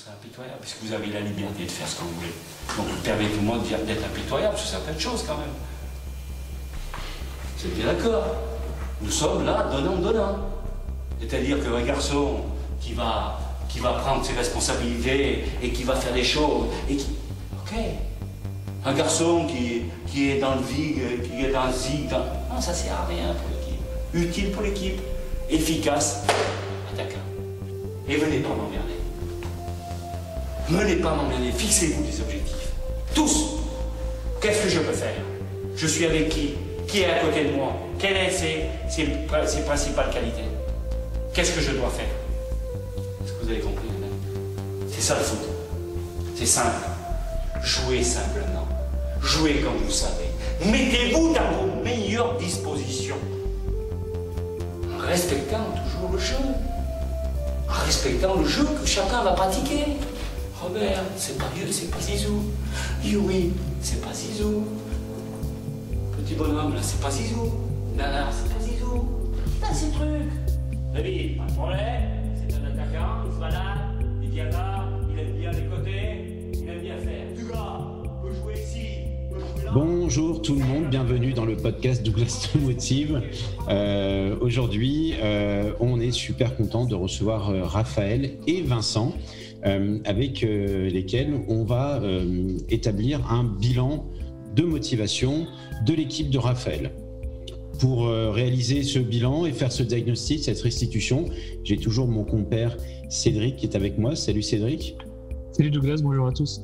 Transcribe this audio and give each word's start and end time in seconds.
serai 0.00 0.12
impitoyable, 0.12 0.58
parce 0.60 0.72
que 0.74 0.86
vous 0.86 0.92
avez 0.92 1.06
la 1.06 1.20
liberté 1.20 1.64
de 1.64 1.70
faire 1.70 1.86
ce 1.86 1.96
que 1.96 2.02
vous 2.02 2.14
voulez. 2.14 2.32
Donc 2.76 3.02
permettez-moi 3.02 3.58
d'être 3.86 4.04
impitoyable 4.04 4.56
sur 4.56 4.68
certaines 4.68 4.98
choses 4.98 5.24
quand 5.26 5.36
même. 5.36 5.54
C'est 7.56 7.74
bien 7.74 7.86
d'accord? 7.86 8.24
Nous 9.02 9.10
sommes 9.10 9.44
là, 9.44 9.68
donnant-donnant. 9.70 10.38
C'est-à-dire 11.20 11.58
qu'un 11.62 11.82
garçon 11.82 12.40
qui 12.80 12.94
va, 12.94 13.38
qui 13.68 13.78
va 13.80 13.92
prendre 13.94 14.24
ses 14.24 14.32
responsabilités 14.32 15.44
et 15.62 15.70
qui 15.70 15.84
va 15.84 15.94
faire 15.94 16.14
des 16.14 16.24
choses, 16.24 16.68
et 16.88 16.96
qui... 16.96 17.10
Ok. 17.60 17.78
Un 18.84 18.94
garçon 18.94 19.46
qui, 19.46 19.82
qui 20.06 20.30
est 20.30 20.38
dans 20.38 20.54
le 20.54 20.62
vig, 20.62 21.22
qui 21.22 21.44
est 21.44 21.52
dans 21.52 21.66
le 21.66 21.72
zig, 21.72 22.08
dans... 22.08 22.20
non, 22.50 22.60
ça 22.60 22.72
sert 22.72 22.94
à 22.94 23.04
rien 23.04 23.34
pour 23.34 23.50
l'équipe. 23.50 23.80
Utile 24.14 24.50
pour 24.52 24.62
l'équipe, 24.62 24.98
efficace, 25.50 26.22
attaquant. 26.92 27.18
Et 28.08 28.16
venez 28.16 28.38
pas 28.38 28.48
m'emmerder. 28.48 28.89
Venez 30.70 30.96
pas 30.96 31.14
m'emmerder, 31.16 31.50
fixez-vous 31.50 32.04
des 32.04 32.20
objectifs. 32.20 32.68
Tous. 33.12 33.56
Qu'est-ce 34.40 34.62
que 34.62 34.68
je 34.68 34.78
peux 34.78 34.92
faire? 34.92 35.16
Je 35.74 35.86
suis 35.88 36.06
avec 36.06 36.28
qui? 36.28 36.54
Qui 36.86 37.00
est 37.00 37.06
à 37.06 37.18
côté 37.18 37.44
de 37.44 37.50
moi? 37.50 37.72
Quelles 37.98 38.30
sont 38.30 38.38
ses, 38.88 39.06
ses, 39.46 39.62
principales 39.62 40.10
qualités? 40.10 40.44
Qu'est-ce 41.34 41.56
que 41.56 41.60
je 41.60 41.72
dois 41.72 41.90
faire? 41.90 42.06
Est-ce 43.24 43.32
que 43.32 43.44
vous 43.44 43.50
avez 43.50 43.58
compris 43.58 43.88
C'est 44.88 45.00
ça 45.00 45.16
le 45.16 45.24
foot. 45.24 45.40
C'est 46.36 46.46
simple. 46.46 46.86
Jouez 47.64 48.04
simplement. 48.04 48.68
Jouez 49.20 49.54
comme 49.56 49.76
vous 49.84 49.90
savez. 49.90 50.30
Mettez-vous 50.64 51.34
dans 51.34 51.50
vos 51.50 51.82
meilleures 51.82 52.36
dispositions. 52.38 53.18
En 54.94 54.98
respectant 54.98 55.66
toujours 55.84 56.12
le 56.12 56.18
jeu. 56.18 56.36
En 57.68 57.84
respectant 57.86 58.36
le 58.36 58.46
jeu 58.46 58.66
que 58.80 58.86
chacun 58.86 59.24
va 59.24 59.32
pratiquer. 59.32 59.96
Robert, 60.60 61.02
c'est 61.16 61.38
pas 61.38 61.48
vieux, 61.54 61.70
c'est 61.70 61.90
pas 61.90 62.00
Zizou. 62.00 62.42
Yuri, 63.02 63.50
c'est 63.80 64.02
pas 64.02 64.12
Zizou. 64.12 64.64
Petit 66.18 66.34
bonhomme, 66.34 66.74
là, 66.74 66.82
c'est 66.82 67.00
pas 67.00 67.10
Zizou. 67.10 67.50
Nana, 67.96 68.28
c'est 68.30 68.52
pas 68.52 68.60
Zizou. 68.60 69.08
Putain, 69.54 69.72
ces 69.72 69.90
trucs. 69.90 70.30
David, 70.92 71.38
pas 71.38 71.44
de 71.46 71.52
problème. 71.52 72.02
C'est 72.36 72.56
un 72.56 72.66
attaquant, 72.66 73.24
il 73.26 73.32
se 73.34 73.40
balade, 73.40 73.78
il 74.22 74.28
vient 74.28 74.50
là, 74.50 74.84
il 75.10 75.18
aime 75.18 75.32
bien 75.38 75.50
les 75.50 75.64
côtés, 75.64 76.52
il 76.52 76.68
aime 76.68 76.80
bien 76.80 76.98
faire. 76.98 77.32
Du 77.34 77.50
gars, 77.50 77.80
peut 78.22 78.34
jouer 78.34 78.54
ici. 78.62 78.86
Bonjour 79.72 80.42
tout 80.42 80.56
le 80.56 80.64
monde, 80.64 80.90
bienvenue 80.90 81.32
dans 81.32 81.44
le 81.44 81.56
podcast 81.56 82.02
Douglas 82.02 82.50
Motive. 82.60 83.22
Euh, 83.68 84.36
Aujourd'hui, 84.40 85.14
euh, 85.22 85.72
on 85.80 86.00
est 86.00 86.10
super 86.10 86.56
content 86.56 86.84
de 86.84 86.94
recevoir 86.94 87.50
euh, 87.50 87.62
Raphaël 87.64 88.32
et 88.46 88.62
Vincent. 88.62 89.14
Euh, 89.66 89.98
avec 90.06 90.42
euh, 90.42 90.88
lesquels 90.88 91.34
on 91.48 91.64
va 91.64 92.00
euh, 92.00 92.56
établir 92.70 93.30
un 93.30 93.44
bilan 93.44 94.06
de 94.56 94.62
motivation 94.62 95.46
de 95.84 95.92
l'équipe 95.92 96.30
de 96.30 96.38
Raphaël. 96.38 96.92
Pour 97.78 98.08
réaliser 98.08 98.82
ce 98.82 98.98
bilan 98.98 99.46
et 99.46 99.52
faire 99.52 99.72
ce 99.72 99.82
diagnostic, 99.82 100.44
cette 100.44 100.60
restitution, 100.60 101.24
j'ai 101.64 101.78
toujours 101.78 102.08
mon 102.08 102.24
compère 102.24 102.76
Cédric 103.08 103.56
qui 103.56 103.64
est 103.64 103.74
avec 103.74 103.96
moi. 103.96 104.14
Salut 104.16 104.42
Cédric. 104.42 104.98
Salut 105.52 105.70
Douglas, 105.70 106.02
bonjour 106.02 106.26
à 106.26 106.32
tous. 106.32 106.60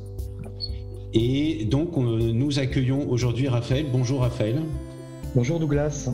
Et 1.15 1.65
donc 1.65 1.97
nous 1.97 2.59
accueillons 2.59 3.09
aujourd'hui 3.09 3.49
Raphaël. 3.49 3.87
Bonjour 3.91 4.21
Raphaël. 4.21 4.61
Bonjour 5.35 5.59
Douglas. 5.59 6.11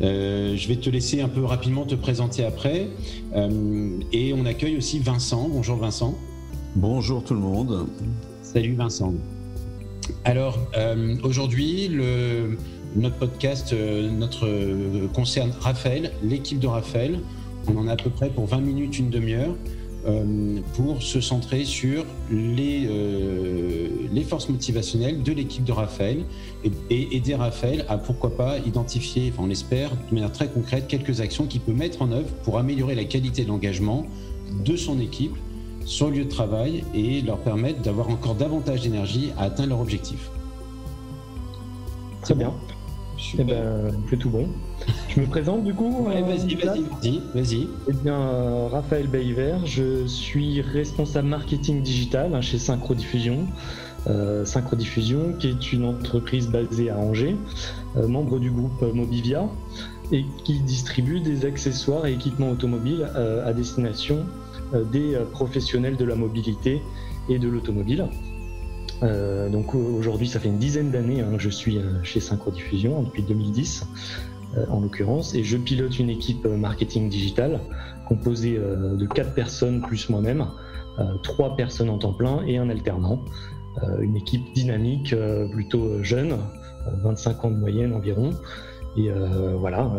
Euh, 0.00 0.56
je 0.56 0.68
vais 0.68 0.76
te 0.76 0.88
laisser 0.90 1.20
un 1.20 1.28
peu 1.28 1.44
rapidement 1.44 1.84
te 1.84 1.94
présenter 1.94 2.44
après. 2.44 2.88
Euh, 3.34 3.98
et 4.12 4.32
on 4.32 4.44
accueille 4.46 4.76
aussi 4.76 4.98
Vincent. 4.98 5.48
Bonjour 5.48 5.76
Vincent. 5.76 6.16
Bonjour 6.76 7.24
tout 7.24 7.34
le 7.34 7.40
monde. 7.40 7.86
Salut 8.42 8.74
Vincent. 8.74 9.14
Alors 10.24 10.58
euh, 10.76 11.16
aujourd'hui, 11.22 11.90
notre 12.96 13.16
podcast 13.16 13.74
notre, 13.74 14.48
concerne 15.12 15.52
Raphaël, 15.60 16.12
l'équipe 16.22 16.58
de 16.58 16.66
Raphaël. 16.66 17.20
On 17.66 17.76
en 17.76 17.88
a 17.88 17.92
à 17.92 17.96
peu 17.96 18.10
près 18.10 18.30
pour 18.30 18.46
20 18.46 18.60
minutes, 18.60 18.98
une 18.98 19.10
demi-heure. 19.10 19.54
Euh, 20.08 20.60
pour 20.74 21.02
se 21.02 21.20
centrer 21.20 21.64
sur 21.64 22.06
les, 22.30 22.86
euh, 22.88 23.88
les 24.10 24.22
forces 24.22 24.48
motivationnelles 24.48 25.22
de 25.22 25.32
l'équipe 25.32 25.64
de 25.64 25.72
Raphaël 25.72 26.24
et, 26.88 27.16
aider 27.16 27.34
Raphaël 27.34 27.84
à 27.88 27.98
pourquoi 27.98 28.34
pas 28.34 28.58
identifier, 28.58 29.34
on 29.38 29.46
l'espère, 29.46 29.90
de 29.90 30.14
manière 30.14 30.32
très 30.32 30.48
concrète, 30.48 30.86
quelques 30.86 31.20
actions 31.20 31.46
qu'il 31.46 31.60
peut 31.60 31.74
mettre 31.74 32.00
en 32.00 32.10
œuvre 32.12 32.28
pour 32.42 32.58
améliorer 32.58 32.94
la 32.94 33.04
qualité 33.04 33.44
d'engagement 33.44 34.06
de 34.64 34.76
son 34.76 34.98
équipe, 34.98 35.36
son 35.84 36.08
lieu 36.08 36.24
de 36.24 36.30
travail 36.30 36.84
et 36.94 37.20
leur 37.20 37.38
permettre 37.38 37.82
d'avoir 37.82 38.08
encore 38.08 38.34
davantage 38.34 38.82
d'énergie 38.82 39.32
à 39.36 39.44
atteindre 39.44 39.70
leur 39.70 39.80
objectif. 39.80 40.30
Très 42.22 42.34
bien. 42.34 42.54
Eh 43.38 43.44
ben, 43.44 43.90
c'est 44.08 44.16
tout 44.16 44.30
bon. 44.30 44.48
Je 45.08 45.20
me 45.20 45.26
présente 45.26 45.64
du 45.64 45.74
coup 45.74 46.08
euh, 46.08 46.20
Vas-y, 46.22 46.54
vas-y, 46.54 47.20
vas-y. 47.34 47.68
Eh 47.88 47.92
bien, 47.92 48.14
euh, 48.14 48.68
Raphaël 48.70 49.08
Bayver, 49.08 49.56
je 49.64 50.06
suis 50.06 50.60
responsable 50.60 51.28
marketing 51.28 51.82
digital 51.82 52.34
hein, 52.34 52.40
chez 52.40 52.58
Synchrodiffusion. 52.58 53.46
Euh, 54.06 54.44
Synchrodiffusion, 54.44 55.34
qui 55.38 55.48
est 55.48 55.72
une 55.72 55.84
entreprise 55.84 56.48
basée 56.48 56.90
à 56.90 56.98
Angers, 56.98 57.36
membre 57.96 58.38
du 58.38 58.50
groupe 58.50 58.80
Mobivia, 58.94 59.48
et 60.12 60.24
qui 60.44 60.60
distribue 60.60 61.20
des 61.20 61.44
accessoires 61.44 62.06
et 62.06 62.12
équipements 62.12 62.50
automobiles 62.50 63.08
à 63.44 63.52
destination 63.52 64.24
des 64.92 65.18
professionnels 65.32 65.96
de 65.96 66.04
la 66.04 66.14
mobilité 66.14 66.80
et 67.28 67.38
de 67.38 67.48
l'automobile. 67.48 68.06
Euh, 69.02 69.48
donc 69.48 69.74
aujourd'hui, 69.74 70.26
ça 70.26 70.40
fait 70.40 70.48
une 70.48 70.58
dizaine 70.58 70.90
d'années 70.90 71.20
hein, 71.20 71.36
que 71.36 71.42
je 71.42 71.50
suis 71.50 71.78
euh, 71.78 72.02
chez 72.02 72.20
Synchrodiffusion, 72.20 73.02
depuis 73.02 73.22
2010 73.22 73.86
euh, 74.56 74.64
en 74.70 74.80
l'occurrence, 74.80 75.34
et 75.34 75.44
je 75.44 75.56
pilote 75.56 75.98
une 75.98 76.10
équipe 76.10 76.44
marketing 76.46 77.08
digital 77.08 77.60
composée 78.08 78.58
de 78.58 79.06
quatre 79.06 79.34
personnes 79.34 79.82
plus 79.82 80.08
moi-même, 80.08 80.46
trois 81.22 81.56
personnes 81.56 81.90
en 81.90 81.98
temps 81.98 82.14
plein 82.14 82.42
et 82.46 82.56
un 82.56 82.70
alternant. 82.70 83.22
une 84.00 84.16
équipe 84.16 84.50
dynamique, 84.54 85.14
plutôt 85.52 86.02
jeune, 86.02 86.38
25 87.04 87.44
ans 87.44 87.50
de 87.50 87.56
moyenne 87.56 87.92
environ. 87.92 88.30
Et 88.96 89.10
voilà, 89.60 89.92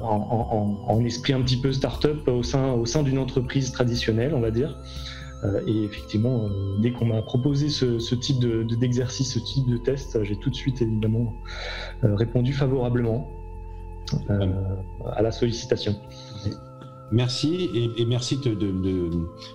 en, 0.00 0.78
en, 0.86 1.04
esprit 1.04 1.32
un 1.32 1.42
petit 1.42 1.56
peu 1.56 1.72
start-up 1.72 2.28
au 2.28 2.44
sein, 2.44 2.70
au 2.70 2.86
sein 2.86 3.02
d'une 3.02 3.18
entreprise 3.18 3.72
traditionnelle, 3.72 4.32
on 4.32 4.40
va 4.40 4.52
dire. 4.52 4.78
Euh, 5.46 5.60
et 5.66 5.84
effectivement, 5.84 6.44
euh, 6.44 6.76
dès 6.78 6.92
qu'on 6.92 7.06
m'a 7.06 7.22
proposé 7.22 7.68
ce, 7.68 8.14
type 8.14 8.38
d'exercice, 8.40 9.34
ce 9.34 9.38
type 9.38 9.68
de 9.68 9.76
test, 9.76 10.22
j'ai 10.24 10.36
tout 10.36 10.50
de 10.50 10.54
suite 10.54 10.82
évidemment 10.82 11.32
euh, 12.04 12.14
répondu 12.14 12.52
favorablement 12.52 13.30
à 14.28 15.20
la 15.20 15.32
sollicitation. 15.32 15.96
Merci 17.10 17.70
et, 17.74 18.04
merci 18.04 18.38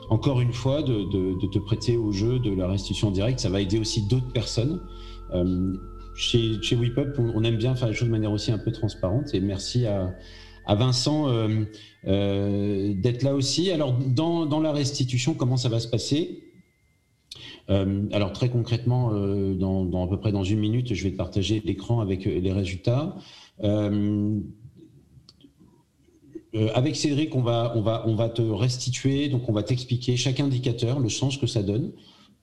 encore 0.10 0.42
une 0.42 0.52
fois 0.52 0.82
de, 0.84 1.48
te 1.48 1.60
prêter 1.60 1.96
au 1.96 2.12
jeu 2.12 2.38
de 2.40 2.54
la 2.54 2.68
restitution 2.68 3.12
directe. 3.12 3.40
Ça 3.40 3.50
va 3.50 3.62
aider 3.62 3.80
aussi 3.80 4.08
d'autres 4.08 4.32
personnes. 4.34 4.82
chez, 6.16 6.62
chez 6.62 6.76
WePup, 6.76 7.18
on, 7.18 7.44
aime 7.46 7.56
bien 7.56 7.76
faire 7.76 7.88
les 7.88 7.94
choses 7.94 8.10
de 8.10 8.14
manière 8.14 8.32
aussi 8.34 8.52
un 8.52 8.58
peu 8.58 8.72
transparente 8.74 9.34
et 9.34 9.40
merci 9.40 9.86
à, 9.86 10.14
à 10.72 10.76
Vincent 10.76 11.28
euh, 11.28 11.66
euh, 12.08 12.94
d'être 12.94 13.24
là 13.24 13.36
aussi. 13.36 13.72
Alors, 13.72 13.94
dans, 13.94 14.60
la 14.62 14.72
restitution, 14.72 15.34
comment 15.34 15.58
ça 15.58 15.68
va 15.68 15.82
se 15.82 15.90
passer? 15.90 16.44
Euh, 17.70 18.06
alors 18.14 18.32
très 18.32 18.50
concrètement, 18.50 19.12
dans, 19.12 20.06
à 20.06 20.08
peu 20.08 20.18
près 20.18 20.32
dans 20.32 20.46
une 20.46 20.60
minute, 20.60 20.94
je 20.94 21.04
vais 21.04 21.12
te 21.12 21.18
partager 21.18 21.62
l'écran 21.66 22.00
avec 22.00 22.24
les 22.24 22.54
résultats. 22.54 23.18
avec 26.74 26.96
Cédric, 26.96 27.36
on 27.36 27.42
va, 27.42 28.30
te 28.34 28.42
restituer, 28.42 29.28
donc 29.28 29.50
on 29.50 29.54
va 29.54 29.64
t'expliquer 29.64 30.16
chaque 30.16 30.40
indicateur, 30.40 31.02
le 31.02 31.10
sens 31.10 31.36
que 31.36 31.48
ça 31.48 31.64
donne. 31.64 31.92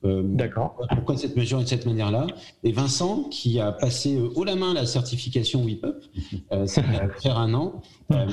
D'accord. 0.04 0.76
Pourquoi 0.94 1.16
cette 1.16 1.36
mesure 1.36 1.60
est 1.60 1.64
de 1.64 1.68
cette 1.68 1.86
manière-là? 1.86 2.26
Et 2.62 2.72
Vincent, 2.72 3.24
qui 3.24 3.58
a 3.58 3.72
passé 3.72 4.18
haut 4.36 4.44
la 4.44 4.54
main 4.54 4.72
la 4.72 4.86
certification 4.86 5.64
WIPUP, 5.64 6.04
ça 6.66 6.82
va 6.82 7.08
faire 7.20 7.38
un 7.38 7.52
an, 7.54 7.82
euh, 8.12 8.26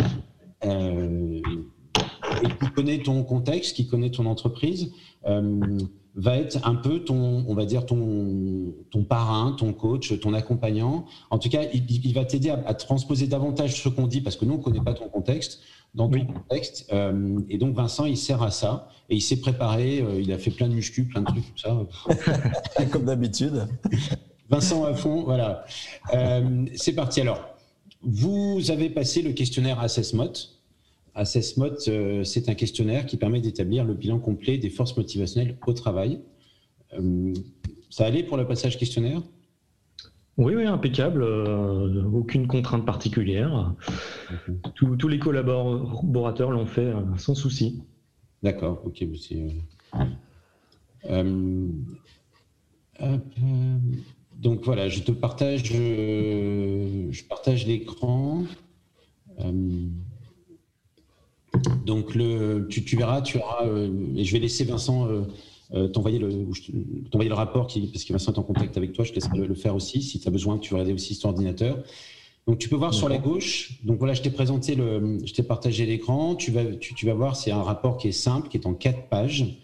euh, 0.66 1.42
et 2.44 2.48
qui 2.48 2.72
connaît 2.76 3.00
ton 3.00 3.24
contexte, 3.24 3.76
qui 3.76 3.88
connaît 3.88 4.10
ton 4.10 4.26
entreprise, 4.26 4.92
euh, 5.26 5.60
va 6.16 6.38
être 6.38 6.66
un 6.66 6.76
peu 6.76 7.04
ton, 7.04 7.46
on 7.48 7.54
va 7.54 7.66
dire 7.66 7.86
ton, 7.86 8.74
ton 8.90 9.04
parrain, 9.04 9.52
ton 9.52 9.74
coach, 9.74 10.18
ton 10.22 10.34
accompagnant. 10.34 11.06
En 11.30 11.40
tout 11.40 11.50
cas, 11.50 11.64
il, 11.74 12.14
va 12.14 12.24
t'aider 12.24 12.50
à, 12.50 12.74
transposer 12.74 13.28
davantage 13.28 13.82
ce 13.82 13.90
qu'on 13.90 14.08
dit 14.08 14.22
parce 14.22 14.38
que 14.38 14.46
nous 14.46 14.54
on 14.54 14.60
connaît 14.60 14.82
pas 14.82 14.94
ton 14.94 15.10
contexte 15.10 15.62
dans 15.96 16.10
ton 16.10 16.26
contexte. 16.26 16.92
et 17.50 17.58
donc 17.58 17.76
Vincent, 17.76 18.06
il 18.06 18.18
sert 18.18 18.44
à 18.44 18.52
ça 18.52 18.90
et 19.10 19.16
il 19.16 19.22
s'est 19.22 19.40
préparé. 19.40 20.04
il 20.20 20.32
a 20.32 20.38
fait 20.38 20.52
plein 20.52 20.68
de 20.68 20.74
muscu, 20.74 21.06
plein 21.06 21.22
de 21.22 21.28
trucs 21.28 21.44
comme 21.64 21.88
ça. 22.78 22.86
comme 22.92 23.06
d'habitude. 23.06 23.68
Vincent 24.50 24.84
à 24.84 24.94
fond, 24.94 25.24
voilà. 25.24 25.66
c'est 26.76 26.94
parti 26.94 27.22
alors. 27.22 27.56
Vous 28.06 28.70
avez 28.70 28.90
passé 28.90 29.24
le 29.24 29.32
questionnaire 29.34 29.80
AssessMot. 29.80 30.32
Assessmot, 31.16 31.88
euh, 31.88 32.24
c'est 32.24 32.50
un 32.50 32.54
questionnaire 32.54 33.06
qui 33.06 33.16
permet 33.18 33.40
d'établir 33.40 33.84
le 33.86 33.94
bilan 33.94 34.20
complet 34.20 34.58
des 34.58 34.70
forces 34.70 34.96
motivationnelles 34.98 35.58
au 35.66 35.74
travail. 35.74 36.20
Euh, 36.94 37.34
ça 37.90 38.06
allait 38.06 38.24
pour 38.24 38.38
le 38.38 38.46
passage 38.46 38.78
questionnaire? 38.78 39.22
Oui, 40.38 40.56
oui, 40.56 40.66
impeccable. 40.66 41.24
Euh, 41.24 42.04
aucune 42.14 42.48
contrainte 42.48 42.86
particulière. 42.86 43.74
tous 44.76 45.08
les 45.08 45.20
collaborateurs 45.20 46.52
l'ont 46.52 46.66
fait 46.66 46.94
sans 47.18 47.36
souci. 47.36 47.84
D'accord, 48.44 48.82
ok. 48.86 49.06
donc 54.34 54.64
voilà, 54.64 54.90
je 54.90 55.02
te 55.02 55.12
partage, 55.12 55.64
je 55.66 57.24
partage 57.28 57.66
l'écran. 57.66 58.44
Donc, 61.86 62.16
le, 62.16 62.68
tu, 62.70 62.98
verras, 62.98 63.22
tu 63.22 63.38
auras, 63.38 63.66
euh, 63.66 63.90
et 64.16 64.24
je 64.24 64.34
vais 64.34 64.40
laisser 64.40 64.64
Vincent 64.64 65.08
euh, 65.74 65.86
euh, 65.86 65.88
t'envoyer 65.88 66.20
le, 66.20 66.30
le 66.30 67.34
rapport, 67.34 67.68
qui, 67.68 67.88
parce 67.88 68.04
que 68.04 68.14
Vincent 68.14 68.34
est 68.34 68.40
en 68.40 68.44
contact 68.44 68.78
avec 68.78 68.94
toi, 68.94 69.04
je 69.04 69.12
te 69.12 69.16
laisserai 69.16 69.40
le, 69.40 69.56
faire 69.56 69.76
aussi, 69.76 70.02
si 70.02 70.20
tu 70.20 70.28
as 70.28 70.32
besoin, 70.32 70.58
tu 70.58 70.72
veux 70.72 70.76
regarder 70.76 70.94
aussi 70.94 71.16
sur 71.16 71.30
ordinateur. 71.30 71.78
Donc, 72.48 72.60
tu 72.60 72.70
peux 72.70 72.76
voir 72.76 72.94
sur 72.94 73.10
la 73.10 73.18
gauche, 73.18 73.80
donc 73.84 73.98
voilà, 73.98 74.14
je 74.14 74.22
t'ai 74.22 74.30
présenté, 74.30 74.76
le, 74.76 75.20
je 75.26 75.34
t'ai 75.34 75.42
partagé 75.42 75.86
l'écran, 75.86 76.36
tu 76.36 76.52
vas, 76.52 76.64
tu, 76.76 77.06
vas 77.06 77.16
voir, 77.16 77.36
c'est 77.36 77.52
un 77.52 77.64
rapport 77.64 77.98
qui 77.98 78.10
est 78.10 78.12
simple, 78.12 78.50
qui 78.50 78.58
est 78.58 78.68
en 78.68 78.76
quatre 78.76 79.08
pages. 79.10 79.60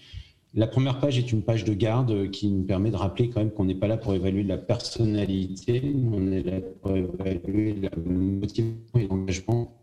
La 0.56 0.68
première 0.68 1.00
page 1.00 1.18
est 1.18 1.32
une 1.32 1.44
page 1.44 1.64
de 1.64 1.74
garde 1.74 2.30
qui 2.32 2.48
nous 2.48 2.64
permet 2.64 2.90
de 2.90 2.96
rappeler 2.96 3.30
quand 3.30 3.40
même 3.40 3.52
qu'on 3.52 3.66
n'est 3.66 3.76
pas 3.76 3.88
là 3.88 3.98
pour 3.98 4.14
évaluer 4.16 4.44
la 4.44 4.58
personnalité, 4.58 5.94
on 6.12 6.32
est 6.32 6.44
là 6.44 6.60
pour 6.82 6.98
évaluer 6.98 7.76
la 7.82 7.92
motivation 8.04 8.76
et 8.96 9.08
l'engagement. 9.08 9.78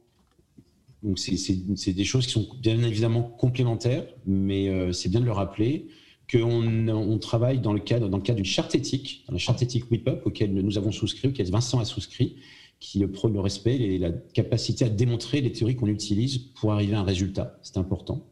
Donc 1.02 1.18
c'est 1.20 1.92
des 1.92 2.04
choses 2.04 2.26
qui 2.26 2.32
sont 2.32 2.48
bien 2.60 2.82
évidemment 2.82 3.22
complémentaires, 3.22 4.04
mais 4.26 4.68
euh, 4.68 4.92
c'est 4.92 5.08
bien 5.08 5.20
de 5.20 5.24
le 5.24 5.32
rappeler 5.32 5.86
qu'on 6.30 6.88
on 6.88 7.18
travaille 7.18 7.58
dans 7.58 7.72
le 7.72 7.80
cadre, 7.80 8.08
dans 8.08 8.18
le 8.18 8.22
cadre 8.22 8.36
d'une 8.36 8.44
charte 8.44 8.74
éthique, 8.74 9.24
dans 9.26 9.32
la 9.32 9.38
charte 9.38 9.62
éthique 9.62 9.90
WIPUP 9.90 10.26
auquel 10.26 10.52
nous 10.52 10.78
avons 10.78 10.92
souscrit, 10.92 11.28
auquel 11.28 11.50
Vincent 11.50 11.80
a 11.80 11.84
souscrit, 11.84 12.36
qui 12.80 13.04
prône 13.06 13.32
le 13.32 13.40
respect 13.40 13.76
et 13.76 13.98
la 13.98 14.10
capacité 14.10 14.84
à 14.84 14.88
démontrer 14.88 15.40
les 15.40 15.52
théories 15.52 15.76
qu'on 15.76 15.88
utilise 15.88 16.38
pour 16.38 16.72
arriver 16.72 16.94
à 16.94 17.00
un 17.00 17.04
résultat. 17.04 17.58
C'est 17.62 17.76
important. 17.76 18.24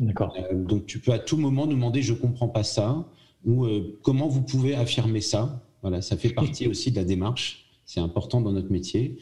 D'accord. 0.00 0.34
Euh, 0.38 0.54
donc 0.54 0.86
tu 0.86 0.98
peux 0.98 1.12
à 1.12 1.18
tout 1.18 1.36
moment 1.36 1.66
nous 1.66 1.74
demander 1.74 2.02
je 2.02 2.14
comprends 2.14 2.48
pas 2.48 2.62
ça 2.62 3.06
ou 3.44 3.64
euh, 3.64 3.98
comment 4.02 4.28
vous 4.28 4.42
pouvez 4.42 4.74
affirmer 4.74 5.20
ça? 5.20 5.62
Voilà, 5.82 6.00
ça 6.00 6.16
fait 6.16 6.30
partie 6.30 6.68
aussi 6.68 6.92
de 6.92 6.96
la 6.96 7.04
démarche. 7.04 7.66
C'est 7.84 8.00
important 8.00 8.40
dans 8.40 8.52
notre 8.52 8.70
métier. 8.70 9.18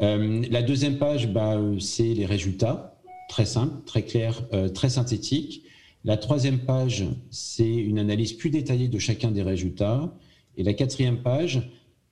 Euh, 0.00 0.42
la 0.50 0.62
deuxième 0.62 0.98
page, 0.98 1.28
bah, 1.28 1.60
c'est 1.78 2.14
les 2.14 2.24
résultats, 2.24 2.98
très 3.28 3.44
simple, 3.44 3.84
très 3.84 4.02
clair, 4.02 4.42
très 4.72 4.88
synthétique. 4.88 5.64
La 6.04 6.16
troisième 6.16 6.60
page, 6.60 7.04
c'est 7.30 7.74
une 7.74 7.98
analyse 7.98 8.32
plus 8.32 8.50
détaillée 8.50 8.88
de 8.88 8.98
chacun 8.98 9.30
des 9.30 9.42
résultats. 9.42 10.12
Et 10.56 10.62
la 10.62 10.72
quatrième 10.72 11.22
page, 11.22 11.70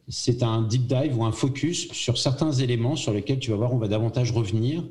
c'est 0.09 0.43
un 0.43 0.63
deep 0.63 0.87
dive 0.87 1.19
ou 1.19 1.25
un 1.25 1.33
focus 1.33 1.91
sur 1.93 2.19
certains 2.19 2.53
éléments 2.53 2.97
sur 2.97 3.13
lesquels 3.13 3.39
tu 3.39 3.51
vas 3.51 3.57
voir, 3.57 3.73
on 3.73 3.79
va 3.79 3.89
davantage 3.89 4.33
revenir 4.33 4.85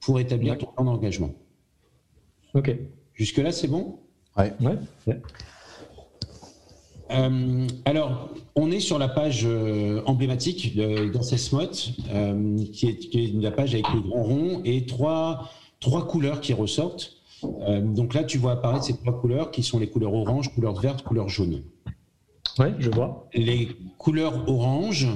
pour 0.00 0.20
établir 0.20 0.58
ton 0.58 0.66
plan 0.66 0.84
d'engagement. 0.84 1.30
Ok. 2.54 2.76
Jusque-là, 3.14 3.52
c'est 3.52 3.68
bon? 3.68 3.98
Ouais. 4.36 4.52
ouais. 4.60 5.20
Euh, 7.10 7.66
alors, 7.84 8.30
on 8.54 8.70
est 8.70 8.80
sur 8.80 8.98
la 8.98 9.08
page 9.08 9.42
euh, 9.44 10.02
emblématique 10.06 10.76
d'Ancesmot, 11.12 11.70
euh, 12.10 12.56
qui, 12.72 12.88
est, 12.88 12.96
qui, 12.96 13.24
est, 13.24 13.42
la 13.42 13.50
page 13.50 13.74
avec 13.74 13.88
le 13.92 14.00
grand 14.00 14.22
rond 14.22 14.62
et 14.64 14.86
trois, 14.86 15.50
trois 15.80 16.06
couleurs 16.06 16.40
qui 16.40 16.52
ressortent. 16.52 17.21
Donc 17.42 18.14
là, 18.14 18.24
tu 18.24 18.38
vois 18.38 18.52
apparaître 18.52 18.84
ces 18.84 18.96
trois 18.96 19.18
couleurs 19.18 19.50
qui 19.50 19.62
sont 19.62 19.78
les 19.78 19.88
couleurs 19.88 20.14
orange, 20.14 20.54
couleur 20.54 20.74
verte, 20.80 21.02
couleur 21.02 21.28
jaune. 21.28 21.62
Oui, 22.58 22.66
je 22.78 22.90
vois. 22.90 23.28
Les 23.34 23.68
couleurs 23.98 24.48
orange 24.48 25.08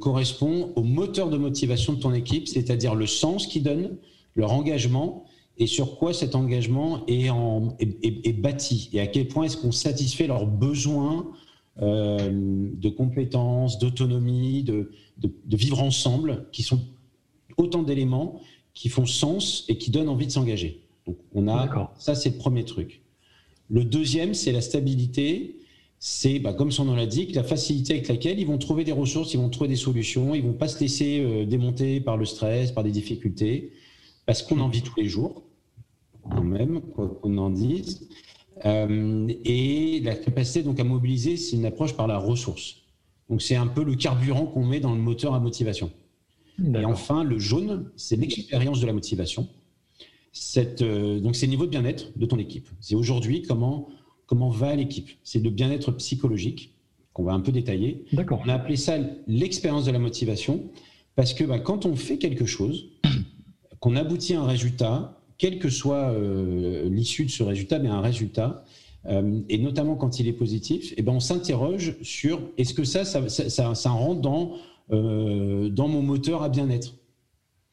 correspondent 0.00 0.72
au 0.76 0.82
moteur 0.82 1.30
de 1.30 1.36
motivation 1.36 1.94
de 1.94 2.00
ton 2.00 2.12
équipe, 2.12 2.48
c'est-à-dire 2.48 2.94
le 2.94 3.06
sens 3.06 3.46
qu'ils 3.46 3.62
donnent, 3.62 3.96
leur 4.34 4.52
engagement 4.52 5.24
et 5.58 5.66
sur 5.66 5.96
quoi 5.96 6.12
cet 6.12 6.34
engagement 6.34 7.04
est, 7.06 7.30
en, 7.30 7.76
est, 7.80 8.32
bâti 8.32 8.88
et 8.92 9.00
à 9.00 9.06
quel 9.06 9.26
point 9.26 9.44
est-ce 9.44 9.56
qu'on 9.56 9.72
satisfait 9.72 10.28
leurs 10.28 10.46
besoins 10.46 11.26
euh, 11.82 12.70
de 12.74 12.88
compétences, 12.88 13.78
d'autonomie, 13.78 14.62
de, 14.62 14.90
de, 15.18 15.56
vivre 15.56 15.82
ensemble, 15.82 16.48
qui 16.52 16.62
sont 16.62 16.80
autant 17.56 17.82
d'éléments 17.82 18.40
qui 18.72 18.88
font 18.88 19.06
sens 19.06 19.64
et 19.68 19.76
qui 19.76 19.90
donnent 19.90 20.08
envie 20.08 20.26
de 20.26 20.32
s'engager. 20.32 20.84
Donc 21.08 21.16
on 21.34 21.48
a 21.48 21.92
ça, 21.98 22.14
c'est 22.14 22.30
le 22.30 22.36
premier 22.36 22.64
truc. 22.64 23.02
Le 23.70 23.84
deuxième, 23.84 24.34
c'est 24.34 24.52
la 24.52 24.60
stabilité. 24.60 25.56
C'est, 26.00 26.38
bah, 26.38 26.52
comme 26.52 26.70
son 26.70 26.84
nom 26.84 26.94
l'indique, 26.94 27.34
la 27.34 27.42
facilité 27.42 27.94
avec 27.94 28.06
laquelle 28.06 28.38
ils 28.38 28.46
vont 28.46 28.58
trouver 28.58 28.84
des 28.84 28.92
ressources, 28.92 29.34
ils 29.34 29.38
vont 29.40 29.48
trouver 29.48 29.68
des 29.68 29.76
solutions, 29.76 30.32
ils 30.32 30.44
vont 30.44 30.52
pas 30.52 30.68
se 30.68 30.78
laisser 30.78 31.18
euh, 31.20 31.44
démonter 31.44 32.00
par 32.00 32.16
le 32.16 32.24
stress, 32.24 32.70
par 32.70 32.84
des 32.84 32.92
difficultés, 32.92 33.72
parce 34.24 34.44
qu'on 34.44 34.60
en 34.60 34.68
vit 34.68 34.82
tous 34.82 34.94
les 34.96 35.08
jours 35.08 35.42
quand 36.30 36.44
même, 36.44 36.82
quoi 36.82 37.08
qu'on 37.20 37.36
en 37.38 37.50
dise. 37.50 38.08
Euh, 38.64 39.28
et 39.44 40.00
la 40.04 40.14
capacité 40.14 40.62
donc 40.62 40.78
à 40.78 40.84
mobiliser, 40.84 41.36
c'est 41.36 41.56
une 41.56 41.64
approche 41.64 41.94
par 41.94 42.06
la 42.06 42.18
ressource. 42.18 42.76
Donc 43.28 43.42
c'est 43.42 43.56
un 43.56 43.66
peu 43.66 43.82
le 43.82 43.96
carburant 43.96 44.46
qu'on 44.46 44.64
met 44.64 44.78
dans 44.78 44.94
le 44.94 45.00
moteur 45.00 45.34
à 45.34 45.40
motivation. 45.40 45.90
Et 46.74 46.84
enfin, 46.84 47.24
le 47.24 47.38
jaune, 47.38 47.90
c'est 47.96 48.16
l'expérience 48.16 48.80
de 48.80 48.86
la 48.86 48.92
motivation. 48.92 49.48
Cette, 50.32 50.82
euh, 50.82 51.20
donc 51.20 51.36
c'est 51.36 51.46
le 51.46 51.50
niveau 51.50 51.66
de 51.66 51.70
bien-être 51.70 52.16
de 52.16 52.26
ton 52.26 52.38
équipe. 52.38 52.68
C'est 52.80 52.94
aujourd'hui 52.94 53.42
comment, 53.42 53.88
comment 54.26 54.50
va 54.50 54.74
l'équipe. 54.74 55.08
C'est 55.24 55.42
le 55.42 55.50
bien-être 55.50 55.92
psychologique 55.92 56.74
qu'on 57.12 57.24
va 57.24 57.32
un 57.32 57.40
peu 57.40 57.52
détailler. 57.52 58.04
On 58.30 58.48
a 58.48 58.54
appelé 58.54 58.76
ça 58.76 58.98
l'expérience 59.26 59.84
de 59.84 59.90
la 59.90 59.98
motivation 59.98 60.64
parce 61.16 61.34
que 61.34 61.44
bah, 61.44 61.58
quand 61.58 61.86
on 61.86 61.96
fait 61.96 62.18
quelque 62.18 62.46
chose, 62.46 62.90
qu'on 63.80 63.96
aboutit 63.96 64.34
à 64.34 64.42
un 64.42 64.46
résultat, 64.46 65.20
quelle 65.36 65.58
que 65.58 65.70
soit 65.70 66.10
euh, 66.10 66.88
l'issue 66.88 67.24
de 67.24 67.30
ce 67.30 67.42
résultat, 67.42 67.78
mais 67.78 67.88
un 67.88 68.00
résultat, 68.00 68.64
euh, 69.06 69.40
et 69.48 69.58
notamment 69.58 69.96
quand 69.96 70.20
il 70.20 70.28
est 70.28 70.32
positif, 70.32 70.92
eh 70.96 71.02
ben 71.02 71.12
on 71.12 71.20
s'interroge 71.20 71.96
sur 72.02 72.40
est-ce 72.58 72.74
que 72.74 72.84
ça 72.84 73.04
ça, 73.04 73.28
ça, 73.28 73.74
ça, 73.74 73.90
rentre 73.90 74.20
dans, 74.20 74.56
dans 74.90 75.88
mon 75.88 76.02
moteur 76.02 76.42
à 76.42 76.48
bien-être 76.48 76.94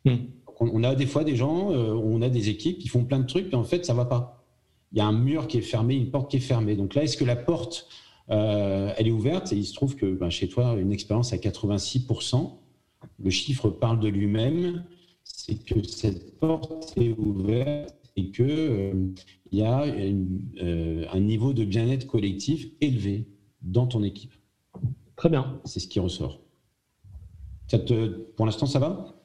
hmm. 0.06 0.16
On, 0.60 0.84
a 0.84 0.96
des 0.96 1.06
fois 1.06 1.24
des 1.24 1.36
gens, 1.36 1.70
on 1.70 2.22
a 2.22 2.30
des 2.30 2.50
équipes 2.50 2.80
qui 2.80 2.88
font 2.88 3.04
plein 3.04 3.20
de 3.20 3.28
trucs, 3.28 3.48
mais 3.48 3.56
en 3.56 3.64
fait, 3.64 3.86
ça 3.86 3.94
va 3.94 4.06
pas. 4.06 4.44
Il 4.92 4.98
y 4.98 5.02
a 5.02 5.06
un 5.06 5.12
mur 5.12 5.48
qui 5.48 5.58
est 5.58 5.62
fermé, 5.62 5.96
une 5.96 6.12
porte 6.12 6.32
qui 6.32 6.38
est 6.38 6.42
fermée. 6.42 6.76
Donc 6.76 6.96
là, 6.96 7.04
est-ce 7.04 7.18
que 7.18 7.26
la 7.26 7.36
porte, 7.36 7.88
elle 8.28 9.08
est 9.08 9.12
ouverte? 9.12 9.52
Et 9.52 9.58
il 9.58 9.66
se 9.66 9.74
trouve 9.74 9.96
que 9.96 10.06
ben, 10.06 10.30
chez 10.30 10.48
toi, 10.48 10.76
une 10.80 10.92
expérience 10.92 11.34
à 11.34 11.38
86%, 11.38 12.54
le 13.20 13.30
chiffre 13.30 13.70
parle 13.70 14.00
de 14.00 14.08
lui-même 14.08 14.84
c'est 15.26 15.56
que 15.56 15.84
cette 15.84 16.40
porte 16.40 16.94
est 16.98 17.12
ouverte 17.18 17.96
et 18.16 18.32
qu'il 18.32 18.46
euh, 18.48 19.08
y 19.52 19.64
a 19.64 19.84
euh, 19.84 21.06
un 21.12 21.20
niveau 21.20 21.52
de 21.54 21.66
bien-être 21.66 22.08
collectif 22.08 22.68
élevé 22.80 23.28
dans 23.62 23.88
ton 23.88 24.04
équipe. 24.04 24.34
Très 25.16 25.30
bien. 25.30 25.60
C'est 25.66 25.80
ce 25.80 25.88
qui 25.88 26.00
ressort. 26.00 26.40
Ça 27.68 27.80
te, 27.80 28.08
pour 28.36 28.46
l'instant, 28.46 28.68
ça 28.68 28.80
va? 28.80 29.16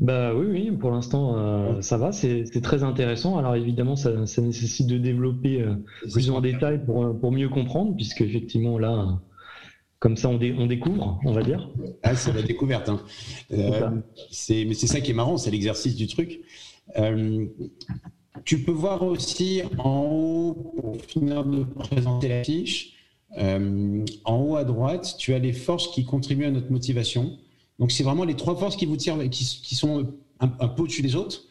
Bah 0.00 0.34
oui, 0.34 0.46
oui, 0.50 0.70
pour 0.72 0.90
l'instant, 0.90 1.36
euh, 1.36 1.80
ça 1.82 1.98
va, 1.98 2.10
c'est 2.12 2.62
très 2.62 2.82
intéressant. 2.82 3.38
Alors 3.38 3.54
évidemment, 3.54 3.96
ça, 3.96 4.12
nécessite 4.40 4.86
de 4.86 4.98
développer 4.98 5.64
plus 6.10 6.30
en 6.30 6.40
détail 6.40 6.84
pour, 6.84 7.18
pour 7.20 7.32
mieux 7.32 7.48
comprendre, 7.48 7.94
puisque 7.94 8.22
effectivement, 8.22 8.78
là, 8.78 9.20
comme 10.00 10.16
ça, 10.16 10.30
on, 10.30 10.38
découvre, 10.38 11.20
on 11.24 11.32
va 11.32 11.42
dire. 11.42 11.68
Ah, 12.02 12.16
c'est 12.16 12.32
la 12.32 12.42
découverte. 12.42 12.88
Hein. 12.88 13.00
Euh, 13.52 13.90
mais 14.48 14.74
c'est 14.74 14.86
ça 14.86 15.00
qui 15.00 15.10
est 15.10 15.14
marrant, 15.14 15.36
c'est 15.36 15.50
l'exercice 15.50 15.94
du 15.94 16.06
truc. 16.06 16.40
Euh, 16.96 17.46
tu 18.44 18.62
peux 18.62 18.72
voir 18.72 19.02
aussi 19.02 19.62
en 19.78 20.08
haut, 20.10 20.54
pour 20.54 20.96
finir 21.02 21.44
de 21.44 21.64
présenter 21.64 22.28
la 22.28 22.44
fiche, 22.44 22.94
euh, 23.38 24.04
en 24.24 24.36
haut 24.36 24.56
à 24.56 24.64
droite, 24.64 25.16
tu 25.18 25.34
as 25.34 25.38
les 25.38 25.52
forces 25.52 25.88
qui 25.88 26.04
contribuent 26.04 26.46
à 26.46 26.50
notre 26.50 26.72
motivation. 26.72 27.38
Donc, 27.80 27.90
c'est 27.90 28.04
vraiment 28.04 28.24
les 28.24 28.36
trois 28.36 28.54
forces 28.54 28.76
qui 28.76 28.86
vous 28.86 28.96
tirent, 28.96 29.18
qui, 29.30 29.74
sont 29.74 30.12
un, 30.38 30.52
un 30.60 30.68
peu 30.68 30.82
au-dessus 30.82 31.02
des 31.02 31.16
autres. 31.16 31.44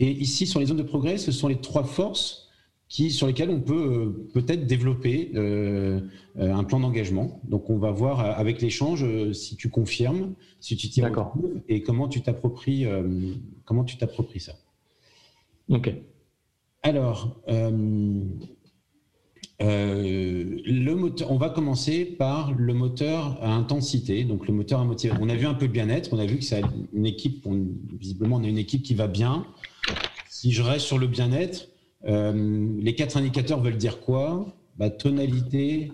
Et 0.00 0.10
ici, 0.10 0.46
sur 0.46 0.58
les 0.58 0.66
zones 0.66 0.78
de 0.78 0.82
progrès, 0.82 1.18
ce 1.18 1.30
sont 1.30 1.46
les 1.46 1.60
trois 1.60 1.84
forces 1.84 2.48
qui, 2.88 3.10
sur 3.10 3.26
lesquels 3.26 3.50
on 3.50 3.60
peut 3.60 3.74
euh, 3.74 4.30
peut-être 4.32 4.66
développer 4.66 5.30
euh, 5.34 6.00
euh, 6.38 6.54
un 6.54 6.64
plan 6.64 6.80
d'engagement. 6.80 7.40
Donc, 7.44 7.68
on 7.68 7.76
va 7.76 7.90
voir 7.90 8.20
avec 8.20 8.62
l'échange 8.62 9.04
si 9.32 9.56
tu 9.56 9.68
confirmes, 9.68 10.34
si 10.58 10.76
tu 10.76 11.02
retrouves 11.02 11.60
et 11.68 11.82
comment 11.82 12.08
tu 12.08 12.22
t'appropries 12.22 12.86
comment 13.64 13.84
tu 13.84 13.98
t'appropries 13.98 14.40
ça. 14.40 14.54
Ok. 15.68 15.92
Alors, 16.82 17.40
euh, 19.62 20.58
on 21.28 21.36
va 21.36 21.48
commencer 21.48 22.04
par 22.04 22.52
le 22.52 22.74
moteur 22.74 23.38
à 23.40 23.54
intensité, 23.54 24.24
donc 24.24 24.48
le 24.48 24.54
moteur 24.54 24.80
à 24.80 24.84
motivation. 24.84 25.22
On 25.22 25.28
a 25.28 25.36
vu 25.36 25.46
un 25.46 25.54
peu 25.54 25.66
le 25.66 25.72
bien-être, 25.72 26.12
on 26.12 26.18
a 26.18 26.26
vu 26.26 26.38
que 26.38 26.44
c'est 26.44 26.62
une 26.92 27.06
équipe, 27.06 27.46
visiblement 27.98 28.36
on 28.36 28.44
a 28.44 28.48
une 28.48 28.58
équipe 28.58 28.82
qui 28.82 28.94
va 28.94 29.06
bien. 29.06 29.46
Si 30.28 30.52
je 30.52 30.62
reste 30.62 30.86
sur 30.86 30.98
le 30.98 31.06
bien-être, 31.06 31.68
euh, 32.06 32.68
les 32.80 32.94
quatre 32.94 33.16
indicateurs 33.16 33.60
veulent 33.60 33.76
dire 33.76 34.00
quoi? 34.00 34.54
Bah, 34.76 34.90
Tonalité, 34.90 35.92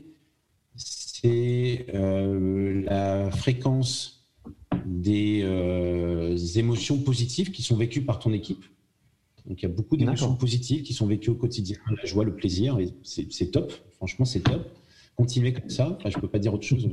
c'est 0.74 1.86
euh, 1.94 2.82
la 2.86 3.30
fréquence 3.30 4.26
des 4.86 5.44
émotions 6.58 6.98
positives 6.98 7.50
qui 7.50 7.62
sont 7.62 7.76
vécues 7.76 8.02
par 8.02 8.18
ton 8.18 8.32
équipe. 8.32 8.64
Donc 9.50 9.60
il 9.60 9.64
y 9.64 9.66
a 9.66 9.74
beaucoup 9.74 9.96
d'émotions 9.96 10.36
positives 10.36 10.82
qui 10.82 10.94
sont 10.94 11.08
vécues 11.08 11.30
au 11.30 11.34
quotidien. 11.34 11.76
La 11.90 12.04
joie, 12.08 12.24
le 12.24 12.32
plaisir, 12.32 12.78
c'est 13.02 13.50
top. 13.50 13.72
Franchement, 13.96 14.24
c'est 14.24 14.40
top. 14.40 14.64
Continuez 15.16 15.52
comme 15.52 15.68
ça. 15.68 15.96
Enfin, 15.98 16.08
je 16.08 16.18
peux 16.18 16.28
pas 16.28 16.38
dire 16.38 16.54
autre 16.54 16.62
chose. 16.62 16.88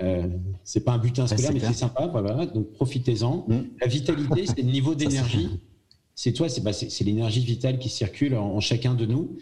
Euh, 0.00 0.26
c'est 0.64 0.84
pas 0.84 0.92
un 0.92 0.98
butin 0.98 1.26
scolaire, 1.26 1.52
mais 1.52 1.60
c'est 1.60 1.74
sympa. 1.74 2.06
Voilà. 2.06 2.46
Donc 2.46 2.72
profitez-en. 2.72 3.44
Mm. 3.46 3.60
La 3.78 3.86
vitalité, 3.86 4.46
c'est 4.46 4.62
le 4.62 4.70
niveau 4.70 4.94
d'énergie. 4.94 5.60
C'est 6.14 6.32
toi, 6.32 6.48
bah, 6.62 6.72
c'est 6.72 7.04
l'énergie 7.04 7.40
vitale 7.40 7.78
qui 7.78 7.90
circule 7.90 8.36
en, 8.36 8.58
chacun 8.60 8.94
de 8.94 9.04
nous. 9.04 9.36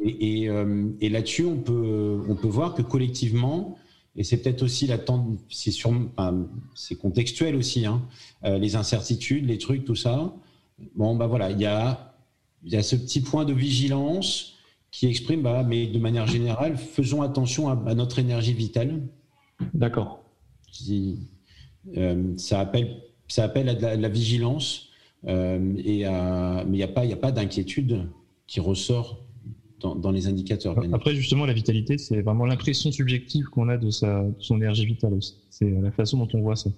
Et, 0.00 0.48
euh, 0.48 0.88
et, 1.02 1.10
là-dessus, 1.10 1.44
on 1.44 1.58
peut, 1.58 2.22
on 2.26 2.34
peut 2.34 2.48
voir 2.48 2.74
que 2.74 2.82
collectivement, 2.82 3.76
et 4.16 4.24
c'est 4.24 4.38
peut-être 4.38 4.62
aussi 4.62 4.86
la 4.86 4.98
c'est 5.50 5.72
c'est 6.74 6.94
contextuel 6.94 7.56
aussi, 7.56 7.84
hein, 7.84 8.02
euh, 8.44 8.58
les 8.58 8.74
incertitudes, 8.76 9.46
les 9.46 9.58
trucs, 9.58 9.84
tout 9.84 9.96
ça. 9.96 10.34
Bon, 10.94 11.14
bah 11.16 11.26
voilà, 11.26 11.50
il 11.50 11.60
y 11.60 11.66
a, 11.66 12.14
y 12.64 12.76
a 12.76 12.82
ce 12.82 12.96
petit 12.96 13.20
point 13.20 13.44
de 13.44 13.52
vigilance 13.52 14.54
qui 14.90 15.06
exprime, 15.06 15.42
bah, 15.42 15.64
mais 15.66 15.86
de 15.86 15.98
manière 15.98 16.26
générale, 16.26 16.76
faisons 16.76 17.22
attention 17.22 17.68
à, 17.68 17.94
notre 17.94 18.18
énergie 18.18 18.52
vitale. 18.52 19.02
D'accord. 19.72 20.24
Euh, 21.96 22.36
ça, 22.36 22.60
appelle, 22.60 23.02
ça 23.28 23.44
appelle 23.44 23.68
à 23.68 23.74
de 23.74 24.00
la, 24.00 24.08
vigilance, 24.08 24.88
euh, 25.26 25.74
et 25.78 26.04
mais 26.04 26.76
il 26.78 26.78
n'y 26.78 26.82
a 26.82 26.88
pas, 26.88 27.02
a 27.02 27.16
pas 27.16 27.32
d'inquiétude 27.32 28.08
qui 28.46 28.60
ressort 28.60 29.24
dans, 29.92 30.10
les 30.10 30.26
indicateurs. 30.26 30.78
Après, 30.92 31.14
justement, 31.14 31.46
la 31.46 31.52
vitalité, 31.52 31.98
c'est 31.98 32.22
vraiment 32.22 32.46
l'impression 32.46 32.90
subjective 32.90 33.46
qu'on 33.46 33.68
a 33.68 33.76
de, 33.76 33.90
sa, 33.90 34.24
son 34.38 34.56
énergie 34.56 34.86
vitale 34.86 35.14
aussi. 35.14 35.36
C'est 35.50 35.70
la 35.70 35.90
façon 35.90 36.18
dont 36.18 36.28
on 36.34 36.40
voit 36.40 36.56
ça. 36.56 36.70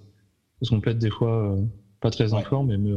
Parce 0.59 0.69
qu'on 0.69 0.81
peut 0.81 0.89
être 0.89 0.99
des 0.99 1.09
fois 1.09 1.53
euh, 1.53 1.61
pas 2.01 2.09
très 2.09 2.33
en 2.33 2.41
forme, 2.41 2.75
mais 2.75 2.91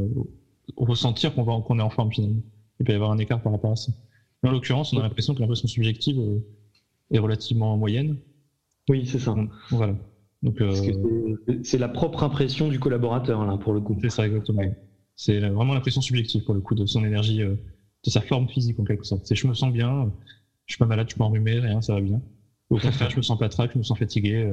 ressentir 0.77 1.33
qu'on 1.33 1.43
va 1.43 1.59
qu'on 1.61 1.79
est 1.79 1.83
en 1.83 1.89
forme 1.89 2.11
finalement. 2.11 2.41
Il 2.79 2.85
peut 2.85 2.93
y 2.93 2.95
avoir 2.95 3.11
un 3.11 3.17
écart 3.17 3.41
par 3.41 3.51
rapport 3.51 3.71
à 3.71 3.75
ça. 3.75 3.91
Mais 4.41 4.49
en 4.49 4.53
l'occurrence, 4.53 4.93
on 4.93 4.99
a 4.99 5.03
l'impression 5.03 5.35
que 5.35 5.39
l'impression 5.39 5.67
subjective 5.67 6.19
euh, 6.19 6.39
est 7.11 7.19
relativement 7.19 7.77
moyenne. 7.77 8.17
Oui, 8.89 9.05
c'est 9.05 9.19
ça. 9.19 9.35
Voilà. 9.69 9.95
Donc, 10.41 10.59
euh, 10.59 11.37
c'est 11.63 11.77
la 11.77 11.87
propre 11.87 12.23
impression 12.23 12.67
du 12.67 12.79
collaborateur 12.79 13.45
là 13.45 13.57
pour 13.57 13.73
le 13.73 13.81
coup. 13.81 13.97
C'est 14.01 14.09
ça 14.09 14.25
exactement. 14.25 14.63
C'est 15.15 15.39
vraiment 15.39 15.75
l'impression 15.75 16.01
subjective 16.01 16.43
pour 16.43 16.55
le 16.55 16.61
coup 16.61 16.73
de 16.73 16.85
son 16.87 17.05
énergie, 17.05 17.43
euh, 17.43 17.55
de 18.03 18.09
sa 18.09 18.21
forme 18.21 18.49
physique 18.49 18.79
en 18.79 18.83
quelque 18.83 19.05
sorte. 19.05 19.27
C'est 19.27 19.35
je 19.35 19.45
me 19.45 19.53
sens 19.53 19.71
bien, 19.71 20.11
je 20.65 20.73
suis 20.73 20.79
pas 20.79 20.87
malade, 20.87 21.07
je 21.07 21.11
suis 21.11 21.19
pas 21.19 21.25
enrhumé, 21.25 21.59
rien, 21.59 21.81
ça 21.81 21.93
va 21.93 22.01
bien. 22.01 22.19
Au 22.71 22.79
contraire, 22.79 23.09
je 23.11 23.17
me 23.17 23.21
sens 23.21 23.37
pas 23.37 23.49
trac, 23.49 23.71
je 23.73 23.77
me 23.77 23.83
sens 23.83 23.99
fatigué. 23.99 24.51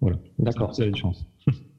voilà. 0.00 0.18
D'accord. 0.38 0.74
C'est 0.74 0.84
la 0.84 0.90
différence. 0.90 1.24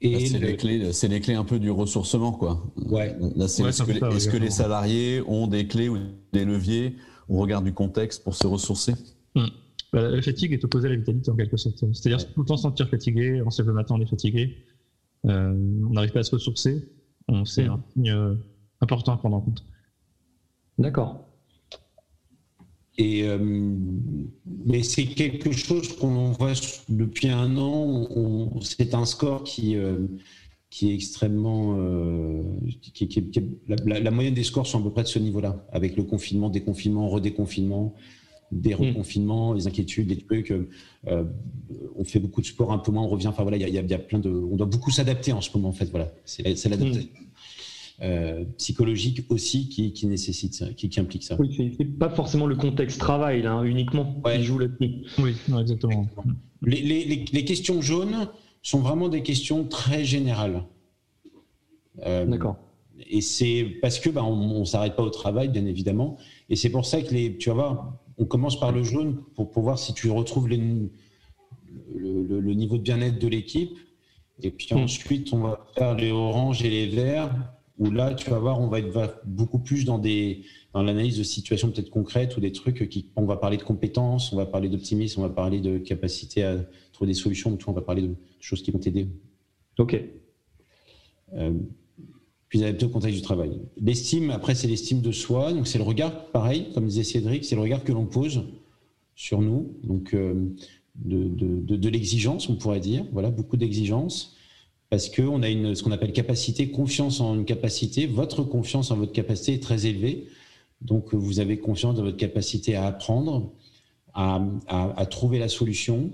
Et 0.00 0.26
c'est 0.26 0.38
les 0.38 0.56
clés, 0.56 0.92
c'est 0.92 1.08
les 1.08 1.20
clés 1.20 1.34
un 1.34 1.44
peu 1.44 1.58
du 1.58 1.70
ressourcement, 1.70 2.32
quoi. 2.32 2.64
Ouais. 2.76 3.16
est-ce 3.40 4.28
que, 4.28 4.36
les, 4.36 4.50
salariés 4.50 5.22
ont 5.26 5.48
des 5.48 5.66
clés 5.66 5.88
ou 5.88 5.98
des 6.32 6.44
leviers 6.44 6.94
On 7.28 7.38
regarde 7.38 7.64
du 7.64 7.74
contexte 7.74 8.22
pour 8.22 8.34
se 8.34 8.46
ressourcer? 8.46 8.94
Hmm. 9.34 9.46
Bah, 9.92 10.08
la 10.08 10.22
fatigue 10.22 10.52
est 10.52 10.64
opposée 10.64 10.86
à 10.86 10.90
la 10.90 10.96
vitalité 10.96 11.30
en 11.30 11.36
quelque 11.36 11.56
sorte. 11.56 11.78
C'est-à-dire 11.92 12.32
tout 12.32 12.40
le 12.42 12.46
temps 12.46 12.56
se 12.56 12.62
sentir 12.62 12.88
fatigué, 12.88 13.42
on 13.44 13.50
se 13.50 13.60
lève 13.60 13.68
le 13.68 13.74
matin, 13.74 13.96
on 13.96 14.00
est 14.00 14.08
fatigué, 14.08 14.58
euh, 15.26 15.52
on 15.52 15.90
n'arrive 15.90 16.12
pas 16.12 16.20
à 16.20 16.24
se 16.24 16.34
ressourcer. 16.34 16.88
C'est 17.44 17.66
hmm. 17.66 17.70
un 17.72 17.82
signe 17.92 18.10
euh, 18.10 18.34
important 18.80 19.12
à 19.14 19.16
prendre 19.16 19.36
en 19.36 19.40
compte. 19.40 19.64
D'accord. 20.78 21.27
Et, 22.98 23.22
euh, 23.22 23.38
mais 24.66 24.82
c'est 24.82 25.06
quelque 25.06 25.52
chose 25.52 25.96
qu'on 25.96 26.32
voit 26.32 26.52
depuis 26.88 27.28
un 27.28 27.56
an. 27.56 28.50
C'est 28.60 28.92
un 28.92 29.06
score 29.06 29.44
qui, 29.44 29.76
euh, 29.76 29.98
qui 30.68 30.90
est 30.90 30.94
extrêmement. 30.94 31.76
Euh, 31.78 32.42
qui, 32.92 33.08
la, 33.68 34.10
moyenne 34.10 34.34
des 34.34 34.42
scores 34.42 34.66
sont 34.66 34.80
à 34.80 34.82
peu 34.82 34.90
près 34.90 35.04
de 35.04 35.08
ce 35.08 35.20
niveau-là, 35.20 35.64
avec 35.70 35.96
le 35.96 36.02
confinement, 36.02 36.50
déconfinement, 36.50 37.08
redéconfinement, 37.08 37.94
des 38.50 38.74
hmm. 38.74 38.78
reconfinements, 38.78 39.52
les 39.52 39.68
inquiétudes, 39.68 40.08
les 40.08 40.18
trucs. 40.18 40.52
on 41.06 42.04
fait 42.04 42.18
beaucoup 42.18 42.40
de 42.40 42.46
sport, 42.46 42.72
un 42.72 42.78
peu 42.78 42.90
moins, 42.90 43.04
on 43.04 43.08
revient. 43.08 43.28
Enfin 43.28 43.44
voilà, 43.44 43.58
il 43.58 43.68
y, 43.72 43.94
a 43.94 43.98
plein 44.00 44.18
de. 44.18 44.28
On 44.28 44.56
doit 44.56 44.66
beaucoup 44.66 44.90
s'adapter 44.90 45.32
en 45.32 45.40
ce 45.40 45.56
moment, 45.56 45.68
en 45.68 45.72
fait. 45.72 45.88
Voilà, 45.88 46.12
c'est 46.24 46.42
l'adaptation. 46.42 47.02
Hmm. 47.02 47.27
Euh, 48.00 48.44
psychologique 48.58 49.24
aussi 49.28 49.68
qui, 49.68 49.92
qui 49.92 50.06
nécessite 50.06 50.72
qui, 50.76 50.88
qui, 50.88 51.00
implique 51.00 51.24
ça. 51.24 51.34
Oui, 51.36 51.74
c'est 51.76 51.84
pas 51.84 52.08
forcément 52.08 52.46
le 52.46 52.54
contexte 52.54 53.00
travail 53.00 53.42
là, 53.42 53.60
uniquement 53.64 54.22
qui 54.24 54.44
joue 54.44 54.60
là-dessus. 54.60 55.02
Oui, 55.18 55.34
exactement. 55.58 56.06
Les, 56.62 56.80
les, 56.80 57.24
les, 57.32 57.44
questions 57.44 57.82
jaunes 57.82 58.28
sont 58.62 58.78
vraiment 58.78 59.08
des 59.08 59.24
questions 59.24 59.64
très 59.64 60.04
générales. 60.04 60.62
Euh, 62.06 62.24
D'accord. 62.24 62.58
Et 63.10 63.20
c'est 63.20 63.64
parce 63.82 63.98
que 63.98 64.10
bah, 64.10 64.22
on, 64.22 64.60
ne 64.60 64.64
s'arrête 64.64 64.94
pas 64.94 65.02
au 65.02 65.10
travail, 65.10 65.48
bien 65.48 65.66
évidemment. 65.66 66.18
Et 66.50 66.54
c'est 66.54 66.70
pour 66.70 66.86
ça 66.86 67.02
que 67.02 67.12
les, 67.12 67.36
tu 67.36 67.48
vas 67.48 67.54
voir, 67.56 67.98
on 68.16 68.26
commence 68.26 68.60
par 68.60 68.70
le 68.70 68.84
jaune 68.84 69.24
pour, 69.34 69.50
pour 69.50 69.64
voir 69.64 69.76
si 69.76 69.92
tu 69.92 70.08
retrouves 70.08 70.46
le, 70.48 70.88
le, 71.96 72.54
niveau 72.54 72.76
de 72.76 72.82
bien-être 72.82 73.18
de 73.18 73.26
l'équipe. 73.26 73.76
Et 74.40 74.52
puis 74.52 74.68
hmm. 74.72 74.78
ensuite, 74.78 75.32
on 75.32 75.38
va 75.38 75.66
faire 75.74 75.96
les 75.96 76.12
oranges 76.12 76.62
et 76.62 76.70
les 76.70 76.86
verts 76.86 77.34
où 77.78 77.90
là, 77.90 78.14
tu 78.14 78.28
vas 78.30 78.38
voir, 78.38 78.60
on 78.60 78.68
va 78.68 78.80
être 78.80 79.20
beaucoup 79.24 79.58
plus 79.58 79.84
dans, 79.84 79.98
des, 79.98 80.42
dans 80.72 80.82
l'analyse 80.82 81.18
de 81.18 81.22
situations 81.22 81.70
peut-être 81.70 81.90
concrètes 81.90 82.36
ou 82.36 82.40
des 82.40 82.52
trucs 82.52 82.88
qui, 82.88 83.10
on 83.16 83.24
va 83.24 83.36
parler 83.36 83.56
de 83.56 83.62
compétences, 83.62 84.32
on 84.32 84.36
va 84.36 84.46
parler 84.46 84.68
d'optimisme, 84.68 85.20
on 85.20 85.22
va 85.22 85.32
parler 85.32 85.60
de 85.60 85.78
capacité 85.78 86.42
à 86.42 86.56
trouver 86.92 87.08
des 87.12 87.18
solutions, 87.18 87.56
on 87.66 87.72
va 87.72 87.82
parler 87.82 88.02
de 88.02 88.14
choses 88.40 88.62
qui 88.62 88.70
vont 88.70 88.78
t'aider. 88.78 89.08
Ok. 89.78 90.00
Euh, 91.34 91.52
puis 92.48 92.64
adapter 92.64 92.86
au 92.86 92.88
contexte 92.88 93.16
du 93.16 93.22
travail. 93.22 93.60
L'estime, 93.76 94.30
après, 94.30 94.54
c'est 94.54 94.66
l'estime 94.66 95.00
de 95.00 95.12
soi, 95.12 95.52
donc 95.52 95.66
c'est 95.68 95.78
le 95.78 95.84
regard, 95.84 96.26
pareil, 96.30 96.68
comme 96.74 96.86
disait 96.86 97.04
Cédric, 97.04 97.44
c'est 97.44 97.54
le 97.54 97.60
regard 97.60 97.84
que 97.84 97.92
l'on 97.92 98.06
pose 98.06 98.44
sur 99.14 99.42
nous, 99.42 99.76
donc 99.84 100.14
euh, 100.14 100.46
de, 100.96 101.28
de, 101.28 101.76
de 101.76 101.88
l'exigence, 101.88 102.48
on 102.48 102.56
pourrait 102.56 102.80
dire, 102.80 103.04
voilà, 103.12 103.30
beaucoup 103.30 103.56
d'exigence 103.56 104.34
parce 104.90 105.08
qu'on 105.10 105.42
a 105.42 105.48
une, 105.48 105.74
ce 105.74 105.82
qu'on 105.82 105.92
appelle 105.92 106.12
capacité, 106.12 106.70
confiance 106.70 107.20
en 107.20 107.34
une 107.34 107.44
capacité. 107.44 108.06
Votre 108.06 108.42
confiance 108.42 108.90
en 108.90 108.96
votre 108.96 109.12
capacité 109.12 109.54
est 109.54 109.62
très 109.62 109.86
élevée. 109.86 110.26
Donc, 110.80 111.12
vous 111.12 111.40
avez 111.40 111.58
confiance 111.58 111.96
dans 111.96 112.04
votre 112.04 112.16
capacité 112.16 112.76
à 112.76 112.86
apprendre, 112.86 113.52
à, 114.14 114.40
à, 114.66 115.06
trouver 115.06 115.38
la 115.38 115.48
solution. 115.48 116.10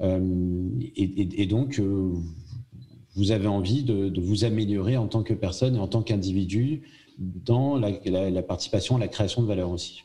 Euh, 0.00 0.68
et, 0.96 1.42
et, 1.42 1.46
donc, 1.46 1.78
euh, 1.78 2.12
vous 3.14 3.30
avez 3.30 3.46
envie 3.46 3.82
de, 3.82 4.08
de, 4.08 4.20
vous 4.20 4.44
améliorer 4.44 4.96
en 4.96 5.06
tant 5.06 5.22
que 5.22 5.34
personne 5.34 5.76
et 5.76 5.78
en 5.78 5.88
tant 5.88 6.02
qu'individu 6.02 6.82
dans 7.18 7.76
la, 7.76 7.92
la, 8.04 8.30
la 8.30 8.42
participation 8.42 8.96
à 8.96 8.98
la 8.98 9.08
création 9.08 9.42
de 9.42 9.46
valeur 9.46 9.70
aussi. 9.70 10.04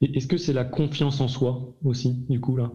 Est-ce 0.00 0.26
que 0.26 0.36
c'est 0.36 0.52
la 0.52 0.64
confiance 0.64 1.20
en 1.20 1.28
soi 1.28 1.74
aussi, 1.84 2.12
du 2.28 2.40
coup, 2.40 2.56
là? 2.56 2.70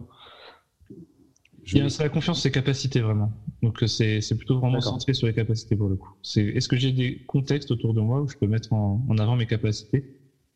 C'est 1.64 1.98
la 2.00 2.08
confiance, 2.08 2.42
ses 2.42 2.50
capacités 2.50 3.00
vraiment. 3.00 3.30
Donc 3.62 3.82
c'est 3.86 4.20
plutôt 4.36 4.58
vraiment 4.58 4.80
centré 4.80 5.14
sur 5.14 5.28
les 5.28 5.34
capacités 5.34 5.76
pour 5.76 5.88
le 5.88 5.96
coup. 5.96 6.10
C'est 6.22 6.42
est-ce 6.42 6.68
que 6.68 6.76
j'ai 6.76 6.90
des 6.90 7.22
contextes 7.26 7.70
autour 7.70 7.94
de 7.94 8.00
moi 8.00 8.20
où 8.20 8.28
je 8.28 8.36
peux 8.36 8.48
mettre 8.48 8.72
en, 8.72 9.00
avant 9.18 9.36
mes 9.36 9.46
capacités? 9.46 10.04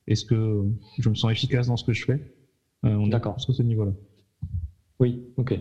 Est-ce 0.08 0.24
que 0.24 0.64
je 0.98 1.08
me 1.08 1.14
sens 1.14 1.30
efficace 1.30 1.68
dans 1.68 1.76
ce 1.76 1.84
que 1.84 1.92
je 1.92 2.04
fais? 2.04 2.20
Euh, 2.84 2.96
On 2.96 3.06
D'accord. 3.06 3.40
Sur 3.40 3.54
ce 3.54 3.62
niveau-là. 3.62 3.92
Oui. 4.98 5.22
Ok. 5.36 5.58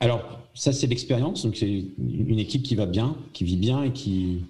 Alors 0.00 0.48
ça 0.54 0.72
c'est 0.72 0.86
l'expérience. 0.88 1.44
Donc 1.44 1.56
c'est 1.56 1.84
une 1.98 2.38
équipe 2.38 2.62
qui 2.62 2.74
va 2.74 2.86
bien, 2.86 3.16
qui 3.32 3.44
vit 3.44 3.56
bien 3.56 3.84
et 3.84 3.92
qui 3.92 4.44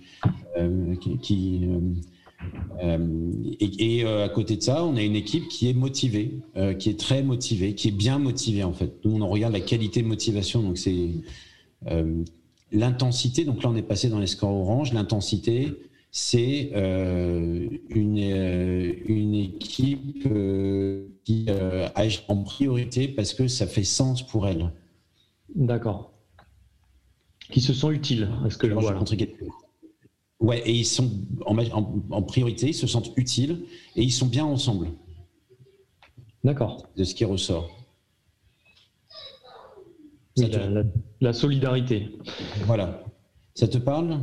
euh, 0.57 0.95
qui, 0.97 1.61
euh, 1.65 1.77
euh, 1.77 1.81
et, 2.81 4.05
euh, 4.05 4.25
à 4.25 4.29
côté 4.29 4.57
de 4.57 4.63
ça, 4.63 4.85
on 4.85 4.97
a 4.97 5.03
une 5.03 5.17
équipe 5.17 5.49
qui 5.49 5.69
est 5.69 5.75
motivée, 5.75 6.39
euh, 6.57 6.75
qui 6.75 6.91
est 6.91 6.99
très 6.99 7.23
motivée, 7.23 7.75
qui 7.75 7.89
est 7.89 7.93
bien 7.93 8.19
motivée 8.19 8.65
en 8.65 8.73
fait. 8.73 9.05
Nous, 9.05 9.21
on 9.21 9.29
regarde 9.29 9.53
la 9.53 9.61
qualité 9.61 10.03
de 10.03 10.07
motivation, 10.07 10.63
donc 10.63 10.79
c'est 10.79 11.11
l'intensité. 12.73 13.45
Donc 13.45 13.63
là, 13.63 13.71
on 13.71 13.77
est 13.77 13.83
passé 13.83 14.09
dans 14.09 14.19
les 14.19 14.27
scores 14.27 14.55
orange. 14.55 14.93
L'intensité, 14.93 15.75
c'est 16.11 16.71
une, 16.75 18.19
une 19.09 19.35
équipe 19.35 20.29
qui 21.25 21.47
agit 21.95 22.21
en 22.29 22.37
priorité 22.37 23.09
parce 23.09 23.35
que 23.35 23.49
ça 23.49 23.67
fait 23.67 23.85
sens 23.85 24.27
pour 24.27 24.47
elle. 24.47 24.73
D'accord. 25.55 26.13
Qui 27.51 27.61
se 27.61 27.73
sent 27.73 27.89
utile, 27.89 28.29
est-ce 28.47 28.59
que 28.59 28.69
je 28.69 28.75
vois 28.75 28.95
Ouais, 30.41 30.63
et 30.65 30.73
ils 30.73 30.85
sont 30.85 31.11
en, 31.47 32.23
priorité, 32.23 32.69
ils 32.69 32.75
se 32.75 32.87
sentent 32.87 33.13
utiles 33.17 33.65
et 33.97 34.03
ils 34.03 34.13
sont 34.13 34.27
bien 34.27 34.45
ensemble. 34.45 34.89
D'accord. 36.45 36.87
De 36.97 37.05
ce 37.05 37.15
qui 37.15 37.25
ressort. 37.25 37.71
La, 41.21 41.33
solidarité. 41.33 42.11
Voilà. 42.67 43.03
Ça 43.55 43.67
te 43.67 43.79
parle? 43.79 44.21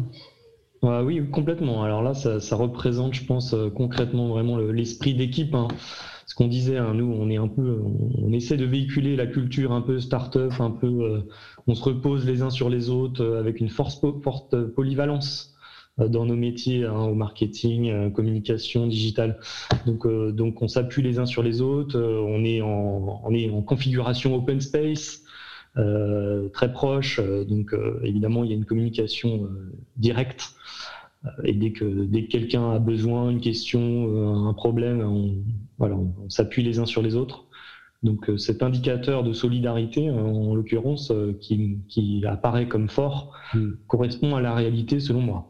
Oui, 0.81 1.29
complètement. 1.31 1.83
Alors 1.83 2.01
là, 2.01 2.13
ça, 2.13 2.55
représente, 2.55 3.13
je 3.13 3.25
pense, 3.25 3.53
euh, 3.53 3.69
concrètement 3.69 4.27
vraiment 4.29 4.57
l'esprit 4.57 5.15
d'équipe. 5.15 5.53
Hein. 5.55 5.67
Ce 6.27 6.35
qu'on 6.35 6.47
disait, 6.47 6.77
hein, 6.77 6.93
nous, 6.93 7.11
on 7.11 7.29
est 7.29 7.37
un 7.37 7.47
peu, 7.47 7.81
on, 8.21 8.31
essaie 8.31 8.55
de 8.55 8.65
véhiculer 8.65 9.15
la 9.15 9.27
culture 9.27 9.71
un 9.71 9.81
peu 9.81 9.99
start-up, 9.99 10.53
un 10.59 10.71
peu, 10.71 10.87
euh, 10.87 11.21
on 11.67 11.75
se 11.75 11.83
repose 11.83 12.25
les 12.25 12.41
uns 12.41 12.49
sur 12.49 12.69
les 12.69 12.89
autres 12.89 13.23
euh, 13.23 13.39
avec 13.39 13.59
une 13.59 13.69
force, 13.69 13.99
forte 14.23 14.55
polyvalence 14.73 15.54
dans 15.97 16.25
nos 16.25 16.35
métiers, 16.35 16.85
hein, 16.85 17.03
au 17.03 17.15
marketing, 17.15 18.11
communication, 18.11 18.87
digital. 18.87 19.39
Donc, 19.85 20.07
donc 20.33 20.61
on 20.61 20.67
s'appuie 20.67 21.01
les 21.01 21.19
uns 21.19 21.25
sur 21.25 21.43
les 21.43 21.61
autres. 21.61 21.99
on 21.99 22.43
est 22.43 22.61
en, 22.61 23.21
on 23.23 23.33
est 23.33 23.49
en 23.49 23.61
configuration 23.61 24.35
open 24.35 24.59
space. 24.59 25.25
Euh, 25.77 26.47
très 26.49 26.71
proche. 26.71 27.19
Euh, 27.19 27.43
donc 27.43 27.73
euh, 27.73 27.99
évidemment, 28.03 28.43
il 28.43 28.49
y 28.49 28.53
a 28.53 28.55
une 28.55 28.65
communication 28.65 29.49
directe. 29.97 30.55
Et 31.43 31.53
dès 31.53 31.71
que, 31.71 32.05
dès 32.05 32.25
que 32.25 32.31
quelqu'un 32.31 32.71
a 32.73 32.79
besoin, 32.79 33.31
une 33.31 33.41
question, 33.41 34.45
un 34.47 34.53
problème, 34.53 35.01
on, 35.01 35.37
voilà, 35.79 35.95
on, 35.95 36.29
s'appuie 36.29 36.63
les 36.63 36.77
uns 36.77 36.85
sur 36.85 37.01
les 37.01 37.15
autres. 37.15 37.45
Donc 38.03 38.29
cet 38.37 38.61
indicateur 38.61 39.23
de 39.23 39.33
solidarité, 39.33 40.11
en 40.11 40.53
l'occurrence, 40.53 41.11
qui, 41.41 41.79
qui, 41.87 42.23
apparaît 42.27 42.67
comme 42.67 42.89
fort, 42.89 43.33
hmm. 43.55 43.71
correspond 43.87 44.35
à 44.35 44.41
la 44.41 44.53
réalité 44.53 44.99
selon 44.99 45.21
moi. 45.21 45.49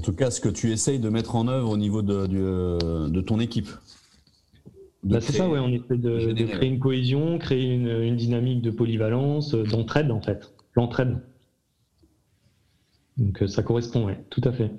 En 0.00 0.02
tout 0.02 0.14
cas, 0.14 0.30
ce 0.30 0.40
que 0.40 0.48
tu 0.48 0.72
essayes 0.72 0.98
de 0.98 1.10
mettre 1.10 1.36
en 1.36 1.46
œuvre 1.46 1.68
au 1.68 1.76
niveau 1.76 2.00
de, 2.00 2.26
de, 2.26 3.10
de 3.10 3.20
ton 3.20 3.38
équipe. 3.38 3.68
Bah, 5.02 5.20
c'est 5.20 5.34
ça, 5.34 5.46
ouais, 5.46 5.58
on 5.58 5.68
essaie 5.68 5.98
de, 5.98 6.32
créer 6.46 6.70
une 6.70 6.78
cohésion, 6.78 7.36
créer 7.36 7.74
une, 7.74 8.16
dynamique 8.16 8.62
de 8.62 8.70
polyvalence, 8.70 9.52
euh, 9.52 9.62
d'entraide 9.62 10.10
en 10.10 10.22
fait, 10.22 10.54
l'entraide. 10.72 11.18
Donc 13.18 13.42
euh, 13.42 13.46
ça 13.46 13.62
correspond, 13.62 14.06
ouais, 14.06 14.24
tout 14.30 14.40
à 14.44 14.52
fait. 14.52 14.70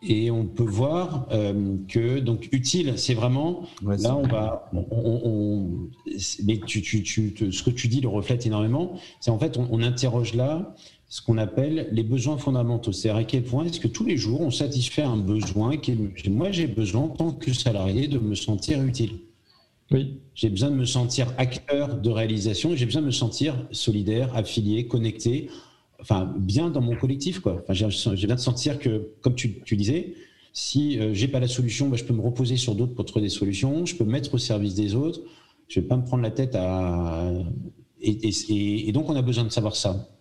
Et 0.00 0.30
on 0.30 0.46
peut 0.46 0.62
voir 0.62 1.26
euh, 1.32 1.76
que 1.88 2.20
donc 2.20 2.48
utile, 2.52 2.96
c'est 2.96 3.14
vraiment 3.14 3.66
là 3.82 4.14
on 4.16 4.28
va, 4.28 4.70
mais 6.44 6.60
tu, 6.64 6.82
tu, 6.82 7.02
tu, 7.02 7.52
ce 7.52 7.62
que 7.64 7.70
tu 7.70 7.88
dis 7.88 8.00
le 8.00 8.08
reflète 8.08 8.46
énormément. 8.46 8.96
C'est 9.18 9.32
en 9.32 9.40
fait 9.40 9.58
on 9.58 9.82
interroge 9.82 10.34
là 10.34 10.76
ce 11.08 11.22
qu'on 11.22 11.38
appelle 11.38 11.88
les 11.92 12.02
besoins 12.02 12.36
fondamentaux. 12.36 12.92
C'est-à-dire 12.92 13.20
à 13.20 13.24
quel 13.24 13.44
point 13.44 13.64
est-ce 13.64 13.80
que 13.80 13.88
tous 13.88 14.04
les 14.04 14.16
jours 14.16 14.40
on 14.40 14.50
satisfait 14.50 15.02
un 15.02 15.16
besoin 15.16 15.76
qui 15.76 15.92
est, 15.92 16.28
moi 16.28 16.50
j'ai 16.50 16.66
besoin 16.66 17.02
en 17.02 17.08
tant 17.08 17.32
que 17.32 17.52
salarié 17.52 18.08
de 18.08 18.18
me 18.18 18.34
sentir 18.34 18.82
utile. 18.82 19.18
Oui. 19.92 20.18
J'ai 20.34 20.50
besoin 20.50 20.70
de 20.70 20.74
me 20.74 20.84
sentir 20.84 21.32
acteur 21.38 21.96
de 21.96 22.10
réalisation, 22.10 22.74
j'ai 22.74 22.86
besoin 22.86 23.02
de 23.02 23.06
me 23.06 23.12
sentir 23.12 23.54
solidaire, 23.70 24.34
affilié, 24.34 24.88
connecté, 24.88 25.48
enfin 26.00 26.34
bien 26.36 26.70
dans 26.70 26.80
mon 26.80 26.96
collectif 26.96 27.38
quoi. 27.38 27.62
Enfin, 27.62 27.72
j'ai 27.72 27.86
besoin 27.86 28.34
de 28.34 28.40
sentir 28.40 28.78
que, 28.80 29.12
comme 29.22 29.36
tu, 29.36 29.62
disais, 29.72 30.14
si 30.52 30.98
euh, 30.98 31.14
j'ai 31.14 31.28
pas 31.28 31.38
la 31.38 31.46
solution, 31.46 31.88
bah, 31.88 31.96
je 31.96 32.04
peux 32.04 32.14
me 32.14 32.20
reposer 32.20 32.56
sur 32.56 32.74
d'autres 32.74 32.94
pour 32.94 33.04
trouver 33.04 33.26
des 33.26 33.30
solutions, 33.30 33.86
je 33.86 33.94
peux 33.94 34.04
me 34.04 34.10
mettre 34.10 34.34
au 34.34 34.38
service 34.38 34.74
des 34.74 34.96
autres, 34.96 35.20
je 35.68 35.80
vais 35.80 35.86
pas 35.86 35.96
me 35.96 36.04
prendre 36.04 36.24
la 36.24 36.32
tête 36.32 36.56
à 36.56 37.32
et 38.00 38.92
donc 38.92 39.08
on 39.08 39.16
a 39.16 39.22
besoin 39.22 39.44
de 39.44 39.50
savoir 39.50 39.74
ça. 39.74 40.15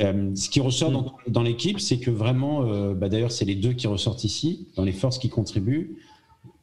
Euh, 0.00 0.34
ce 0.34 0.48
qui 0.48 0.60
ressort 0.60 0.90
mm. 0.90 1.30
dans, 1.30 1.42
l'équipe, 1.42 1.78
c'est 1.78 1.98
que 1.98 2.10
vraiment, 2.10 2.64
euh, 2.64 2.94
bah 2.94 3.08
d'ailleurs, 3.08 3.32
c'est 3.32 3.44
les 3.44 3.54
deux 3.54 3.72
qui 3.72 3.86
ressortent 3.86 4.24
ici, 4.24 4.68
dans 4.76 4.84
les 4.84 4.92
forces 4.92 5.18
qui 5.18 5.28
contribuent. 5.28 5.96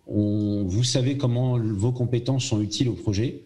On, 0.08 0.66
vous 0.66 0.84
savez 0.84 1.18
comment 1.18 1.58
vos 1.58 1.92
compétences 1.92 2.46
sont 2.46 2.62
utiles 2.62 2.90
au 2.90 2.94
projet. 2.94 3.46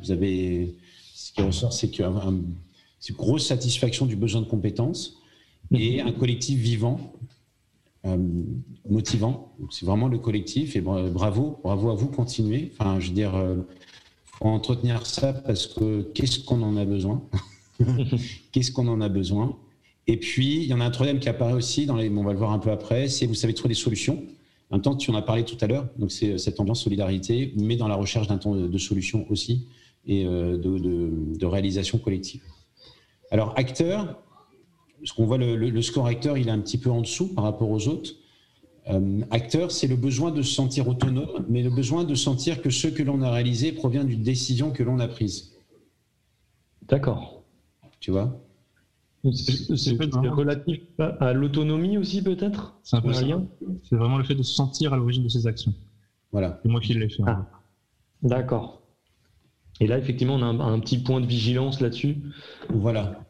Vous 0.00 0.10
avez, 0.10 0.74
ce 1.14 1.32
qui 1.32 1.42
ressort, 1.42 1.72
c'est 1.72 1.88
qu'il 1.88 2.00
y 2.00 2.04
a 2.04 2.08
une 2.08 2.54
grosse 3.12 3.46
satisfaction 3.46 4.06
du 4.06 4.16
besoin 4.16 4.40
de 4.40 4.46
compétences 4.46 5.18
et 5.70 6.00
un 6.00 6.12
collectif 6.12 6.58
vivant, 6.58 7.12
euh, 8.04 8.16
motivant. 8.88 9.54
C'est 9.70 9.86
vraiment 9.86 10.08
le 10.08 10.18
collectif 10.18 10.74
et 10.74 10.80
bravo, 10.80 11.60
bravo 11.62 11.90
à 11.90 11.94
vous, 11.94 12.08
continuez. 12.08 12.72
Enfin, 12.72 12.98
je 12.98 13.08
veux 13.08 13.14
dire, 13.14 13.32
faut 14.24 14.46
entretenir 14.46 15.06
ça 15.06 15.32
parce 15.32 15.68
que 15.68 16.02
qu'est-ce 16.14 16.40
qu'on 16.40 16.62
en 16.62 16.76
a 16.76 16.84
besoin? 16.84 17.22
Qu'est-ce 18.52 18.72
qu'on 18.72 18.88
en 18.88 19.00
a 19.00 19.08
besoin? 19.08 19.56
Et 20.06 20.16
puis, 20.16 20.56
il 20.62 20.66
y 20.66 20.74
en 20.74 20.80
a 20.80 20.84
un 20.84 20.90
troisième 20.90 21.20
qui 21.20 21.28
apparaît 21.28 21.52
aussi, 21.52 21.86
dans 21.86 21.96
on 21.96 22.24
va 22.24 22.32
le 22.32 22.38
voir 22.38 22.52
un 22.52 22.58
peu 22.58 22.70
après, 22.70 23.08
c'est 23.08 23.26
vous 23.26 23.34
savez 23.34 23.54
trouver 23.54 23.74
des 23.74 23.80
solutions. 23.80 24.22
En 24.70 24.76
même 24.76 24.82
temps, 24.82 24.96
tu 24.96 25.10
en 25.10 25.14
as 25.14 25.22
parlé 25.22 25.44
tout 25.44 25.56
à 25.60 25.66
l'heure, 25.66 25.86
donc 25.98 26.10
c'est 26.10 26.38
cette 26.38 26.58
ambiance 26.58 26.82
solidarité, 26.82 27.52
mais 27.56 27.76
dans 27.76 27.88
la 27.88 27.94
recherche 27.94 28.26
d'un 28.26 28.38
temps 28.38 28.54
de 28.54 28.78
solutions 28.78 29.26
aussi 29.30 29.66
et 30.06 30.24
euh, 30.24 30.56
de, 30.56 31.46
réalisation 31.46 31.98
collective. 31.98 32.42
Alors, 33.30 33.52
acteur, 33.56 34.18
ce 35.04 35.12
qu'on 35.12 35.26
voit, 35.26 35.38
le, 35.38 35.82
score 35.82 36.06
acteur, 36.06 36.38
il 36.38 36.48
est 36.48 36.52
un 36.52 36.58
petit 36.58 36.78
peu 36.78 36.90
en 36.90 37.02
dessous 37.02 37.28
par 37.28 37.44
rapport 37.44 37.70
aux 37.70 37.88
autres. 37.88 38.12
Euh, 38.88 39.20
acteur, 39.30 39.70
c'est 39.70 39.86
le 39.86 39.96
besoin 39.96 40.30
de 40.30 40.42
se 40.42 40.54
sentir 40.54 40.88
autonome, 40.88 41.44
mais 41.48 41.62
le 41.62 41.70
besoin 41.70 42.04
de 42.04 42.14
sentir 42.14 42.62
que 42.62 42.70
ce 42.70 42.88
que 42.88 43.02
l'on 43.02 43.22
a 43.22 43.30
réalisé 43.30 43.72
provient 43.72 44.04
d'une 44.04 44.22
décision 44.22 44.70
que 44.70 44.82
l'on 44.82 44.98
a 44.98 45.06
prise. 45.06 45.52
D'accord 46.88 47.41
tu 48.02 48.10
vois 48.10 48.36
C'est 49.32 49.96
relatif 50.28 50.82
à 50.98 51.32
l'autonomie 51.32 51.96
aussi, 51.96 52.20
peut-être? 52.20 52.78
C'est 52.82 52.96
un 52.96 53.00
peu 53.00 53.12
C'est 53.14 53.96
vraiment 53.96 54.18
le 54.18 54.24
fait 54.24 54.34
de 54.34 54.42
se 54.42 54.52
sentir 54.52 54.92
à 54.92 54.96
l'origine 54.96 55.22
de 55.22 55.28
ses 55.28 55.46
actions. 55.46 55.72
Voilà. 56.32 56.58
C'est 56.62 56.68
moi 56.68 56.80
qui 56.80 56.94
l'ai 56.94 57.08
fait. 57.08 57.22
Ah. 57.26 57.46
D'accord. 58.22 58.82
Et 59.80 59.86
là, 59.86 59.98
effectivement, 59.98 60.34
on 60.34 60.42
a 60.42 60.64
un, 60.64 60.80
petit 60.80 60.98
point 60.98 61.20
de 61.20 61.26
vigilance 61.26 61.80
là-dessus. 61.80 62.22
Voilà. 62.70 63.24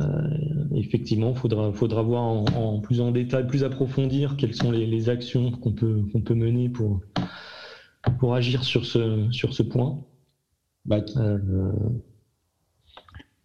Euh, 0.00 0.04
effectivement, 0.74 1.30
il 1.30 1.36
faudra, 1.36 1.72
faudra 1.72 2.02
voir 2.02 2.22
en, 2.22 2.80
plus 2.80 3.00
en 3.00 3.10
détail, 3.10 3.46
plus 3.48 3.64
approfondir 3.64 4.36
quelles 4.36 4.54
sont 4.54 4.70
les, 4.70 5.08
actions 5.08 5.50
qu'on 5.50 5.72
peut, 5.72 6.02
qu'on 6.12 6.20
peut 6.20 6.34
mener 6.34 6.68
pour, 6.68 7.00
pour 8.20 8.34
agir 8.34 8.62
sur 8.62 8.86
ce, 8.86 9.28
sur 9.32 9.52
ce 9.52 9.64
point. 9.64 10.04
Bah, 10.84 11.00
euh, 11.16 11.72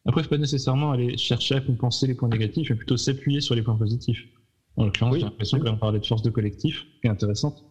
après, 0.07 0.21
il 0.21 0.23
ne 0.23 0.27
faut 0.27 0.35
pas 0.35 0.37
nécessairement 0.37 0.91
aller 0.91 1.17
chercher 1.17 1.55
à 1.55 1.61
compenser 1.61 2.07
les 2.07 2.15
points 2.15 2.29
négatifs, 2.29 2.69
mais 2.69 2.77
plutôt 2.77 2.95
s'appuyer 2.95 3.41
sur 3.41 3.55
les 3.55 3.61
points 3.61 3.75
positifs. 3.75 4.25
En 4.77 4.85
l'occurrence, 4.85 5.15
j'ai 5.15 5.21
l'impression 5.23 5.59
qu'on 5.59 5.75
parlait 5.75 5.99
de 5.99 6.05
force 6.05 6.21
de 6.21 6.29
collectif, 6.29 6.85
qui 7.01 7.07
est 7.07 7.09
intéressante. 7.09 7.65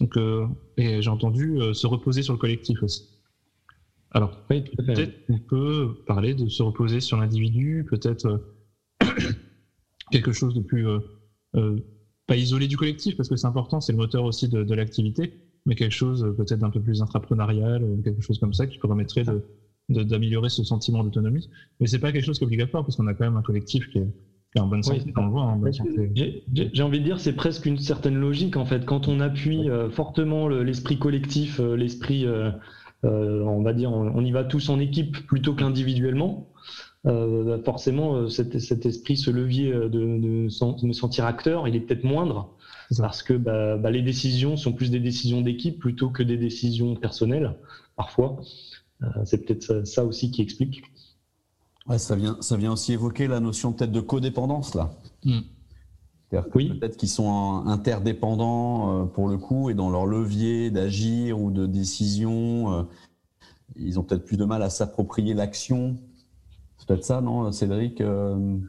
Donc, 0.00 0.16
euh, 0.16 0.46
et 0.76 1.02
j'ai 1.02 1.10
entendu 1.10 1.58
euh, 1.60 1.74
se 1.74 1.88
reposer 1.88 2.22
sur 2.22 2.32
le 2.32 2.38
collectif 2.38 2.80
aussi. 2.82 3.08
Alors, 4.12 4.36
peut-être 4.46 5.26
qu'on 5.26 5.38
peut 5.40 5.96
parler 6.06 6.34
de 6.34 6.48
se 6.48 6.62
reposer 6.62 7.00
sur 7.00 7.16
l'individu, 7.16 7.84
peut-être 7.90 8.26
euh, 8.26 9.06
quelque 10.12 10.30
chose 10.30 10.54
de 10.54 10.60
plus 10.60 10.86
pas 12.26 12.36
isolé 12.36 12.68
du 12.68 12.76
collectif, 12.76 13.16
parce 13.16 13.28
que 13.28 13.36
c'est 13.36 13.46
important, 13.46 13.80
c'est 13.80 13.92
le 13.92 13.98
moteur 13.98 14.24
aussi 14.24 14.48
de, 14.48 14.62
de 14.62 14.74
l'activité, 14.74 15.34
mais 15.66 15.74
quelque 15.74 15.92
chose 15.92 16.24
peut-être 16.36 16.60
d'un 16.60 16.70
peu 16.70 16.80
plus 16.80 17.02
intrapreneurial, 17.02 17.84
quelque 18.02 18.22
chose 18.22 18.38
comme 18.38 18.54
ça 18.54 18.66
qui 18.66 18.78
permettrait 18.78 19.24
de 19.24 19.44
d'améliorer 19.88 20.48
ce 20.48 20.64
sentiment 20.64 21.04
d'autonomie. 21.04 21.48
Mais 21.80 21.86
c'est 21.86 21.98
pas 21.98 22.12
quelque 22.12 22.24
chose 22.24 22.38
qui 22.38 22.44
est 22.44 22.46
obligatoire 22.46 22.84
parce 22.84 22.96
qu'on 22.96 23.06
a 23.06 23.14
quand 23.14 23.24
même 23.24 23.36
un 23.36 23.42
collectif 23.42 23.88
qui 23.90 23.98
est, 23.98 24.06
en 24.60 24.66
bonne 24.66 24.82
santé, 24.82 25.12
hein, 25.16 25.60
J'ai 26.54 26.82
envie 26.82 27.00
de 27.00 27.04
dire, 27.04 27.18
c'est 27.18 27.32
presque 27.32 27.66
une 27.66 27.78
certaine 27.78 28.14
logique 28.14 28.56
en 28.56 28.64
fait. 28.64 28.84
Quand 28.84 29.08
on 29.08 29.18
appuie 29.18 29.68
euh, 29.68 29.90
fortement 29.90 30.46
l'esprit 30.48 30.98
collectif, 30.98 31.58
euh, 31.58 31.76
l'esprit, 31.76 32.24
euh, 32.24 32.52
on 33.02 33.62
va 33.62 33.72
dire, 33.72 33.92
on, 33.92 34.24
y 34.24 34.30
va 34.30 34.44
tous 34.44 34.68
en 34.68 34.78
équipe 34.78 35.26
plutôt 35.26 35.54
qu'individuellement. 35.54 36.48
Bah, 37.04 37.58
forcément, 37.62 38.28
cet, 38.28 38.54
esprit, 38.54 39.18
ce 39.18 39.30
levier 39.30 39.70
de, 39.70 39.88
de, 39.88 40.86
me 40.86 40.92
sentir 40.92 41.26
acteur, 41.26 41.68
il 41.68 41.76
est 41.76 41.80
peut-être 41.80 42.04
moindre 42.04 42.56
parce 42.96 43.22
que 43.22 43.34
bah, 43.34 43.76
bah, 43.76 43.90
les 43.90 44.00
décisions 44.00 44.56
sont 44.56 44.72
plus 44.72 44.90
des 44.90 45.00
décisions 45.00 45.42
d'équipe 45.42 45.78
plutôt 45.78 46.08
que 46.08 46.22
des 46.22 46.38
décisions 46.38 46.94
personnelles 46.96 47.56
parfois. 47.96 48.40
Euh, 49.04 49.24
c'est 49.24 49.44
peut-être 49.44 49.86
ça, 49.86 50.04
aussi 50.04 50.30
qui 50.30 50.42
explique. 50.42 50.82
Ouais, 51.86 51.98
ça 51.98 52.16
vient, 52.16 52.36
ça 52.40 52.56
vient 52.56 52.72
aussi 52.72 52.92
évoquer 52.92 53.26
la 53.26 53.40
notion 53.40 53.72
peut-être 53.72 53.92
de 53.92 54.00
codépendance 54.00 54.74
là. 54.74 54.94
Mm. 55.24 55.40
Oui. 56.56 56.70
Peut-être 56.80 56.96
qu'ils 56.96 57.10
sont 57.10 57.62
interdépendants 57.66 59.02
euh, 59.02 59.04
pour 59.04 59.28
le 59.28 59.38
coup 59.38 59.70
et 59.70 59.74
dans 59.74 59.88
leur 59.88 60.04
levier 60.04 60.72
d'agir 60.72 61.40
ou 61.40 61.52
de 61.52 61.64
décision, 61.64 62.72
euh, 62.72 62.82
ils 63.76 64.00
ont 64.00 64.02
peut-être 64.02 64.24
plus 64.24 64.36
de 64.36 64.44
mal 64.44 64.60
à 64.64 64.70
s'approprier 64.70 65.32
l'action. 65.32 65.96
C'est 66.76 66.88
peut-être 66.88 67.04
ça, 67.04 67.20
non, 67.20 67.52
Cédric 67.52 68.00
Il 68.00 68.64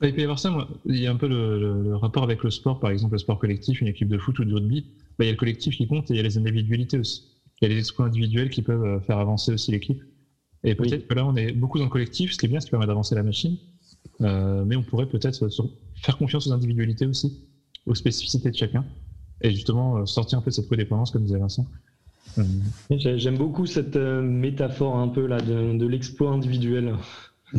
peut 0.00 0.20
y 0.20 0.22
avoir 0.22 0.38
ça. 0.38 0.50
Moi. 0.50 0.68
Il 0.84 0.96
y 0.96 1.08
a 1.08 1.10
un 1.10 1.16
peu 1.16 1.26
le, 1.26 1.96
rapport 1.96 2.22
avec 2.22 2.44
le 2.44 2.50
sport, 2.50 2.78
par 2.78 2.90
exemple, 2.90 3.14
le 3.14 3.18
sport 3.18 3.40
collectif, 3.40 3.80
une 3.80 3.88
équipe 3.88 4.08
de 4.08 4.18
foot 4.18 4.38
ou 4.38 4.44
de 4.44 4.54
rugby. 4.54 4.86
Bah, 5.18 5.24
il 5.24 5.26
y 5.26 5.30
a 5.30 5.32
le 5.32 5.38
collectif 5.38 5.76
qui 5.76 5.88
compte 5.88 6.12
et 6.12 6.14
il 6.14 6.18
y 6.18 6.20
a 6.20 6.22
les 6.22 6.38
individualités 6.38 6.98
aussi 6.98 7.24
il 7.60 7.68
y 7.68 7.70
a 7.70 7.74
les 7.74 7.80
exploits 7.80 8.06
individuels 8.06 8.50
qui 8.50 8.62
peuvent 8.62 8.84
euh, 8.84 9.00
faire 9.00 9.18
avancer 9.18 9.52
aussi 9.52 9.70
l'équipe. 9.70 10.02
Et 10.64 10.74
peut-être 10.74 11.06
que 11.06 11.14
là, 11.14 11.24
on 11.24 11.36
est 11.36 11.52
beaucoup 11.52 11.78
dans 11.78 11.84
le 11.84 11.90
collectif, 11.90 12.32
ce 12.32 12.38
qui 12.38 12.46
est 12.46 12.48
bien, 12.48 12.60
ce 12.60 12.66
qui 12.66 12.70
permet 12.70 12.86
d'avancer 12.86 13.14
la 13.14 13.22
machine. 13.22 13.56
mais 14.20 14.74
on 14.74 14.82
pourrait 14.82 15.06
peut-être 15.06 15.48
faire 16.02 16.18
confiance 16.18 16.48
aux 16.48 16.52
individualités 16.52 17.06
aussi, 17.06 17.46
aux 17.86 17.94
spécificités 17.94 18.50
de 18.50 18.56
chacun, 18.56 18.84
et 19.40 19.52
justement 19.52 20.04
sortir 20.04 20.38
un 20.38 20.42
peu 20.42 20.50
de 20.50 20.56
cette 20.56 20.68
codépendance, 20.68 21.12
comme 21.12 21.22
disait 21.22 21.38
Vincent. 21.38 21.64
J'aime 22.90 23.38
beaucoup 23.38 23.66
cette 23.66 23.94
métaphore 23.96 24.96
un 24.96 25.06
peu 25.06 25.26
là 25.26 25.40
de, 25.40 25.86
l'exploit 25.86 26.32
individuel. 26.32 26.96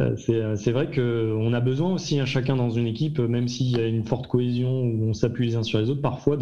Euh, 0.00 0.16
euh, 0.30 0.56
c'est 0.56 0.72
vrai 0.72 0.90
qu'on 0.90 1.52
a 1.52 1.60
besoin 1.60 1.92
aussi, 1.92 2.18
hein, 2.18 2.24
chacun 2.24 2.56
dans 2.56 2.70
une 2.70 2.86
équipe, 2.86 3.18
même 3.18 3.48
s'il 3.48 3.70
y 3.70 3.80
a 3.80 3.86
une 3.86 4.04
forte 4.04 4.28
cohésion 4.28 4.82
où 4.82 5.04
on 5.04 5.14
s'appuie 5.14 5.46
les 5.46 5.56
uns 5.56 5.62
sur 5.62 5.78
les 5.78 5.90
autres, 5.90 6.00
parfois 6.00 6.38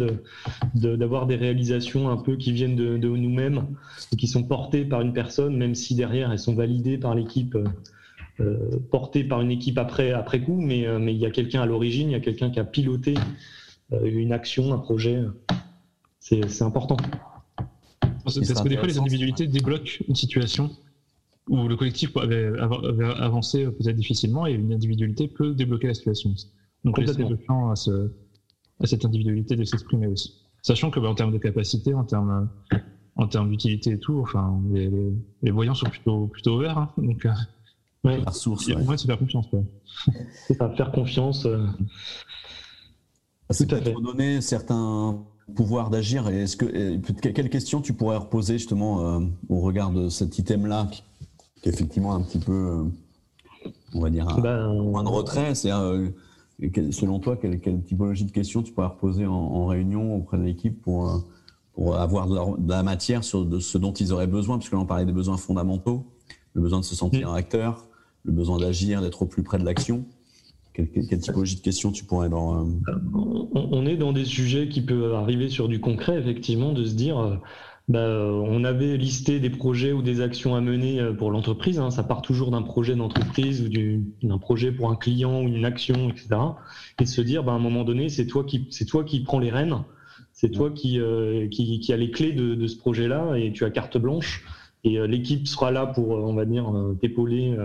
d'avoir 0.73 1.25
de, 1.25 1.33
des 1.33 1.35
réalisations 1.35 2.09
un 2.09 2.17
peu 2.17 2.37
qui 2.37 2.51
viennent 2.53 2.75
de, 2.75 2.97
nous-mêmes 2.97 3.67
et 4.13 4.15
qui 4.15 4.27
sont 4.27 4.43
portées 4.43 4.85
par 4.85 5.01
une 5.01 5.13
personne, 5.13 5.57
même 5.57 5.75
si 5.75 5.95
derrière 5.95 6.31
elles 6.31 6.39
sont 6.39 6.55
validées 6.55 6.97
par 6.97 7.15
l'équipe, 7.15 7.57
euh, 8.39 8.55
portées 8.91 9.25
par 9.25 9.41
une 9.41 9.51
équipe 9.51 9.77
après, 9.77 10.11
après 10.13 10.41
coup, 10.41 10.61
mais, 10.61 10.87
mais 10.99 11.13
il 11.13 11.19
y 11.19 11.25
a 11.25 11.31
quelqu'un 11.31 11.61
à 11.61 11.65
l'origine, 11.65 12.09
il 12.09 12.13
y 12.13 12.15
a 12.15 12.21
quelqu'un 12.21 12.49
qui 12.49 12.59
a 12.59 12.63
piloté 12.63 13.15
une 14.03 14.31
action, 14.31 14.73
un 14.73 14.77
projet. 14.77 15.21
C'est 16.19 16.61
important. 16.61 16.97
Parce 18.23 18.39
que 18.39 18.67
des 18.69 18.77
fois, 18.77 18.87
les 18.87 18.99
individualités 18.99 19.47
débloquent 19.47 20.03
une 20.07 20.15
situation 20.15 20.69
où 21.49 21.67
le 21.67 21.75
collectif 21.75 22.15
avait, 22.15 22.51
avancé 23.17 23.65
peut-être 23.65 23.95
difficilement 23.95 24.45
et 24.47 24.53
une 24.53 24.71
individualité 24.71 25.27
peut 25.27 25.53
débloquer 25.53 25.87
la 25.87 25.93
situation. 25.95 26.33
Donc 26.85 26.97
laisser 26.97 27.23
le 27.23 27.37
champ 27.45 27.71
à, 27.71 27.75
ce, 27.75 28.11
à, 28.79 28.85
cette 28.85 29.03
individualité 29.03 29.55
de 29.55 29.63
s'exprimer 29.63 30.07
aussi. 30.07 30.45
Sachant 30.61 30.91
que 30.91 30.99
bah, 30.99 31.09
en 31.09 31.15
termes 31.15 31.33
de 31.33 31.39
capacité, 31.39 31.93
en 31.93 32.03
termes, 32.03 32.49
en 33.15 33.27
termes 33.27 33.49
d'utilité 33.49 33.91
et 33.91 33.99
tout, 33.99 34.19
enfin, 34.19 34.61
les, 34.71 34.89
les, 35.41 35.51
voyants 35.51 35.73
sont 35.73 35.89
plutôt, 35.89 36.27
plutôt 36.27 36.57
ouverts. 36.57 36.77
Hein, 36.77 36.89
donc, 36.97 37.25
euh, 37.25 37.31
ouais. 38.03 38.21
la 38.23 38.31
source, 38.31 38.67
ouais. 38.67 38.97
c'est 38.97 39.07
faire 39.07 39.19
confiance. 39.19 39.47
c'est 40.47 40.53
ça, 40.53 40.69
faire 40.69 40.91
confiance. 40.91 41.45
Euh... 41.45 41.65
C'est 43.49 43.67
pour 43.91 44.01
donner 44.01 44.41
certains 44.41 45.25
pouvoirs 45.55 45.89
d'agir. 45.89 46.27
Est-ce 46.27 46.55
que 46.55 46.97
quelle 47.29 47.49
question 47.49 47.81
tu 47.81 47.93
pourrais 47.93 48.17
reposer 48.17 48.59
justement 48.59 49.17
euh, 49.17 49.21
au 49.49 49.61
regard 49.61 49.89
de 49.91 50.09
cet 50.09 50.37
item-là 50.37 50.87
effectivement 51.63 52.13
un 52.13 52.21
petit 52.21 52.39
peu, 52.39 52.51
euh, 52.51 52.83
on 53.93 54.01
va 54.01 54.09
dire, 54.09 54.27
un 54.27 54.39
ben, 54.39 54.91
point 54.91 55.03
de 55.03 55.09
retrait. 55.09 55.55
C'est 55.55 55.71
euh, 55.71 56.09
selon 56.91 57.19
toi, 57.19 57.37
quelle, 57.37 57.59
typologie 57.59 58.25
de 58.25 58.31
questions 58.31 58.63
tu 58.63 58.71
pourrais 58.71 58.87
reposer 58.87 59.25
en, 59.25 59.65
réunion 59.65 60.15
auprès 60.15 60.37
de 60.37 60.43
l'équipe 60.43 60.81
pour, 60.81 61.09
euh, 61.09 61.17
pour 61.73 61.95
avoir 61.97 62.27
de 62.57 62.69
la, 62.69 62.83
matière 62.83 63.23
sur 63.23 63.45
de 63.45 63.59
ce 63.59 63.77
dont 63.77 63.93
ils 63.93 64.13
auraient 64.13 64.27
besoin, 64.27 64.57
puisque 64.57 64.73
l'on 64.73 64.85
parlait 64.85 65.05
des 65.05 65.11
besoins 65.11 65.37
fondamentaux, 65.37 66.05
le 66.53 66.61
besoin 66.61 66.79
de 66.79 66.85
se 66.85 66.95
sentir 66.95 67.31
mm. 67.31 67.35
acteur, 67.35 67.85
le 68.25 68.31
besoin 68.31 68.57
d'agir, 68.57 69.01
d'être 69.01 69.21
au 69.21 69.25
plus 69.25 69.43
près 69.43 69.59
de 69.59 69.65
l'action. 69.65 70.05
Quelle, 70.73 71.19
typologie 71.19 71.57
de 71.57 71.61
questions 71.61 71.91
tu 71.91 72.05
pourrais 72.05 72.29
dans 72.29 72.65
On 73.53 73.85
est 73.85 73.97
dans 73.97 74.13
des 74.13 74.23
sujets 74.23 74.69
qui 74.69 74.79
peuvent 74.79 75.13
arriver 75.13 75.49
sur 75.49 75.67
du 75.67 75.81
concret, 75.81 76.17
effectivement, 76.17 76.71
de 76.71 76.85
se 76.85 76.93
dire 76.93 77.41
bah, 77.89 78.07
on 78.07 78.63
avait 78.63 78.97
listé 78.97 79.39
des 79.39 79.49
projets 79.49 79.93
ou 79.93 80.03
des 80.03 80.21
actions 80.21 80.55
à 80.55 80.61
mener 80.61 80.99
euh, 80.99 81.11
pour 81.11 81.31
l'entreprise. 81.31 81.79
Hein. 81.79 81.89
Ça 81.89 82.03
part 82.03 82.21
toujours 82.21 82.51
d'un 82.51 82.61
projet 82.61 82.95
d'entreprise 82.95 83.63
ou 83.63 83.67
d'un 84.21 84.37
projet 84.37 84.71
pour 84.71 84.91
un 84.91 84.95
client 84.95 85.41
ou 85.41 85.47
une 85.47 85.65
action, 85.65 86.07
etc. 86.07 86.27
Et 86.99 87.05
de 87.05 87.09
se 87.09 87.21
dire, 87.21 87.43
bah, 87.43 87.53
à 87.53 87.55
un 87.55 87.59
moment 87.59 87.83
donné, 87.83 88.09
c'est 88.09 88.27
toi 88.27 88.43
qui 88.43 88.67
c'est 88.69 88.85
toi 88.85 89.03
qui 89.03 89.21
prends 89.21 89.39
les 89.39 89.49
rênes, 89.49 89.83
c'est 90.33 90.51
toi 90.51 90.69
qui, 90.69 90.99
euh, 90.99 91.47
qui, 91.47 91.79
qui 91.79 91.91
a 91.91 91.97
les 91.97 92.11
clés 92.11 92.31
de, 92.31 92.53
de 92.53 92.67
ce 92.67 92.77
projet-là 92.77 93.35
et 93.37 93.51
tu 93.53 93.65
as 93.65 93.71
carte 93.71 93.97
blanche. 93.97 94.45
Et 94.83 94.99
euh, 94.99 95.07
l'équipe 95.07 95.47
sera 95.47 95.71
là 95.71 95.87
pour, 95.87 96.09
on 96.09 96.35
va 96.35 96.45
dire, 96.45 96.71
t'épauler, 97.01 97.57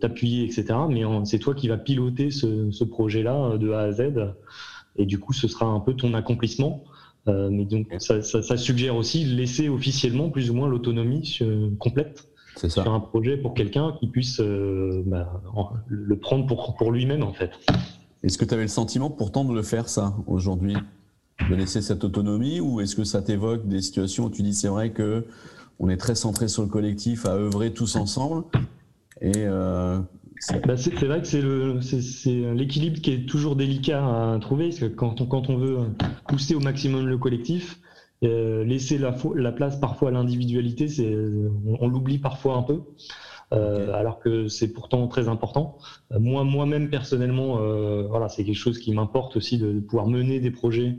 t'appuyer, 0.00 0.44
etc. 0.44 0.66
Mais 0.88 1.02
c'est 1.24 1.40
toi 1.40 1.54
qui 1.54 1.66
vas 1.66 1.78
piloter 1.78 2.30
ce, 2.30 2.70
ce 2.70 2.84
projet-là 2.84 3.58
de 3.58 3.72
A 3.72 3.80
à 3.80 3.92
Z. 3.92 4.12
Et 4.96 5.04
du 5.04 5.18
coup, 5.18 5.32
ce 5.32 5.48
sera 5.48 5.66
un 5.66 5.80
peu 5.80 5.94
ton 5.94 6.14
accomplissement. 6.14 6.84
Euh, 7.28 7.50
mais 7.50 7.64
donc, 7.64 7.86
ça, 7.98 8.56
suggère 8.56 8.96
aussi 8.96 9.24
laisser 9.24 9.68
officiellement 9.68 10.30
plus 10.30 10.50
ou 10.50 10.54
moins 10.54 10.68
l'autonomie 10.68 11.38
complète 11.78 12.30
sur 12.56 12.92
un 12.92 13.00
projet 13.00 13.36
pour 13.36 13.54
quelqu'un 13.54 13.96
qui 14.00 14.06
puisse 14.08 14.40
euh, 14.40 15.02
bah, 15.06 15.42
le 15.88 16.18
prendre 16.18 16.46
pour, 16.46 16.76
pour 16.76 16.92
lui-même, 16.92 17.22
en 17.22 17.32
fait. 17.32 17.50
Est-ce 18.22 18.36
que 18.36 18.44
tu 18.44 18.54
avais 18.54 18.64
le 18.64 18.68
sentiment 18.68 19.10
pourtant 19.10 19.44
de 19.44 19.54
le 19.54 19.62
faire, 19.62 19.88
ça, 19.88 20.14
aujourd'hui? 20.26 20.76
De 21.48 21.54
laisser 21.54 21.80
cette 21.80 22.04
autonomie 22.04 22.60
Ou 22.60 22.80
est-ce 22.80 22.94
que 22.94 23.04
ça 23.04 23.22
t'évoque 23.22 23.66
des 23.66 23.80
situations 23.80 24.26
où 24.26 24.30
tu 24.30 24.42
dis 24.42 24.52
c'est 24.52 24.68
vrai 24.68 24.90
que 24.90 25.24
on 25.78 25.88
est 25.88 25.96
très 25.96 26.14
centré 26.14 26.48
sur 26.48 26.62
le 26.62 26.68
collectif, 26.68 27.24
à 27.24 27.30
œuvrer 27.30 27.72
tous 27.72 27.96
ensemble 27.96 28.44
et 29.22 29.32
euh, 29.36 29.98
bah, 30.66 30.76
c'est 30.76 31.04
vrai 31.04 31.20
que 31.20 31.26
c'est 31.26 32.30
l'équilibre 32.54 33.00
qui 33.00 33.12
est 33.12 33.28
toujours 33.28 33.56
délicat 33.56 34.32
à 34.34 34.38
trouver, 34.40 34.68
parce 34.68 34.80
que 34.80 34.86
quand 34.86 35.20
on, 35.20 35.26
quand 35.26 35.50
on 35.50 35.56
veut 35.56 35.78
pousser 36.28 36.54
au 36.54 36.60
maximum 36.60 37.06
le 37.06 37.18
collectif, 37.18 37.78
euh, 38.22 38.64
laisser 38.64 38.98
la, 38.98 39.16
la, 39.34 39.52
place 39.52 39.78
parfois 39.80 40.08
à 40.08 40.12
l'individualité, 40.12 40.86
on, 41.66 41.78
on 41.80 41.88
l'oublie 41.88 42.18
parfois 42.18 42.56
un 42.56 42.62
peu. 42.62 42.82
Euh, 43.52 43.92
alors 43.94 44.20
que 44.20 44.46
c'est 44.46 44.72
pourtant 44.72 45.08
très 45.08 45.28
important. 45.28 45.78
Moi, 46.16 46.44
moi-même 46.44 46.88
personnellement, 46.88 47.58
euh, 47.60 48.06
voilà, 48.08 48.28
c'est 48.28 48.44
quelque 48.44 48.54
chose 48.54 48.78
qui 48.78 48.92
m'importe 48.92 49.36
aussi 49.36 49.58
de, 49.58 49.72
de, 49.72 49.80
pouvoir 49.80 50.06
mener 50.06 50.38
des 50.38 50.52
projets 50.52 50.98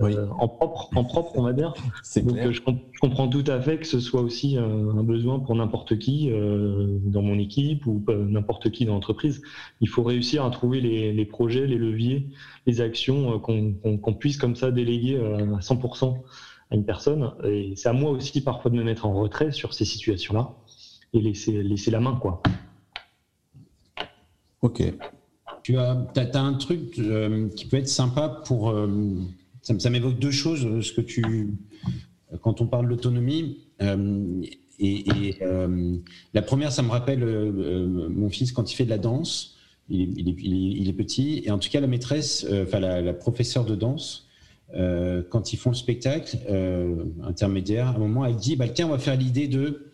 euh, 0.00 0.28
en 0.38 0.46
propre, 0.46 0.90
en 0.94 1.02
propre, 1.02 1.32
on 1.34 1.42
va 1.42 1.52
dire. 1.52 1.74
Donc 2.16 2.38
euh, 2.38 2.52
Je, 2.52 2.60
comprends 3.00 3.28
tout 3.28 3.44
à 3.46 3.60
fait 3.60 3.78
que 3.78 3.86
ce 3.86 3.98
soit 3.98 4.20
aussi 4.20 4.56
euh, 4.56 4.92
un 4.92 5.02
besoin 5.02 5.40
pour 5.40 5.54
n'importe 5.56 5.98
qui 5.98 6.30
dans 6.30 7.22
mon 7.22 7.38
équipe 7.38 7.86
ou 7.86 8.04
n'importe 8.08 8.70
qui 8.70 8.84
dans 8.84 8.94
l'entreprise. 8.94 9.42
Il 9.80 9.88
faut 9.88 10.02
réussir 10.02 10.44
à 10.44 10.50
trouver 10.50 10.80
les, 10.80 11.24
projets, 11.24 11.66
les 11.66 11.78
leviers, 11.78 12.28
les 12.66 12.80
actions 12.80 13.38
qu'on 13.40 14.14
puisse 14.14 14.36
comme 14.36 14.54
ça 14.54 14.70
déléguer 14.70 15.16
à 15.16 15.58
100% 15.58 16.16
à 16.70 16.74
une 16.74 16.84
personne. 16.84 17.32
Et 17.44 17.72
c'est 17.76 17.88
à 17.88 17.92
moi 17.92 18.10
aussi 18.10 18.40
parfois 18.40 18.70
de 18.70 18.76
me 18.76 18.84
mettre 18.84 19.06
en 19.06 19.14
retrait 19.14 19.50
sur 19.50 19.74
ces 19.74 19.84
situations-là 19.84 20.54
et 21.12 21.20
laisser, 21.20 21.62
laisser 21.62 21.90
la 21.90 22.00
main, 22.00 22.18
quoi. 22.20 22.42
Ok. 24.62 24.82
Tu 25.62 25.76
as, 25.76 26.06
as, 26.16 26.38
un 26.38 26.54
truc 26.54 26.92
qui 26.92 27.66
peut 27.66 27.76
être 27.76 27.88
sympa 27.88 28.42
pour 28.44 28.72
ça, 29.78 29.90
m'évoque 29.90 30.18
deux 30.18 30.30
choses. 30.30 30.66
Euh, 30.66 30.82
ce 30.82 30.92
que 30.92 31.00
tu, 31.00 31.54
quand 32.42 32.60
on 32.60 32.66
parle 32.66 32.84
de 32.84 32.90
l'autonomie, 32.90 33.58
euh, 33.82 34.42
et, 34.80 35.34
euh, 35.42 35.96
la 36.34 36.42
première, 36.42 36.70
ça 36.70 36.82
me 36.82 36.90
rappelle 36.90 37.24
mon 37.24 38.30
fils 38.30 38.52
quand 38.52 38.70
il 38.70 38.76
fait 38.76 38.84
de 38.84 38.90
la 38.90 38.98
danse. 38.98 39.56
Il, 39.90 40.28
est, 40.28 40.92
petit, 40.92 41.42
et 41.46 41.50
en 41.50 41.58
tout 41.58 41.70
cas 41.70 41.80
la 41.80 41.86
maîtresse, 41.86 42.46
enfin 42.62 42.78
la, 42.78 43.14
professeure 43.14 43.64
de 43.64 43.74
danse, 43.74 44.28
quand 45.30 45.52
ils 45.52 45.56
font 45.56 45.70
le 45.70 45.76
spectacle 45.76 46.36
intermédiaire, 47.24 47.88
à 47.88 47.94
un 47.94 47.98
moment, 47.98 48.24
elle 48.26 48.36
dit 48.36 48.54
bah, 48.54 48.68
tiens, 48.68 48.86
on 48.86 48.90
va 48.90 48.98
faire 48.98 49.16
l'idée 49.16 49.48
de 49.48 49.88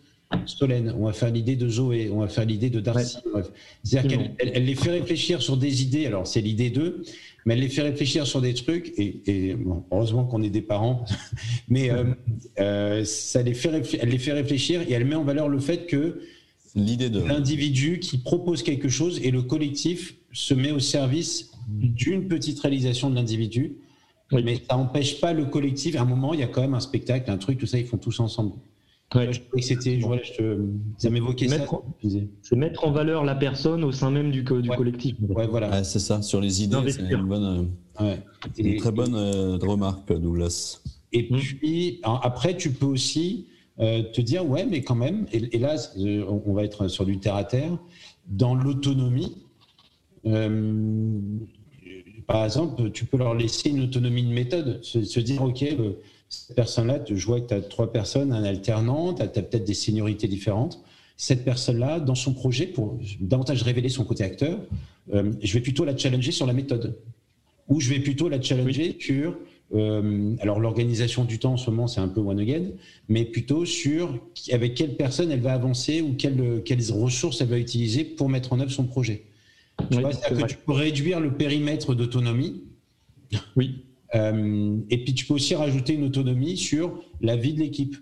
Stolène, 0.45 0.93
on 0.97 1.05
va 1.05 1.13
faire 1.13 1.31
l'idée 1.31 1.55
de 1.55 1.67
Zoé, 1.67 2.09
on 2.11 2.19
va 2.19 2.27
faire 2.27 2.45
l'idée 2.45 2.69
de 2.69 2.79
Darcy. 2.79 3.17
C'est-à-dire 3.83 4.09
qu'elle 4.09 4.35
elle, 4.53 4.65
les 4.65 4.75
fait 4.75 4.91
réfléchir 4.91 5.41
sur 5.41 5.57
des 5.57 5.83
idées. 5.83 6.05
Alors 6.05 6.27
c'est 6.27 6.41
l'idée 6.41 6.69
d'eux, 6.69 7.03
mais 7.45 7.53
elle 7.53 7.59
les 7.59 7.69
fait 7.69 7.83
réfléchir 7.83 8.25
sur 8.25 8.41
des 8.41 8.53
trucs, 8.53 8.93
et, 8.97 9.55
heureusement 9.91 10.25
qu'on 10.25 10.41
est 10.41 10.49
des 10.49 10.61
parents, 10.61 11.05
mais 11.69 11.91
euh, 11.91 12.03
euh, 12.59 13.05
ça 13.05 13.43
les 13.43 13.53
fait, 13.53 13.69
elle 14.01 14.09
les 14.09 14.17
fait 14.17 14.33
réfléchir 14.33 14.81
et 14.81 14.91
elle 14.91 15.05
met 15.05 15.15
en 15.15 15.23
valeur 15.23 15.47
le 15.47 15.59
fait 15.59 15.85
que 15.85 16.21
l'idée 16.75 17.09
de 17.09 17.21
l'individu 17.21 17.99
qui 17.99 18.17
propose 18.17 18.63
quelque 18.63 18.89
chose 18.89 19.19
et 19.23 19.31
le 19.31 19.43
collectif 19.43 20.15
se 20.33 20.53
met 20.53 20.71
au 20.71 20.79
service 20.79 21.51
d'une 21.69 22.27
petite 22.27 22.59
réalisation 22.59 23.09
de 23.09 23.15
l'individu. 23.15 23.77
Mais 24.31 24.55
ça 24.69 24.75
n'empêche 24.75 25.21
pas 25.21 25.33
le 25.33 25.45
collectif. 25.45 25.95
À 25.95 26.01
un 26.01 26.05
moment, 26.05 26.33
il 26.33 26.39
y 26.39 26.43
a 26.43 26.47
quand 26.47 26.61
même 26.61 26.73
un 26.73 26.79
spectacle, 26.79 27.29
un 27.29 27.37
truc, 27.37 27.59
tout 27.59 27.67
ça, 27.67 27.77
ils 27.77 27.85
font 27.85 27.97
tous 27.97 28.19
ensemble. 28.19 28.53
Ouais. 29.13 29.31
Je 29.31 29.39
c'était, 29.61 29.99
ça 30.97 31.09
m'évoquait 31.09 31.47
ça. 31.47 31.65
C'est 32.41 32.55
mettre 32.55 32.85
en 32.85 32.91
valeur 32.91 33.23
la 33.23 33.35
personne 33.35 33.83
au 33.83 33.91
sein 33.91 34.09
même 34.09 34.31
du, 34.31 34.43
du 34.43 34.69
collectif. 34.69 35.15
Ouais, 35.29 35.47
voilà. 35.47 35.83
c'est 35.83 35.99
ça. 35.99 36.21
Sur 36.21 36.41
les 36.41 36.63
idées, 36.63 36.91
c'est 36.91 37.01
une, 37.01 37.23
bonne, 37.23 37.69
euh, 38.01 38.15
une 38.57 38.77
très 38.77 38.91
bonne 38.91 39.15
euh, 39.15 39.57
remarque, 39.57 40.11
Douglas. 40.11 40.81
Et 41.13 41.27
hmm. 41.29 41.37
puis, 41.37 42.01
après, 42.03 42.57
tu 42.57 42.71
peux 42.71 42.87
aussi 42.87 43.47
euh, 43.79 44.01
te 44.01 44.21
dire, 44.21 44.45
ouais, 44.45 44.65
mais 44.65 44.81
quand 44.81 44.95
même, 44.95 45.27
et, 45.31 45.59
là, 45.59 45.75
on 46.27 46.53
va 46.53 46.63
être 46.63 46.87
sur 46.87 47.05
du 47.05 47.19
terre 47.19 47.35
à 47.35 47.43
terre, 47.43 47.77
dans 48.27 48.55
l'autonomie. 48.55 49.37
par 52.27 52.43
exemple, 52.43 52.89
tu 52.91 53.05
peux 53.05 53.17
leur 53.17 53.35
laisser 53.35 53.69
une 53.69 53.83
autonomie 53.83 54.23
de 54.23 54.33
méthode, 54.33 54.83
se, 54.83 55.03
se 55.03 55.19
dire, 55.19 55.43
OK, 55.43 55.63
cette 56.29 56.55
personne-là, 56.55 56.99
je 57.07 57.25
vois 57.25 57.39
que 57.41 57.47
tu 57.47 57.53
as 57.53 57.61
trois 57.61 57.91
personnes, 57.91 58.31
un 58.31 58.43
alternant, 58.43 59.13
tu 59.13 59.21
as, 59.21 59.27
peut-être 59.27 59.63
des 59.63 59.73
seniorités 59.73 60.27
différentes. 60.27 60.81
Cette 61.17 61.45
personne-là, 61.45 61.99
dans 61.99 62.15
son 62.15 62.33
projet, 62.33 62.65
pour 62.65 62.97
davantage 63.19 63.63
révéler 63.63 63.89
son 63.89 64.03
côté 64.03 64.23
acteur, 64.23 64.59
euh, 65.13 65.31
je 65.41 65.53
vais 65.53 65.61
plutôt 65.61 65.85
la 65.85 65.95
challenger 65.95 66.31
sur 66.31 66.45
la 66.45 66.53
méthode. 66.53 66.97
Ou 67.69 67.79
je 67.79 67.89
vais 67.89 67.99
plutôt 67.99 68.27
la 68.27 68.41
challenger 68.41 68.97
sur 68.99 69.37
euh, 69.73 70.35
alors 70.41 70.59
l'organisation 70.59 71.25
du 71.25 71.39
temps 71.39 71.53
en 71.53 71.57
ce 71.57 71.71
moment 71.71 71.87
c'est 71.87 71.99
un 71.99 72.07
peu 72.07 72.21
one 72.21 72.39
again, 72.39 72.65
mais 73.09 73.25
plutôt 73.25 73.65
sur 73.65 74.19
avec 74.51 74.75
quelle 74.75 74.95
personne 74.95 75.31
elle 75.31 75.41
va 75.41 75.53
avancer 75.53 76.01
ou 76.01 76.13
quelles, 76.13 76.61
quelles 76.63 76.91
ressources 76.91 77.41
elle 77.41 77.47
va 77.47 77.57
utiliser 77.57 78.03
pour 78.03 78.29
mettre 78.29 78.53
en 78.53 78.59
œuvre 78.59 78.71
son 78.71 78.85
projet. 78.85 79.23
Tu, 79.91 79.97
que 79.97 80.45
tu 80.45 80.57
peux 80.57 80.71
réduire 80.71 81.19
le 81.19 81.33
périmètre 81.33 81.95
d'autonomie. 81.95 82.61
Oui. 83.55 83.83
Euh, 84.13 84.77
et 84.89 85.03
puis 85.03 85.13
tu 85.13 85.25
peux 85.25 85.33
aussi 85.33 85.55
rajouter 85.55 85.93
une 85.93 86.03
autonomie 86.03 86.57
sur 86.57 87.03
la 87.21 87.35
vie 87.35 87.53
de 87.53 87.59
l'équipe. 87.59 87.95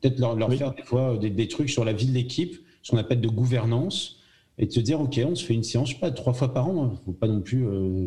Peut-être 0.00 0.18
leur, 0.18 0.34
leur 0.34 0.52
faire 0.54 0.74
des 0.74 0.82
fois 0.82 1.18
des, 1.18 1.48
trucs 1.48 1.68
sur 1.68 1.84
la 1.84 1.92
vie 1.92 2.06
de 2.06 2.12
l'équipe, 2.12 2.56
ce 2.82 2.90
qu'on 2.90 2.96
appelle 2.96 3.20
de 3.20 3.28
gouvernance, 3.28 4.20
et 4.58 4.66
de 4.66 4.72
se 4.72 4.80
dire 4.80 5.00
ok, 5.00 5.20
on 5.26 5.34
se 5.34 5.44
fait 5.44 5.54
une 5.54 5.62
séance, 5.62 5.90
je 5.90 5.94
sais 5.94 6.00
pas, 6.00 6.10
trois 6.10 6.32
fois 6.32 6.54
par 6.54 6.68
an. 6.68 6.84
Hein. 6.84 7.00
faut 7.04 7.12
pas 7.12 7.28
non 7.28 7.42
plus. 7.42 7.66
Euh, 7.66 8.06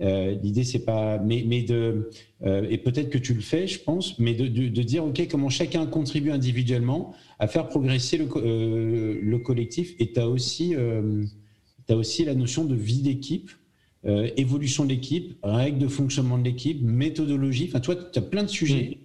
euh, 0.00 0.34
l'idée, 0.42 0.64
c'est 0.64 0.84
pas, 0.84 1.18
mais, 1.18 1.44
mais 1.46 1.62
de, 1.62 2.10
euh, 2.42 2.66
et 2.70 2.78
peut-être 2.78 3.10
que 3.10 3.18
tu 3.18 3.34
le 3.34 3.42
fais, 3.42 3.66
je 3.66 3.78
pense, 3.80 4.18
mais 4.18 4.34
de, 4.34 4.46
de, 4.46 4.82
dire, 4.82 5.04
ok, 5.04 5.26
comment 5.30 5.50
chacun 5.50 5.86
contribue 5.86 6.30
individuellement 6.30 7.14
à 7.38 7.46
faire 7.46 7.68
progresser 7.68 8.16
le, 8.16 8.26
euh, 8.36 9.18
le 9.22 9.38
collectif. 9.38 9.94
Et 9.98 10.12
tu 10.12 10.20
as 10.20 10.28
aussi, 10.28 10.74
as 11.88 11.96
aussi 11.96 12.24
la 12.24 12.34
notion 12.34 12.64
de 12.64 12.74
vie 12.74 13.02
d'équipe, 13.02 13.50
évolution 14.04 14.84
de 14.84 14.90
l'équipe, 14.90 15.36
règles 15.42 15.78
de 15.78 15.88
fonctionnement 15.88 16.38
de 16.38 16.44
l'équipe, 16.44 16.80
méthodologie. 16.82 17.66
Enfin, 17.68 17.80
toi, 17.80 17.94
tu 17.94 18.18
as 18.18 18.22
plein 18.22 18.42
de 18.42 18.48
sujets 18.48 18.98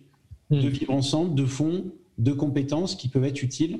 mmh. 0.50 0.62
de 0.62 0.68
vivre 0.70 0.94
ensemble, 0.94 1.36
de 1.36 1.46
fond, 1.46 1.86
de 2.18 2.32
compétences 2.32 2.96
qui 2.96 3.10
peuvent 3.10 3.26
être 3.26 3.44
utiles 3.44 3.80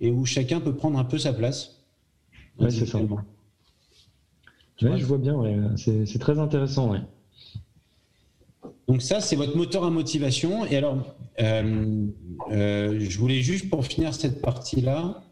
et 0.00 0.10
où 0.10 0.24
chacun 0.24 0.60
peut 0.60 0.74
prendre 0.74 0.98
un 0.98 1.04
peu 1.04 1.18
sa 1.18 1.32
place. 1.32 1.82
Oui, 2.58 2.70
c'est 2.70 2.86
ça 2.86 3.00
je 4.96 5.04
vois 5.04 5.18
bien, 5.18 5.74
c'est 5.76 6.18
très 6.18 6.38
intéressant. 6.38 6.94
Donc 8.88 9.02
ça, 9.02 9.20
c'est 9.20 9.36
votre 9.36 9.56
moteur 9.56 9.84
à 9.84 9.90
motivation. 9.90 10.66
Et 10.66 10.76
alors, 10.76 11.14
euh, 11.40 12.06
euh, 12.50 12.96
je 13.00 13.18
voulais 13.18 13.40
juste 13.40 13.70
pour 13.70 13.86
finir 13.86 14.14
cette 14.14 14.40
partie-là, 14.40 15.22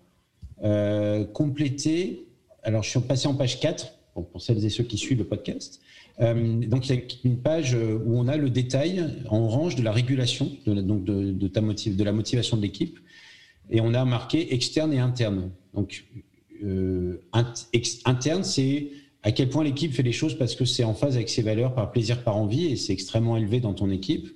euh, 0.62 1.24
compléter. 1.24 2.26
Alors, 2.62 2.82
je 2.82 2.90
suis 2.90 3.00
passé 3.00 3.26
en 3.26 3.34
page 3.34 3.60
4, 3.60 3.92
pour, 4.14 4.40
celles 4.40 4.64
et 4.64 4.70
ceux 4.70 4.84
qui 4.84 4.98
suivent 4.98 5.18
le 5.18 5.24
podcast. 5.24 5.80
donc, 6.18 6.88
il 6.88 6.94
y 6.94 6.98
a 6.98 7.02
une 7.24 7.38
page 7.38 7.74
où 7.74 8.18
on 8.18 8.28
a 8.28 8.36
le 8.36 8.50
détail 8.50 9.04
en 9.28 9.38
orange 9.38 9.76
de 9.76 9.82
la 9.82 9.92
régulation, 9.92 10.50
de, 10.66 10.74
donc 10.80 11.04
de, 11.04 11.48
ta 11.48 11.60
de 11.60 12.04
la 12.04 12.12
motivation 12.12 12.56
de 12.56 12.62
l'équipe. 12.62 12.98
Et 13.70 13.80
on 13.80 13.94
a 13.94 14.04
marqué 14.04 14.52
externe 14.52 14.92
et 14.92 14.98
interne. 14.98 15.50
Donc, 15.74 16.04
interne, 18.04 18.44
c'est 18.44 18.90
à 19.22 19.32
quel 19.32 19.48
point 19.48 19.64
l'équipe 19.64 19.92
fait 19.92 20.02
les 20.02 20.12
choses 20.12 20.36
parce 20.36 20.54
que 20.54 20.64
c'est 20.64 20.84
en 20.84 20.94
phase 20.94 21.16
avec 21.16 21.28
ses 21.28 21.42
valeurs 21.42 21.74
par 21.74 21.90
plaisir, 21.90 22.22
par 22.22 22.36
envie, 22.36 22.66
et 22.66 22.76
c'est 22.76 22.92
extrêmement 22.92 23.36
élevé 23.36 23.60
dans 23.60 23.74
ton 23.74 23.90
équipe. 23.90 24.28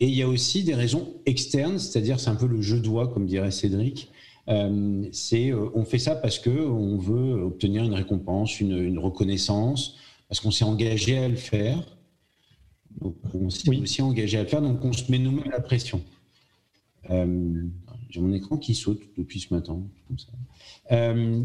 Et 0.00 0.06
il 0.06 0.14
y 0.14 0.22
a 0.22 0.28
aussi 0.28 0.62
des 0.62 0.74
raisons 0.74 1.14
externes, 1.26 1.78
c'est-à-dire 1.78 2.20
c'est 2.20 2.30
un 2.30 2.36
peu 2.36 2.46
le 2.46 2.60
jeu 2.60 2.78
doigt, 2.78 3.08
comme 3.08 3.26
dirait 3.26 3.50
Cédric. 3.50 4.10
Euh, 4.48 5.04
c'est 5.12 5.50
euh, 5.50 5.68
on 5.74 5.84
fait 5.84 5.98
ça 5.98 6.14
parce 6.14 6.38
que 6.38 6.50
on 6.50 6.96
veut 6.96 7.42
obtenir 7.42 7.84
une 7.84 7.94
récompense, 7.94 8.60
une, 8.60 8.98
reconnaissance, 8.98 9.96
parce 10.28 10.40
qu'on 10.40 10.50
s'est 10.50 10.64
engagé 10.64 11.18
à 11.18 11.28
le 11.28 11.36
faire. 11.36 11.78
Donc, 13.00 13.16
on 13.34 13.50
s'est 13.50 13.68
aussi 13.76 14.02
engagé 14.02 14.38
à 14.38 14.42
le 14.42 14.48
faire, 14.48 14.62
donc 14.62 14.84
on 14.84 14.92
se 14.92 15.10
met 15.10 15.18
nous-mêmes 15.18 15.50
la 15.50 15.60
pression. 15.60 16.02
Euh, 17.10 17.62
j'ai 18.10 18.20
mon 18.20 18.32
écran 18.32 18.56
qui 18.56 18.74
saute 18.74 19.00
depuis 19.16 19.40
ce 19.40 19.52
matin. 19.52 19.80
Comme 20.08 20.18
ça. 20.18 20.32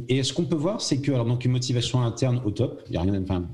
Et 0.08 0.24
ce 0.24 0.34
qu'on 0.34 0.46
peut 0.46 0.56
voir, 0.56 0.82
c'est 0.82 1.02
que 1.02 1.12
alors 1.12 1.26
donc 1.26 1.44
une 1.44 1.52
motivation 1.52 2.02
interne 2.02 2.42
au 2.46 2.52
top, 2.52 2.82
il 2.88 2.94
y 2.94 2.98
a 2.98 3.02
rien, 3.02 3.22
enfin, 3.22 3.48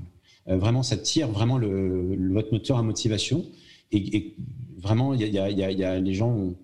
vraiment 0.46 0.84
ça 0.84 0.96
tire 0.96 1.28
vraiment 1.28 1.58
le, 1.58 2.32
votre 2.32 2.52
moteur 2.52 2.78
à 2.78 2.82
motivation. 2.82 3.44
Et, 3.92 4.36
vraiment, 4.78 5.14
il 5.14 5.20
y, 5.20 5.38
a, 5.38 5.50
y, 5.50 5.84
a, 5.84 5.98
les 5.98 6.14
gens, 6.14 6.54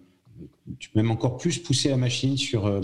tu 0.78 0.90
peux 0.90 1.00
même 1.00 1.10
encore 1.10 1.36
plus 1.36 1.58
pousser 1.58 1.88
la 1.88 1.96
machine 1.96 2.36
sur 2.36 2.66
euh, 2.66 2.80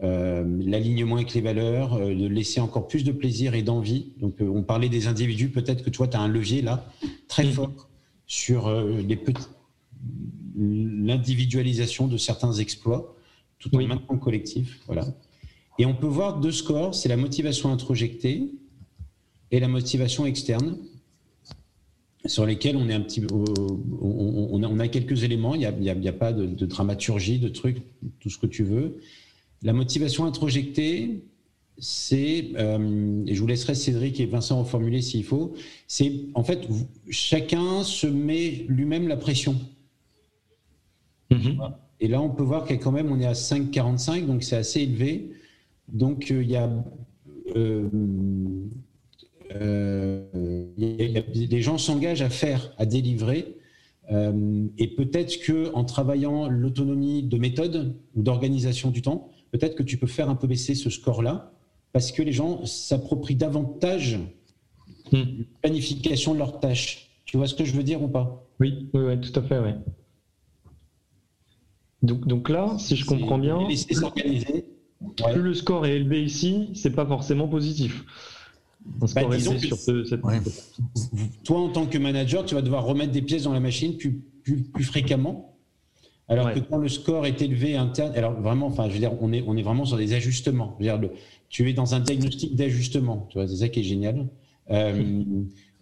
l'alignement 0.00 1.16
avec 1.16 1.34
les 1.34 1.40
valeurs, 1.40 1.98
de 1.98 2.26
laisser 2.26 2.60
encore 2.60 2.86
plus 2.86 3.04
de 3.04 3.12
plaisir 3.12 3.54
et 3.54 3.62
d'envie. 3.62 4.12
Donc 4.20 4.36
on 4.40 4.62
parlait 4.62 4.88
des 4.88 5.06
individus, 5.06 5.48
peut-être 5.48 5.82
que 5.82 5.90
toi 5.90 6.08
tu 6.08 6.16
as 6.16 6.20
un 6.20 6.28
levier 6.28 6.62
là 6.62 6.86
très 7.28 7.44
mmh. 7.44 7.52
fort 7.52 7.88
sur 8.26 8.70
les 8.70 9.16
petits 9.16 9.46
l'individualisation 10.56 12.06
de 12.06 12.16
certains 12.16 12.52
exploits 12.54 13.14
tout 13.58 13.74
en 13.74 13.86
maintenant 13.86 14.06
le 14.10 14.18
collectif. 14.18 14.80
Voilà. 14.86 15.06
Et 15.78 15.86
on 15.86 15.94
peut 15.94 16.06
voir 16.06 16.40
deux 16.40 16.52
scores, 16.52 16.94
c'est 16.94 17.08
la 17.08 17.16
motivation 17.16 17.72
introjectée 17.72 18.50
et 19.50 19.60
la 19.60 19.68
motivation 19.68 20.26
externe, 20.26 20.78
sur 22.26 22.46
lesquels 22.46 22.76
on 22.76 22.88
est 22.88 22.94
un 22.94 23.00
petit, 23.00 23.22
on, 23.30 24.62
on 24.62 24.78
a, 24.78 24.88
quelques 24.88 25.24
éléments. 25.24 25.54
Il 25.54 25.60
n'y 25.60 25.90
a, 25.90 25.92
a, 25.92 26.12
pas 26.12 26.32
de, 26.32 26.66
dramaturgie, 26.66 27.38
de 27.38 27.48
trucs, 27.48 27.82
tout 28.20 28.30
ce 28.30 28.38
que 28.38 28.46
tu 28.46 28.62
veux. 28.62 28.98
La 29.62 29.72
motivation 29.72 30.24
introjectée, 30.24 31.24
c'est, 31.78 32.50
euh, 32.56 33.24
et 33.26 33.34
je 33.34 33.40
vous 33.40 33.46
laisserai 33.46 33.74
Cédric 33.74 34.20
et 34.20 34.26
Vincent 34.26 34.58
reformuler 34.58 35.02
s'il 35.02 35.24
faut, 35.24 35.54
c'est 35.86 36.12
en 36.34 36.42
fait 36.42 36.66
chacun 37.10 37.82
se 37.82 38.06
met 38.06 38.64
lui-même 38.68 39.08
la 39.08 39.16
pression. 39.16 39.56
Mm-hmm. 41.30 41.72
Et 42.00 42.08
là, 42.08 42.20
on 42.20 42.30
peut 42.30 42.42
voir 42.42 42.64
qu'à 42.64 42.76
quand 42.76 42.92
même, 42.92 43.10
on 43.10 43.20
est 43.20 43.26
à 43.26 43.32
5,45, 43.32 44.26
donc 44.26 44.42
c'est 44.42 44.56
assez 44.56 44.82
élevé. 44.82 45.32
Donc, 45.88 46.30
euh, 46.30 46.42
il 46.42 46.50
y 46.50 46.56
a. 46.56 46.70
Euh, 47.54 47.88
les 50.76 51.62
gens 51.62 51.78
s'engagent 51.78 52.22
à 52.22 52.30
faire, 52.30 52.72
à 52.78 52.86
délivrer. 52.86 53.56
et 54.10 54.88
peut-être 54.96 55.40
que 55.40 55.72
en 55.74 55.84
travaillant 55.84 56.48
l'autonomie 56.48 57.22
de 57.22 57.38
méthode 57.38 57.96
ou 58.14 58.22
d'organisation 58.22 58.90
du 58.90 59.02
temps, 59.02 59.30
peut-être 59.52 59.74
que 59.74 59.82
tu 59.82 59.96
peux 59.96 60.06
faire 60.06 60.28
un 60.28 60.36
peu 60.36 60.46
baisser 60.46 60.74
ce 60.74 60.90
score-là, 60.90 61.52
parce 61.92 62.12
que 62.12 62.22
les 62.22 62.32
gens 62.32 62.64
s'approprient 62.66 63.36
davantage 63.36 64.18
la 65.12 65.20
hmm. 65.20 65.44
planification 65.62 66.34
de 66.34 66.38
leurs 66.38 66.60
tâches. 66.60 67.10
Tu 67.24 67.36
vois 67.36 67.46
ce 67.46 67.54
que 67.54 67.64
je 67.64 67.72
veux 67.72 67.82
dire 67.82 68.02
ou 68.02 68.08
pas? 68.08 68.44
Oui, 68.60 68.88
oui, 68.92 69.20
tout 69.20 69.38
à 69.38 69.42
fait, 69.42 69.58
oui. 69.58 69.70
Donc, 72.02 72.26
donc 72.26 72.48
là, 72.48 72.76
si 72.78 72.96
je 72.96 73.04
comprends 73.04 73.38
bien, 73.38 73.66
plus 73.66 75.42
le 75.42 75.54
score 75.54 75.86
est 75.86 75.96
élevé 75.96 76.22
ici, 76.22 76.70
c'est 76.74 76.90
pas 76.90 77.06
forcément 77.06 77.48
positif. 77.48 78.04
Bah, 78.98 79.06
sur 79.38 79.76
cette... 79.76 80.20
Toi, 81.44 81.60
en 81.60 81.68
tant 81.68 81.86
que 81.86 81.98
manager, 81.98 82.44
tu 82.44 82.54
vas 82.54 82.62
devoir 82.62 82.84
remettre 82.84 83.12
des 83.12 83.22
pièces 83.22 83.44
dans 83.44 83.52
la 83.52 83.60
machine 83.60 83.96
plus, 83.96 84.22
plus, 84.42 84.84
fréquemment. 84.84 85.56
Alors 86.28 86.52
que 86.52 86.58
quand 86.58 86.78
le 86.78 86.88
score 86.88 87.26
est 87.26 87.40
élevé 87.40 87.76
interne, 87.76 88.12
alors 88.16 88.40
vraiment, 88.40 88.66
enfin, 88.66 88.88
je 88.88 88.94
veux 88.94 88.98
dire, 88.98 89.12
on 89.20 89.32
est, 89.32 89.44
on 89.46 89.56
est 89.56 89.62
vraiment 89.62 89.84
sur 89.84 89.96
des 89.96 90.12
ajustements. 90.12 90.76
Je 90.80 90.86
veux 90.90 90.98
dire, 90.98 91.10
tu 91.48 91.68
es 91.68 91.72
dans 91.72 91.94
un 91.94 92.00
diagnostic 92.00 92.56
d'ajustement. 92.56 93.26
Tu 93.30 93.38
vois, 93.38 93.46
c'est 93.46 93.56
ça 93.56 93.68
qui 93.68 93.80
est 93.80 93.84
génial. 93.84 94.26
Euh, 94.70 95.22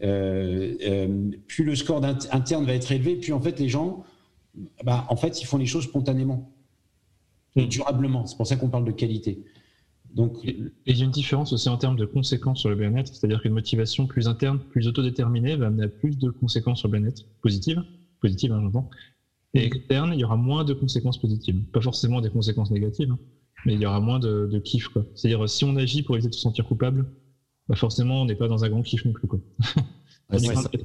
euh, 0.03 0.75
euh, 0.83 1.31
plus 1.47 1.64
le 1.64 1.75
score 1.75 2.05
interne 2.05 2.67
va 2.67 2.75
être 2.75 2.93
élevé, 2.93 3.17
plus 3.17 3.33
en 3.33 3.40
fait 3.40 3.59
les 3.59 3.71
gens 3.71 4.05
bah, 4.85 5.07
en 5.09 5.17
fait, 5.17 5.40
ils 5.40 5.47
font 5.47 5.59
les 5.59 5.67
choses 5.67 5.85
spontanément 5.85 6.51
et 7.57 7.64
hmm. 7.64 7.69
durablement. 7.69 8.27
C'est 8.27 8.37
pour 8.37 8.47
ça 8.47 8.57
qu'on 8.57 8.69
parle 8.69 8.85
de 8.85 8.93
qualité. 8.93 9.45
Donc, 10.14 10.38
et 10.44 10.57
il 10.87 10.96
y 10.96 11.03
a 11.03 11.05
une 11.05 11.11
différence 11.11 11.53
aussi 11.53 11.68
en 11.68 11.77
termes 11.77 11.96
de 11.96 12.05
conséquences 12.05 12.61
sur 12.61 12.68
le 12.68 12.77
bien-être, 12.77 13.12
c'est-à-dire 13.12 13.42
qu'une 13.42 13.53
motivation 13.53 14.07
plus 14.07 14.29
interne, 14.29 14.61
plus 14.70 14.87
autodéterminée 14.87 15.57
va 15.57 15.66
amener 15.66 15.85
à 15.85 15.88
plus 15.88 16.16
de 16.16 16.31
conséquences 16.31 16.79
sur 16.79 16.88
le 16.88 16.98
bien-être 16.98 17.24
positives, 17.42 17.83
positives, 18.20 18.53
hein, 18.53 18.61
j'entends. 18.62 18.88
Et 19.55 19.64
externe, 19.64 20.12
il 20.14 20.20
y 20.20 20.24
aura 20.24 20.37
moins 20.37 20.64
de 20.64 20.72
conséquences 20.72 21.20
positives. 21.20 21.61
Pas 21.72 21.81
forcément 21.81 22.20
des 22.20 22.31
conséquences 22.31 22.70
négatives, 22.70 23.11
hein, 23.11 23.18
mais 23.66 23.74
il 23.74 23.81
y 23.81 23.87
aura 23.87 24.00
moins 24.00 24.20
de, 24.20 24.48
de 24.50 24.59
kiff. 24.61 24.88
C'est-à-dire, 25.14 25.48
si 25.48 25.64
on 25.64 25.74
agit 25.77 26.03
pour 26.03 26.14
éviter 26.14 26.31
de 26.31 26.35
se 26.35 26.40
sentir 26.40 26.64
coupable, 26.64 27.07
bah 27.68 27.74
forcément, 27.74 28.22
on 28.22 28.24
n'est 28.24 28.37
pas 28.37 28.46
dans 28.46 28.64
un 28.64 28.68
grand 28.68 28.83
kiff 28.83 29.05
non 29.05 29.12
plus. 29.12 29.27
Quoi. 29.27 29.40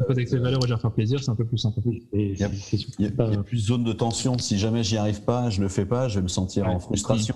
avec 0.10 0.28
ses 0.28 0.38
valeurs 0.38 0.66
faire 0.66 0.92
plaisir, 0.92 1.24
c'est 1.24 1.30
un 1.30 1.36
peu 1.36 1.46
plus 1.46 1.58
simple. 1.58 1.80
Il 2.14 2.38
y, 2.38 2.44
a, 2.44 2.50
plus 3.44 3.58
de 3.58 3.68
zone 3.68 3.84
de 3.84 3.94
tension. 3.94 4.38
Si 4.38 4.58
jamais 4.58 4.84
j'y 4.84 4.98
arrive 4.98 5.24
pas, 5.24 5.50
je 5.50 5.62
le 5.62 5.68
fais 5.68 5.86
pas, 5.86 6.08
je 6.08 6.16
vais 6.16 6.24
me 6.24 6.28
sentir 6.28 6.68
en 6.68 6.80
frustration. 6.80 7.36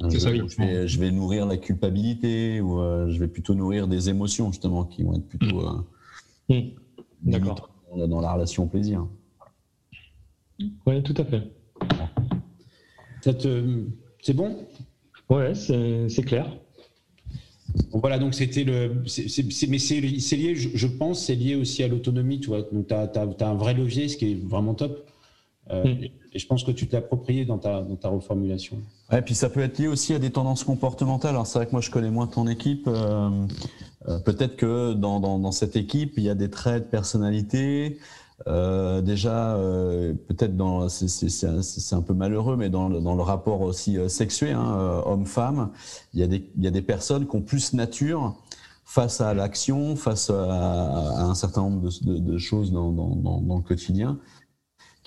Je, 0.00 0.98
vais, 0.98 1.10
nourrir 1.10 1.46
la 1.46 1.56
culpabilité 1.56 2.60
ou 2.60 2.80
euh, 2.80 3.10
je 3.10 3.18
vais 3.18 3.28
plutôt 3.28 3.54
nourrir 3.54 3.88
des 3.88 4.08
émotions 4.08 4.52
justement 4.52 4.84
qui 4.84 5.02
vont 5.02 5.14
être 5.14 5.26
plutôt 5.26 5.60
mm. 5.60 5.84
euh, 6.50 6.60
mm. 6.60 6.70
D'accord. 7.22 7.70
Dans, 7.96 8.20
la 8.20 8.32
relation 8.32 8.66
plaisir. 8.68 9.06
Oui, 10.86 11.02
tout 11.02 11.14
à 11.16 11.24
fait. 11.24 11.42
C'est 14.22 14.34
bon? 14.34 14.56
Ouais, 15.30 15.54
c'est 15.54 16.22
clair 16.24 16.58
voilà, 17.92 18.18
donc 18.18 18.34
c'était 18.34 18.64
le. 18.64 19.02
mais 19.68 19.78
c'est 19.78 20.00
lié, 20.00 20.54
je, 20.54 20.86
pense, 20.86 21.24
c'est 21.26 21.34
lié 21.34 21.54
aussi 21.54 21.82
à 21.82 21.88
l'autonomie, 21.88 22.40
tu 22.40 22.48
vois. 22.48 22.62
Donc 22.62 22.88
tu 22.88 22.94
as, 22.94 23.10
un 23.40 23.54
vrai 23.54 23.74
levier, 23.74 24.08
ce 24.08 24.16
qui 24.16 24.32
est 24.32 24.34
vraiment 24.34 24.74
top. 24.74 25.08
Euh, 25.70 25.84
mm. 25.84 26.04
Et 26.34 26.38
je 26.38 26.46
pense 26.46 26.62
que 26.62 26.70
tu 26.70 26.86
t'es 26.86 26.96
approprié 26.96 27.44
dans 27.44 27.58
ta, 27.58 27.82
dans 27.82 27.96
ta 27.96 28.08
reformulation. 28.08 28.78
Ouais, 29.10 29.22
puis 29.22 29.34
ça 29.34 29.48
peut 29.48 29.60
être 29.60 29.78
lié 29.78 29.88
aussi 29.88 30.14
à 30.14 30.18
des 30.18 30.30
tendances 30.30 30.64
comportementales. 30.64 31.30
Alors 31.30 31.46
c'est 31.46 31.58
vrai 31.58 31.66
que 31.66 31.72
moi 31.72 31.80
je 31.80 31.90
connais 31.90 32.10
moins 32.10 32.26
ton 32.26 32.46
équipe. 32.46 32.86
Euh, 32.86 33.30
euh, 34.08 34.18
peut-être 34.20 34.56
que 34.56 34.92
dans, 34.92 35.20
dans, 35.20 35.52
cette 35.52 35.76
équipe, 35.76 36.14
il 36.16 36.24
y 36.24 36.30
a 36.30 36.34
des 36.34 36.50
traits 36.50 36.84
de 36.84 36.88
personnalité 36.88 37.98
déjà, 38.46 39.58
peut-être 40.28 40.56
dans, 40.56 40.88
c'est 40.88 41.94
un 41.94 42.02
peu 42.02 42.14
malheureux, 42.14 42.56
mais 42.56 42.70
dans, 42.70 42.88
le 42.88 43.22
rapport 43.22 43.62
aussi 43.62 43.98
sexuel, 44.08 44.54
hein, 44.54 45.02
homme-femme, 45.06 45.70
il, 46.14 46.22
il 46.22 46.64
y 46.64 46.66
a 46.68 46.70
des 46.70 46.82
personnes 46.82 47.26
qui 47.26 47.34
ont 47.34 47.42
plus 47.42 47.72
nature 47.72 48.36
face 48.88 49.20
à 49.20 49.34
l'action, 49.34 49.96
face 49.96 50.30
à, 50.30 51.20
un 51.20 51.34
certain 51.34 51.60
nombre 51.60 51.90
de, 52.00 52.38
choses 52.38 52.72
dans, 52.72 52.90
le 52.90 53.60
quotidien, 53.60 54.18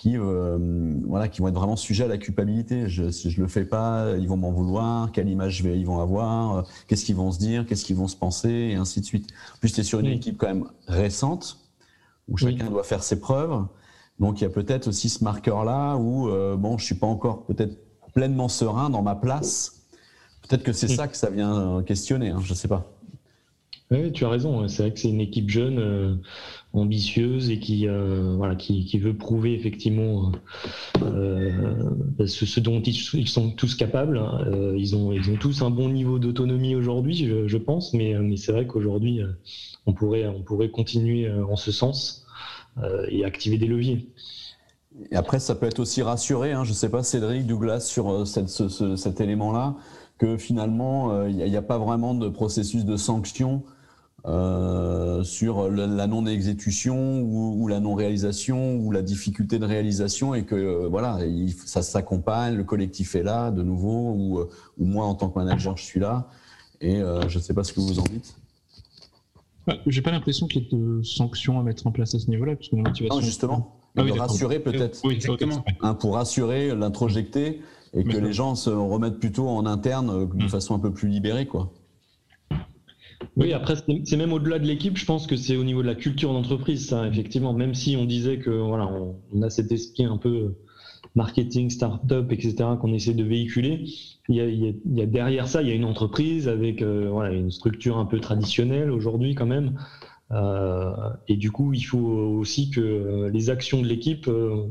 qui, 0.02 0.18
euh, 0.18 0.58
voilà, 1.06 1.28
qui 1.28 1.42
vont 1.42 1.48
être 1.48 1.54
vraiment 1.54 1.76
sujets 1.76 2.06
à 2.06 2.08
la 2.08 2.18
culpabilité. 2.18 2.90
Je, 2.90 3.12
si 3.12 3.30
je 3.30 3.40
le 3.40 3.48
fais 3.48 3.66
pas, 3.66 4.16
ils 4.18 4.28
vont 4.28 4.36
m'en 4.36 4.52
vouloir, 4.52 5.12
quelle 5.12 5.30
image 5.30 5.60
ils 5.60 5.86
vont 5.86 6.00
avoir, 6.00 6.58
euh, 6.58 6.62
qu'est-ce 6.88 7.06
qu'ils 7.06 7.16
vont 7.16 7.32
se 7.32 7.38
dire, 7.38 7.68
qu'est-ce 7.68 7.86
qu'ils 7.86 7.98
vont 7.98 8.08
se 8.08 8.16
penser, 8.16 8.50
et 8.50 8.74
ainsi 8.74 9.00
de 9.00 9.06
suite. 9.06 9.30
En 9.54 9.60
plus, 9.60 9.72
tu 9.72 9.82
es 9.82 9.84
sur 9.84 10.00
une 10.00 10.08
équipe 10.08 10.40
quand 10.40 10.48
même 10.48 10.66
récente, 10.88 11.60
où 12.28 12.36
chacun 12.36 12.72
doit 12.72 12.84
faire 12.84 13.04
ses 13.04 13.20
preuves. 13.20 13.64
Donc 14.20 14.42
il 14.42 14.44
y 14.44 14.48
a 14.48 14.50
peut-être 14.50 14.88
aussi 14.88 15.08
ce 15.08 15.24
marqueur-là 15.24 15.98
où, 15.98 16.30
euh, 16.30 16.56
bon, 16.58 16.80
je 16.80 16.86
suis 16.86 16.96
pas 16.96 17.06
encore 17.06 17.46
peut-être 17.46 17.78
pleinement 18.16 18.48
serein 18.48 18.90
dans 18.90 19.04
ma 19.04 19.14
place. 19.14 19.84
Peut-être 20.50 20.64
que 20.64 20.74
c'est 20.74 20.88
ça 20.88 21.08
que 21.08 21.16
ça 21.16 21.30
vient 21.30 21.84
questionner, 21.84 22.30
hein, 22.30 22.42
je 22.44 22.56
sais 22.56 22.68
pas. 22.68 22.92
Oui, 23.92 24.12
tu 24.14 24.24
as 24.26 24.30
raison. 24.30 24.68
C'est 24.70 24.84
vrai 24.84 24.94
que 24.94 25.00
c'est 25.00 25.10
une 25.10 25.20
équipe 25.20 25.50
jeune, 25.50 25.78
euh, 25.78 26.16
ambitieuse 26.74 27.50
et 27.50 27.60
qui, 27.60 27.88
euh, 27.88 28.34
voilà, 28.38 28.56
qui, 28.56 28.98
veut 28.98 29.16
prouver 29.16 29.54
effectivement 29.54 30.32
euh, 31.02 31.52
ce, 32.26 32.60
dont 32.60 32.82
ils, 32.82 33.28
sont 33.28 33.52
tous 33.52 33.76
capables. 33.76 34.18
Hein. 34.18 34.74
ils, 34.78 34.96
ont, 34.96 35.12
ils 35.12 35.30
ont 35.30 35.36
tous 35.36 35.62
un 35.62 35.70
bon 35.70 35.90
niveau 35.90 36.20
d'autonomie 36.20 36.76
aujourd'hui, 36.76 37.28
je, 37.48 37.58
pense, 37.58 37.94
mais, 37.94 38.14
mais 38.20 38.38
c'est 38.38 38.52
vrai 38.52 38.68
qu'aujourd'hui, 38.68 39.22
on, 39.86 39.94
pourrait, 39.94 40.28
on 40.28 40.42
pourrait 40.42 40.70
continuer 40.70 41.30
en 41.30 41.56
ce 41.58 41.72
sens 41.72 42.26
et 43.10 43.26
activer 43.26 43.58
des 43.58 43.68
leviers. 43.68 44.08
Après, 45.14 45.40
ça 45.40 45.56
peut 45.56 45.66
être 45.66 45.80
aussi 45.80 46.02
rassuré, 46.02 46.52
hein, 46.52 46.64
je 46.64 46.70
ne 46.70 46.76
sais 46.76 46.90
pas, 46.90 47.04
Cédric, 47.04 47.46
Douglas, 47.46 47.82
sur 47.82 48.26
cet 48.26 49.20
élément-là, 49.20 49.76
que 50.18 50.38
finalement, 50.38 51.26
il 51.26 51.36
n'y 51.36 51.58
a, 51.58 51.62
pas 51.62 51.78
vraiment 51.78 52.14
de 52.14 52.30
processus 52.30 52.86
de 52.86 52.96
sanction 52.96 53.64
euh, 54.28 55.24
sur 55.24 55.68
la 55.68 56.06
non-exécution 56.06 57.22
ou, 57.22 57.68
la 57.68 57.80
non-réalisation 57.80 58.76
ou 58.76 58.92
la 58.92 59.02
difficulté 59.02 59.58
de 59.58 59.66
réalisation 59.66 60.36
et 60.36 60.46
que 60.46 60.54
euh, 60.54 60.88
voilà, 60.88 61.18
ça 61.66 61.82
s'accompagne, 61.82 62.56
le 62.56 62.64
collectif 62.64 63.16
est 63.16 63.24
là 63.24 63.50
de 63.50 63.64
nouveau 63.64 64.14
ou, 64.14 64.40
euh, 64.40 64.50
ou, 64.78 64.86
moi 64.86 65.06
en 65.06 65.16
tant 65.16 65.30
que 65.30 65.40
manager 65.40 65.76
je 65.76 65.84
suis 65.84 66.00
là 66.00 66.28
et 66.82 67.00
je 67.28 67.38
ne 67.38 67.44
sais 67.44 67.54
pas 67.54 67.64
ce 67.64 67.74
que 67.74 67.80
vous 67.80 68.00
en 68.00 68.04
dites. 68.04 68.36
J'ai 69.86 70.02
pas 70.02 70.12
l'impression 70.12 70.48
qu'il 70.48 70.64
y 70.64 70.66
ait 70.66 70.70
de 70.72 71.04
sanctions 71.04 71.60
à 71.60 71.64
mettre 71.64 71.86
en 71.86 71.92
place 71.92 72.16
à 72.16 72.20
ce 72.20 72.28
niveau-là, 72.28 72.56
parce 72.56 72.70
que 72.70 72.76
la 72.76 72.82
motivation. 72.82 73.16
Non, 73.16 73.22
justement, 73.22 73.76
ah 73.96 74.04
rassurer 74.18 74.60
peut-être, 74.60 75.00
oui, 75.04 75.14
exactement. 75.14 75.64
Hein, 75.82 75.94
pour 75.94 76.16
rassurer, 76.16 76.76
l'introjecter 76.76 77.62
et 77.94 78.04
que 78.04 78.18
les 78.18 78.34
gens 78.34 78.56
se 78.56 78.72
remettent 78.72 79.20
plutôt 79.20 79.48
en 79.48 79.68
interne 79.68 80.28
de 80.28 80.46
mm. 80.46 80.50
façon 80.50 80.74
un 80.74 80.80
peu 80.80 80.92
plus 80.92 81.08
libérée, 81.08 81.46
quoi. 81.46 81.72
Oui, 83.38 83.54
après, 83.54 83.76
c'est 84.04 84.18
même 84.18 84.34
au-delà 84.34 84.60
de 84.60 84.66
l'équipe, 84.66 84.98
je 84.98 85.06
pense 85.06 85.28
que 85.28 85.36
c'est 85.36 85.56
au 85.56 85.64
niveau 85.64 85.82
de 85.82 85.88
la 85.88 85.96
culture 85.96 86.34
d'entreprise, 86.34 86.88
ça, 86.88 87.08
effectivement. 87.08 87.54
Même 87.54 87.74
si 87.74 87.96
on 87.96 88.06
disait 88.06 88.40
que 88.40 88.50
voilà, 88.50 88.90
on, 89.34 89.42
a 89.42 89.50
cet 89.50 89.72
esprit 89.72 90.06
un 90.06 90.18
peu 90.18 90.56
marketing, 91.16 91.70
start-up, 91.70 92.32
etc., 92.32 92.56
qu'on 92.80 92.94
essaie 92.94 93.14
de 93.14 93.24
véhiculer, 93.24 93.86
il 94.30 94.36
y, 94.36 95.02
a, 95.02 95.06
derrière 95.06 95.48
ça, 95.48 95.62
il 95.62 95.68
y 95.68 95.72
a 95.72 95.74
une 95.74 95.86
entreprise 95.86 96.48
avec 96.48 96.82
euh, 96.82 97.10
voilà, 97.12 97.34
une 97.34 97.52
structure 97.52 97.98
un 97.98 98.06
peu 98.06 98.20
traditionnelle 98.20 98.92
aujourd'hui, 98.92 99.36
quand 99.36 99.46
même. 99.46 99.78
Euh, 100.32 100.92
et 101.28 101.36
du 101.36 101.52
coup, 101.52 101.74
il 101.74 101.82
faut 101.82 101.98
aussi 101.98 102.70
que 102.70 103.30
les 103.32 103.50
actions 103.50 103.82
de 103.82 103.88
l'équipe, 103.88 104.28
euh, 104.30 104.68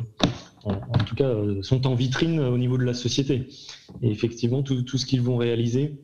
en, 0.65 1.05
tout 1.05 1.15
cas, 1.15 1.35
sont 1.63 1.87
en 1.87 1.95
vitrine 1.95 2.41
au 2.41 2.59
niveau 2.59 2.79
de 2.79 2.85
la 2.85 2.95
société. 2.95 3.49
Et 4.03 4.11
effectivement, 4.11 4.63
tout 4.63 4.99
ce 4.99 5.07
qu'ils 5.07 5.23
vont 5.23 5.37
réaliser, 5.37 5.99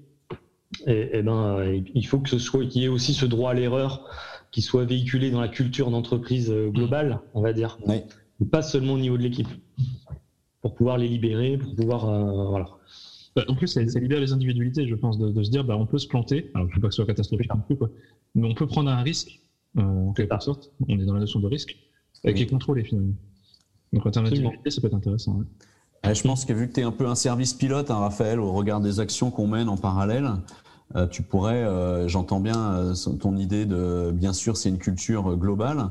et, 0.86 1.10
eh 1.12 1.22
ben, 1.22 1.82
il 1.94 2.06
faut 2.06 2.18
que 2.18 2.28
ce 2.28 2.38
soit 2.38 2.66
qu'il 2.66 2.82
y 2.82 2.84
ait 2.84 2.88
aussi 2.88 3.14
ce 3.14 3.26
droit 3.26 3.52
à 3.52 3.54
l'erreur 3.54 4.08
qui 4.50 4.62
soit 4.62 4.84
véhiculé 4.84 5.30
dans 5.30 5.40
la 5.40 5.48
culture 5.48 5.90
d'entreprise 5.90 6.50
euh, 6.50 6.70
globale, 6.70 7.20
on 7.34 7.42
va 7.42 7.52
dire, 7.52 7.78
pas 8.50 8.62
seulement 8.62 8.94
au 8.94 8.98
niveau 8.98 9.16
de 9.16 9.22
l'équipe, 9.22 9.48
pour 10.60 10.74
pouvoir 10.74 10.98
les 10.98 11.08
libérer, 11.08 11.58
pour 11.58 11.74
pouvoir 11.74 12.08
euh, 12.08 12.48
voilà. 12.48 12.66
Bah, 13.34 13.44
en 13.48 13.54
plus, 13.54 13.66
ça, 13.66 13.82
libère 13.82 14.20
les 14.20 14.32
individualités, 14.32 14.88
je 14.88 14.94
pense, 14.94 15.18
de, 15.18 15.42
se 15.42 15.50
dire, 15.50 15.62
bah, 15.62 15.76
on 15.76 15.84
peut 15.84 15.98
se 15.98 16.08
planter. 16.08 16.50
Alors, 16.54 16.68
je 16.68 16.72
ne 16.72 16.76
veux 16.76 16.80
pas 16.80 16.88
que 16.88 16.94
ce 16.94 16.96
soit 16.96 17.06
catastrophique 17.06 17.54
non 17.54 17.60
plus, 17.60 17.76
quoi. 17.76 17.90
Mais 18.34 18.48
on 18.48 18.54
peut 18.54 18.66
prendre 18.66 18.90
un 18.90 19.02
risque, 19.02 19.40
euh, 19.76 19.82
en 19.82 20.14
quelque 20.14 20.40
sorte. 20.40 20.72
On 20.88 20.98
est 20.98 21.04
dans 21.04 21.12
la 21.12 21.20
notion 21.20 21.40
de 21.40 21.46
risque, 21.46 21.76
avec 22.24 22.38
les 22.38 22.46
contrôles 22.46 22.82
finalement. 22.82 23.14
Donc, 23.92 24.06
en 24.06 24.10
termes 24.10 24.24
d'individualité, 24.24 24.70
ça 24.70 24.80
peut 24.80 24.86
être 24.86 24.94
intéressant. 24.94 25.42
Je 26.14 26.22
pense 26.22 26.44
que 26.44 26.52
vu 26.52 26.68
que 26.68 26.74
tu 26.74 26.80
es 26.80 26.84
un 26.84 26.92
peu 26.92 27.06
un 27.06 27.14
service 27.14 27.54
pilote, 27.54 27.90
hein, 27.90 27.96
Raphaël, 27.96 28.40
au 28.40 28.52
regard 28.52 28.80
des 28.80 29.00
actions 29.00 29.30
qu'on 29.30 29.46
mène 29.46 29.68
en 29.68 29.76
parallèle, 29.76 30.30
euh, 30.94 31.06
tu 31.06 31.22
pourrais, 31.22 31.64
euh, 31.64 32.06
j'entends 32.06 32.40
bien 32.40 32.74
euh, 32.74 32.94
ton 33.18 33.36
idée 33.36 33.66
de, 33.66 34.12
bien 34.12 34.32
sûr, 34.32 34.56
c'est 34.56 34.68
une 34.68 34.78
culture 34.78 35.36
globale, 35.36 35.90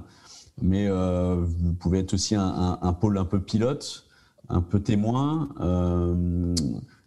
mais 0.62 0.89
vous 0.89 1.73
pouvez 1.73 1.99
être 1.99 2.13
aussi 2.13 2.36
un, 2.36 2.93
pôle 2.99 3.17
un 3.17 3.25
peu 3.25 3.41
pilote, 3.41 4.06
un 4.47 4.62
peu 4.62 4.80
témoin. 4.80 5.49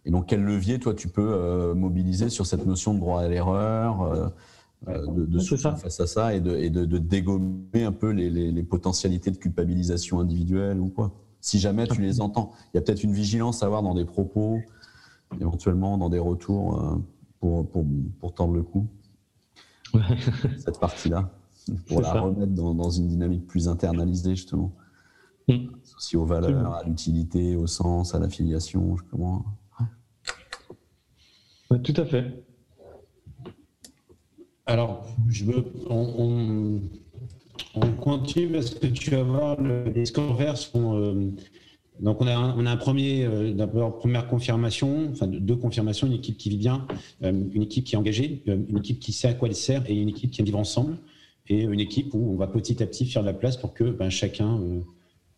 et 0.05 0.11
donc, 0.11 0.27
quel 0.27 0.43
levier, 0.43 0.77
toi, 0.77 0.93
tu 0.93 1.07
peux 1.07 1.73
mobiliser 1.73 2.29
sur 2.29 2.45
cette 2.45 2.67
notion 2.67 2.93
de 2.93 2.99
droit 2.99 3.21
à 3.21 3.27
l'erreur 3.27 4.31
de, 4.85 5.25
de 5.25 5.39
face 5.39 5.99
à 5.99 6.05
ça 6.05 6.35
et 6.35 6.41
de, 6.41 6.55
et 6.55 6.69
de, 6.69 6.85
dégommer 6.99 7.83
un 7.83 7.91
peu 7.91 8.11
les, 8.11 8.29
les, 8.29 8.63
potentialités 8.63 9.31
de 9.31 9.37
culpabilisation 9.37 10.19
individuelle 10.19 10.79
ou 10.79 10.89
quoi? 10.89 11.11
Si 11.41 11.59
jamais 11.59 11.87
tu 11.87 12.01
les 12.01 12.21
entends, 12.21 12.51
il 12.73 12.77
y 12.77 12.79
a 12.79 12.81
peut-être 12.81 13.03
une 13.03 13.13
vigilance 13.13 13.63
à 13.63 13.65
avoir 13.65 13.81
dans 13.81 13.93
des 13.93 14.05
propos, 14.05 14.59
éventuellement 15.39 15.97
dans 15.97 16.09
des 16.09 16.19
retours 16.19 16.99
pour, 17.39 17.69
pour, 17.69 17.85
pour 18.19 18.33
tendre 18.33 18.53
le 18.53 18.63
coup. 18.63 18.87
Cette 20.57 20.79
partie-là, 20.79 21.31
pour 21.87 22.01
la 22.01 22.13
remettre 22.13 22.53
dans, 22.53 22.73
dans, 22.73 22.89
une 22.89 23.07
dynamique 23.07 23.47
plus 23.47 23.67
internalisée, 23.67 24.35
justement. 24.35 24.73
Mm. 25.47 25.67
Aussi 25.97 26.17
aux 26.17 26.25
valeurs, 26.25 26.73
à 26.73 26.83
l'utilité, 26.83 27.55
au 27.55 27.67
sens, 27.67 28.13
à 28.13 28.19
l'affiliation, 28.19 28.95
comment. 29.09 29.45
tout 31.83 31.93
à 31.95 32.05
fait. 32.05 32.43
Alors, 34.65 35.07
je 35.27 35.45
veux, 35.45 35.65
on, 35.89 36.13
on, 36.19 36.81
continue 38.01 38.47
parce 38.49 38.71
que 38.71 38.87
tu 38.87 39.11
vas 39.11 39.23
voir, 39.23 39.61
les 39.61 40.05
scores 40.05 40.35
verts 40.35 40.57
sont, 40.57 40.97
euh, 40.97 41.31
donc 41.99 42.21
on 42.21 42.27
a 42.27 42.33
un, 42.33 42.57
on 42.57 42.65
a 42.65 42.71
un 42.71 42.77
premier, 42.77 43.25
euh, 43.25 43.53
d'abord 43.53 43.97
première 43.97 44.27
confirmation, 44.27 45.09
enfin 45.11 45.27
deux 45.27 45.55
confirmations, 45.55 46.07
une 46.07 46.13
équipe 46.13 46.37
qui 46.37 46.49
vit 46.49 46.57
bien, 46.57 46.87
euh, 47.23 47.31
une 47.53 47.63
équipe 47.63 47.85
qui 47.85 47.95
est 47.95 47.97
engagée, 47.97 48.43
une 48.47 48.77
équipe 48.77 48.99
qui 48.99 49.13
sait 49.13 49.27
à 49.27 49.33
quoi 49.33 49.47
elle 49.47 49.55
sert 49.55 49.83
et 49.89 49.95
une 49.95 50.09
équipe 50.09 50.31
qui 50.31 50.41
aime 50.41 50.45
vivre 50.45 50.59
ensemble 50.59 50.97
et 51.47 51.63
une 51.63 51.79
équipe 51.79 52.13
où 52.13 52.31
on 52.31 52.35
va 52.35 52.47
petit 52.47 52.81
à 52.81 52.87
petit 52.87 53.05
faire 53.05 53.21
de 53.21 53.27
la 53.27 53.33
place 53.33 53.57
pour 53.57 53.73
que 53.73 53.83
ben, 53.83 54.09
chacun 54.09 54.59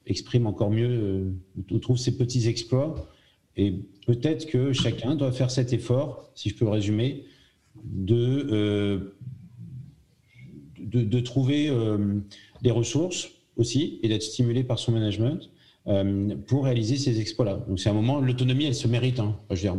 exprime 0.05 0.45
encore 0.45 0.69
mieux, 0.69 1.33
trouve 1.81 1.97
ses 1.97 2.17
petits 2.17 2.47
exploits. 2.49 3.07
Et 3.55 3.75
peut-être 4.05 4.45
que 4.47 4.73
chacun 4.73 5.15
doit 5.15 5.31
faire 5.31 5.51
cet 5.51 5.71
effort, 5.71 6.29
si 6.35 6.49
je 6.49 6.55
peux 6.55 6.67
résumer, 6.67 7.23
de, 7.85 9.13
de, 10.91 11.01
de, 11.01 11.19
trouver 11.19 11.71
des 12.62 12.71
ressources 12.71 13.30
aussi 13.58 13.99
et 14.04 14.10
d'être 14.10 14.23
stimulé 14.23 14.63
par 14.63 14.80
son 14.80 14.91
management 14.91 15.49
euh, 15.88 16.36
pour 16.47 16.65
réaliser 16.65 16.95
ces 16.97 17.19
exploits-là. 17.19 17.65
Donc 17.67 17.80
c'est 17.80 17.89
un 17.89 17.93
moment, 17.93 18.19
l'autonomie, 18.19 18.65
elle 18.65 18.75
se 18.75 18.88
mérite. 18.88 19.19
Hein. 19.19 19.36
je 19.49 19.56
veux 19.56 19.62
dire, 19.62 19.77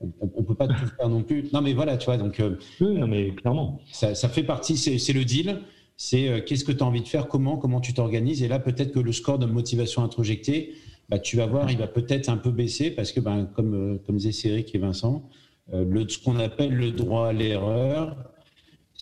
on 0.00 0.40
ne 0.40 0.44
peut 0.44 0.54
pas 0.54 0.68
tout 0.68 0.86
faire 0.98 1.08
non 1.08 1.22
plus. 1.22 1.46
Non, 1.52 1.62
mais 1.62 1.72
voilà, 1.72 1.96
tu 1.96 2.06
vois, 2.06 2.18
donc. 2.18 2.38
Euh, 2.40 2.56
oui, 2.80 2.98
non, 2.98 3.06
mais 3.06 3.30
clairement. 3.30 3.80
Ça, 3.92 4.14
ça 4.14 4.28
fait 4.28 4.42
partie, 4.42 4.76
c'est 4.76 5.12
le 5.12 5.24
deal. 5.24 5.60
C'est 5.96 6.28
euh, 6.28 6.40
qu'est-ce 6.40 6.64
que 6.64 6.72
tu 6.72 6.82
as 6.82 6.86
envie 6.86 7.00
de 7.00 7.08
faire, 7.08 7.28
comment, 7.28 7.56
comment 7.56 7.80
tu 7.80 7.94
t'organises? 7.94 8.42
Et 8.42 8.48
là, 8.48 8.58
peut-être 8.58 8.92
que 8.92 8.98
le 8.98 9.12
score 9.12 9.38
de 9.38 9.46
motivation 9.46 10.02
introjectée, 10.02 10.74
bah, 11.08 11.18
tu 11.18 11.36
vas 11.36 11.46
voir, 11.46 11.70
il 11.70 11.78
va 11.78 11.86
peut-être 11.86 12.28
un 12.28 12.36
peu 12.36 12.50
baisser 12.50 12.90
parce 12.90 13.12
que, 13.12 13.20
ben, 13.20 13.48
comme, 13.54 14.00
comme 14.04 14.16
disaient 14.16 14.32
Cédric 14.32 14.74
et 14.74 14.78
Vincent, 14.78 15.28
le, 15.72 16.06
ce 16.08 16.18
qu'on 16.18 16.38
appelle 16.38 16.74
le 16.74 16.90
droit 16.90 17.28
à 17.28 17.32
l'erreur, 17.32 18.16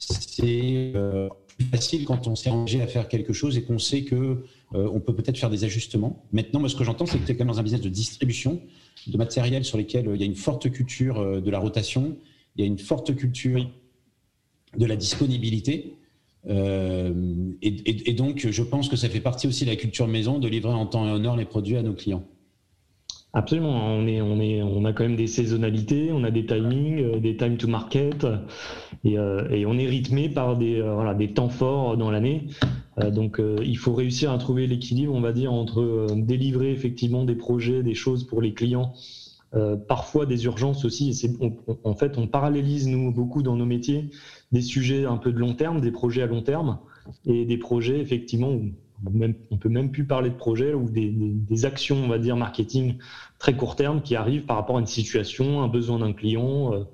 c'est 0.01 0.93
plus 1.61 1.67
facile 1.67 2.05
quand 2.05 2.27
on 2.27 2.35
s'est 2.35 2.51
engagé 2.51 2.81
à 2.81 2.87
faire 2.87 3.09
quelque 3.09 3.33
chose 3.33 3.57
et 3.57 3.63
qu'on 3.63 3.79
sait 3.79 4.03
que 4.03 4.45
euh, 4.75 4.89
on 4.93 5.01
peut 5.01 5.15
peut-être 5.15 5.39
faire 5.39 5.51
des 5.51 5.65
ajustements. 5.65 6.25
Maintenant, 6.33 6.61
moi, 6.61 6.69
ce 6.69 6.77
que 6.77 6.85
j'entends, 6.85 7.07
c'est 7.07 7.19
que 7.19 7.27
tu 7.27 7.33
es 7.33 7.37
quand 7.37 7.45
même 7.45 7.53
dans 7.53 7.61
un 7.61 7.63
business 7.63 7.83
de 7.83 7.89
distribution 7.89 8.61
de 9.07 9.17
matériel 9.17 9.65
sur 9.65 9.79
lesquels 9.79 10.09
euh, 10.09 10.15
il 10.15 10.21
y 10.21 10.23
a 10.23 10.27
une 10.27 10.37
forte 10.37 10.71
culture 10.71 11.19
euh, 11.19 11.41
de 11.41 11.51
la 11.51 11.59
rotation, 11.59 12.17
il 12.57 12.61
y 12.61 12.65
a 12.65 12.67
une 12.67 12.79
forte 12.79 13.15
culture 13.15 13.69
de 14.77 14.87
la 14.87 14.97
disponibilité. 14.97 15.97
et, 16.49 18.15
donc, 18.15 18.47
je 18.49 18.63
pense 18.63 18.89
que 18.89 18.97
ça 18.97 19.09
fait 19.09 19.21
partie 19.21 19.47
aussi 19.49 19.65
de 19.65 19.71
la 19.71 19.77
culture 19.77 20.07
maison 20.07 20.39
de 20.39 20.49
livrer 20.49 20.73
en 20.73 20.87
temps 20.87 21.07
et 21.07 21.11
en 21.11 21.25
heure 21.25 21.37
les 21.37 21.45
produits 21.45 21.77
à 21.77 21.83
nos 21.83 21.93
clients. 21.93 22.25
Absolument, 23.33 23.71
on, 23.71 24.07
est, 24.09 24.21
on, 24.21 24.41
est, 24.41 24.61
on 24.63 24.85
a 24.85 24.93
quand 24.93 25.05
même 25.05 25.17
des 25.17 25.29
saisonnalités, 25.29 26.11
on 26.13 26.25
a 26.25 26.33
des 26.33 26.47
timings, 26.47 27.21
des 27.21 27.37
time 27.37 27.57
to 27.57 27.69
market, 27.69 28.27
et, 29.05 29.19
on 29.19 29.79
est 29.79 29.87
rythmé 29.87 30.29
par 30.29 30.57
des, 30.57 30.83
des 31.17 31.33
temps 31.33 31.49
forts 31.49 31.97
dans 31.97 32.11
l'année. 32.11 32.49
donc 33.13 33.41
il 33.63 33.79
faut 33.79 33.95
réussir 33.95 34.33
à 34.33 34.39
trouver 34.39 34.67
l'équilibre, 34.67 35.15
on 35.15 35.21
va 35.21 35.33
dire, 35.33 35.53
entre 35.53 36.09
délivrer 36.17 36.73
effectivement 36.73 37.25
des 37.25 37.37
projets, 37.37 37.85
des 37.85 37.95
choses 37.95 38.25
pour 38.25 38.43
les 38.43 38.53
clients, 38.53 38.95
parfois 39.87 40.27
des 40.27 40.45
urgences 40.47 40.85
aussi. 40.85 41.17
en 41.85 41.95
fait, 41.95 42.19
on 42.19 42.27
parallélise 42.27 42.89
nous 42.89 43.13
beaucoup 43.13 43.45
dans 43.45 43.55
nos 43.55 43.67
métiers 43.67 44.11
des 44.53 44.63
sujets 44.63 45.05
un 45.05 45.17
peu 45.17 45.33
de 45.33 45.39
long 45.39 45.55
terme, 45.55 45.81
des 45.81 45.93
projets 45.93 46.23
à 46.23 46.27
long 46.27 46.43
terme 46.43 46.79
et 47.25 47.45
des 47.45 47.59
projets 47.59 48.01
effectivement 48.01 48.51
où 48.51 48.71
même, 49.13 49.35
on 49.51 49.57
peut 49.57 49.69
même 49.69 49.91
plus 49.91 50.05
parler 50.05 50.31
de 50.31 50.35
projets 50.35 50.75
ou 50.75 50.89
des, 50.91 51.65
actions, 51.65 51.97
on 51.97 52.09
va 52.09 52.19
dire, 52.19 52.37
marketing 52.37 52.97
très 53.39 53.57
court 53.57 53.77
terme 53.77 54.03
qui 54.03 54.17
arrivent 54.17 54.45
par 54.45 54.57
rapport 54.57 54.77
à 54.77 54.81
une 54.81 54.87
situation, 54.87 55.63
un 55.63 55.69
besoin 55.69 55.99
d'un 55.99 56.13
client, 56.13 56.75
euh, 56.75 56.85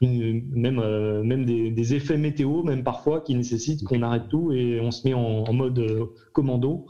même, 0.00 0.80
euh, 0.80 1.22
même 1.22 1.44
des, 1.44 1.94
effets 1.94 2.16
météo, 2.16 2.62
même 2.62 2.82
parfois, 2.82 3.20
qui 3.20 3.34
nécessitent 3.34 3.84
qu'on 3.84 4.02
arrête 4.02 4.28
tout 4.28 4.52
et 4.52 4.80
on 4.80 4.90
se 4.90 5.06
met 5.06 5.14
en, 5.14 5.52
mode 5.52 5.78
euh, 5.78 6.06
commando 6.32 6.86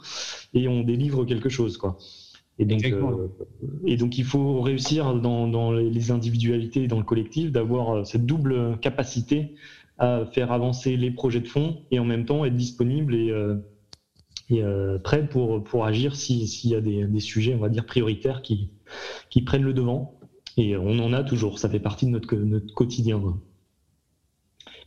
et 0.55 0.69
on 0.69 0.83
délivre 0.83 1.25
quelque 1.25 1.49
chose. 1.49 1.77
Quoi. 1.77 1.99
Et 2.59 2.65
donc, 2.65 2.85
et 3.87 3.97
donc, 3.97 4.19
il 4.19 4.25
faut 4.25 4.61
réussir 4.61 5.15
dans, 5.15 5.49
dans, 5.49 5.73
les 5.73 6.11
individualités 6.11 6.85
et 6.85 6.87
dans 6.87 6.99
le 6.99 7.05
collectif 7.05 7.51
d'avoir 7.51 8.07
cette 8.07 8.25
double 8.25 8.79
capacité 8.81 9.55
à 9.99 10.25
faire 10.33 10.53
avancer 10.53 10.97
les 10.97 11.11
projets 11.11 11.41
de 11.41 11.49
fond 11.49 11.79
et 11.91 11.99
en 11.99 12.05
même 12.05 12.25
temps 12.25 12.45
être 12.45 12.57
disponible 12.57 13.15
et 13.15 13.33
euh, 14.61 14.99
prêt 14.99 15.27
pour, 15.27 15.63
pour 15.65 15.85
agir 15.87 16.17
s'il 16.17 16.71
y 16.71 16.75
a 16.75 16.81
des, 16.81 17.05
des, 17.05 17.21
sujets, 17.21 17.55
on 17.55 17.59
va 17.59 17.69
dire, 17.69 17.87
prioritaires 17.87 18.43
qui, 18.43 18.71
qui 19.31 19.43
prennent 19.43 19.63
le 19.63 19.73
devant. 19.73 20.19
Et 20.57 20.77
on 20.77 20.99
en 20.99 21.13
a 21.13 21.23
toujours, 21.23 21.59
ça 21.59 21.69
fait 21.69 21.81
partie 21.81 22.07
de 22.07 22.11
notre, 22.11 22.35
notre 22.35 22.75
quotidien. 22.75 23.23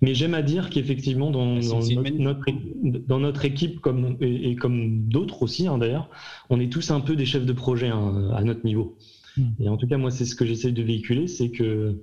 Mais 0.01 0.13
j'aime 0.13 0.34
à 0.34 0.41
dire 0.41 0.70
qu'effectivement, 0.70 1.32
dans, 1.32 1.59
dans, 1.59 1.80
notre, 2.20 2.45
dans, 3.07 3.20
notre, 3.20 3.45
équipe, 3.45 3.80
comme, 3.80 4.18
et, 4.22 4.55
comme 4.55 5.07
d'autres 5.07 5.41
aussi 5.41 5.68
hein, 5.68 5.78
d'ailleurs, 5.78 6.09
on 6.49 6.59
est 6.59 6.72
tous 6.72 6.91
un 6.91 6.99
peu 6.99 7.16
des 7.16 7.26
chefs 7.26 7.45
de 7.45 7.53
projet 7.53 7.88
hein, 7.88 8.30
à 8.36 8.43
notre 8.43 8.66
niveau. 8.66 8.97
Hmm. 9.38 9.51
Et 9.59 9.70
en 9.70 9.78
tout 9.78 9.88
cas, 9.88 9.97
moi, 9.97 10.11
c'est 10.11 10.26
ce 10.26 10.36
que 10.36 10.45
j'essaie 10.45 10.72
de 10.72 10.84
véhiculer, 10.84 11.28
c'est 11.28 11.49
que 11.49 12.01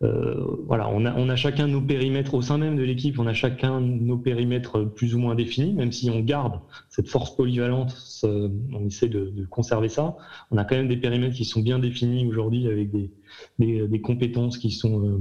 voilà, 0.00 0.88
on 0.88 1.04
a, 1.04 1.14
on 1.14 1.28
a, 1.28 1.36
chacun 1.36 1.66
nos 1.66 1.82
périmètres 1.82 2.32
au 2.32 2.40
sein 2.40 2.56
même 2.56 2.76
de 2.76 2.82
l'équipe, 2.82 3.18
on 3.18 3.26
a 3.26 3.34
chacun 3.34 3.80
nos 3.80 4.16
périmètres 4.16 4.84
plus 4.84 5.14
ou 5.14 5.18
moins 5.18 5.34
définis, 5.34 5.74
même 5.74 5.92
si 5.92 6.08
on 6.08 6.20
garde 6.20 6.60
cette 6.88 7.08
force 7.08 7.36
polyvalente, 7.36 7.94
on 8.24 8.86
essaie 8.86 9.08
de, 9.08 9.46
conserver 9.50 9.88
ça. 9.88 10.16
On 10.50 10.56
a 10.56 10.64
quand 10.64 10.76
même 10.76 10.88
des 10.88 10.96
périmètres 10.96 11.34
qui 11.36 11.44
sont 11.44 11.60
bien 11.60 11.78
définis 11.78 12.26
aujourd'hui 12.26 12.66
avec 12.66 12.90
des, 12.90 14.00
compétences 14.00 14.56
qui 14.56 14.70
sont 14.70 15.04
euh, 15.04 15.18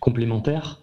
complémentaires. 0.00 0.82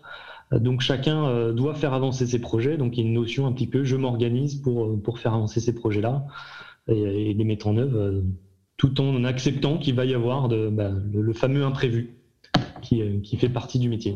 Donc 0.51 0.81
chacun 0.81 1.25
euh, 1.25 1.51
doit 1.51 1.73
faire 1.73 1.93
avancer 1.93 2.27
ses 2.27 2.39
projets. 2.39 2.77
Donc 2.77 2.97
il 2.97 3.01
y 3.01 3.03
a 3.03 3.07
une 3.07 3.13
notion 3.13 3.47
un 3.47 3.51
petit 3.51 3.67
peu, 3.67 3.83
je 3.83 3.95
m'organise 3.95 4.61
pour, 4.61 5.01
pour 5.01 5.17
faire 5.17 5.33
avancer 5.33 5.59
ces 5.59 5.73
projets-là 5.73 6.25
et, 6.87 7.33
les 7.33 7.43
mettre 7.43 7.67
en 7.67 7.77
œuvre, 7.77 8.23
tout 8.77 9.01
en 9.01 9.23
acceptant 9.23 9.77
qu'il 9.77 9.95
va 9.95 10.05
y 10.05 10.13
avoir 10.13 10.49
de, 10.49 10.69
bah, 10.69 10.91
le 11.11 11.33
fameux 11.33 11.63
imprévu. 11.63 12.18
Euh, 12.93 13.19
qui, 13.21 13.37
fait 13.37 13.49
partie 13.49 13.79
du 13.79 13.89
métier. 13.89 14.15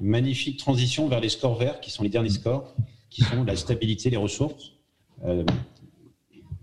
Magnifique 0.00 0.58
transition 0.58 1.08
vers 1.08 1.20
les 1.20 1.28
scores 1.28 1.56
verts, 1.56 1.80
qui 1.80 1.90
sont 1.90 2.02
les 2.02 2.08
derniers 2.08 2.28
scores, 2.30 2.74
qui 3.10 3.22
sont 3.22 3.44
la 3.44 3.56
stabilité 3.56 4.10
des 4.10 4.16
ressources. 4.16 4.72
Euh, 5.24 5.44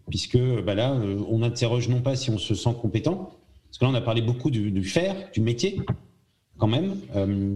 puisque 0.09 0.37
bah 0.37 0.75
là, 0.75 0.93
euh, 0.93 1.19
on 1.29 1.41
interroge 1.41 1.89
non 1.89 2.01
pas 2.01 2.15
si 2.15 2.29
on 2.29 2.37
se 2.37 2.53
sent 2.53 2.75
compétent, 2.79 3.31
parce 3.65 3.79
que 3.79 3.85
là, 3.85 3.91
on 3.91 3.95
a 3.95 4.01
parlé 4.01 4.21
beaucoup 4.21 4.51
du, 4.51 4.83
faire, 4.83 5.15
du 5.33 5.41
métier, 5.41 5.81
quand 6.57 6.67
même, 6.67 6.95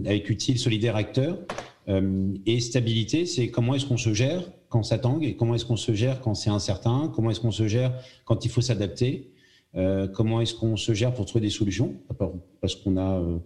avec 0.04 0.28
utile, 0.28 0.58
solidaire, 0.58 0.94
acteur. 0.94 1.38
et 1.88 2.60
stabilité, 2.60 3.24
c'est 3.24 3.50
comment 3.50 3.74
est-ce 3.74 3.86
qu'on 3.86 3.96
se 3.96 4.12
gère 4.12 4.42
quand 4.68 4.82
ça 4.82 4.98
tangue, 4.98 5.24
et 5.24 5.36
comment 5.36 5.54
est-ce 5.54 5.64
qu'on 5.64 5.78
se 5.78 5.94
gère 5.94 6.20
quand 6.20 6.34
c'est 6.34 6.50
incertain, 6.50 7.10
comment 7.14 7.30
est-ce 7.30 7.40
qu'on 7.40 7.52
se 7.52 7.66
gère 7.66 7.94
quand 8.26 8.44
il 8.44 8.50
faut 8.50 8.60
s'adapter. 8.60 9.30
Euh, 9.76 10.08
comment 10.08 10.40
est-ce 10.40 10.54
qu'on 10.54 10.76
se 10.76 10.94
gère 10.94 11.14
pour 11.14 11.26
trouver 11.26 11.42
des 11.42 11.50
solutions 11.50 11.94
Parce 12.60 12.74
qu'on 12.74 12.96
a, 12.96 13.20
euh, 13.20 13.38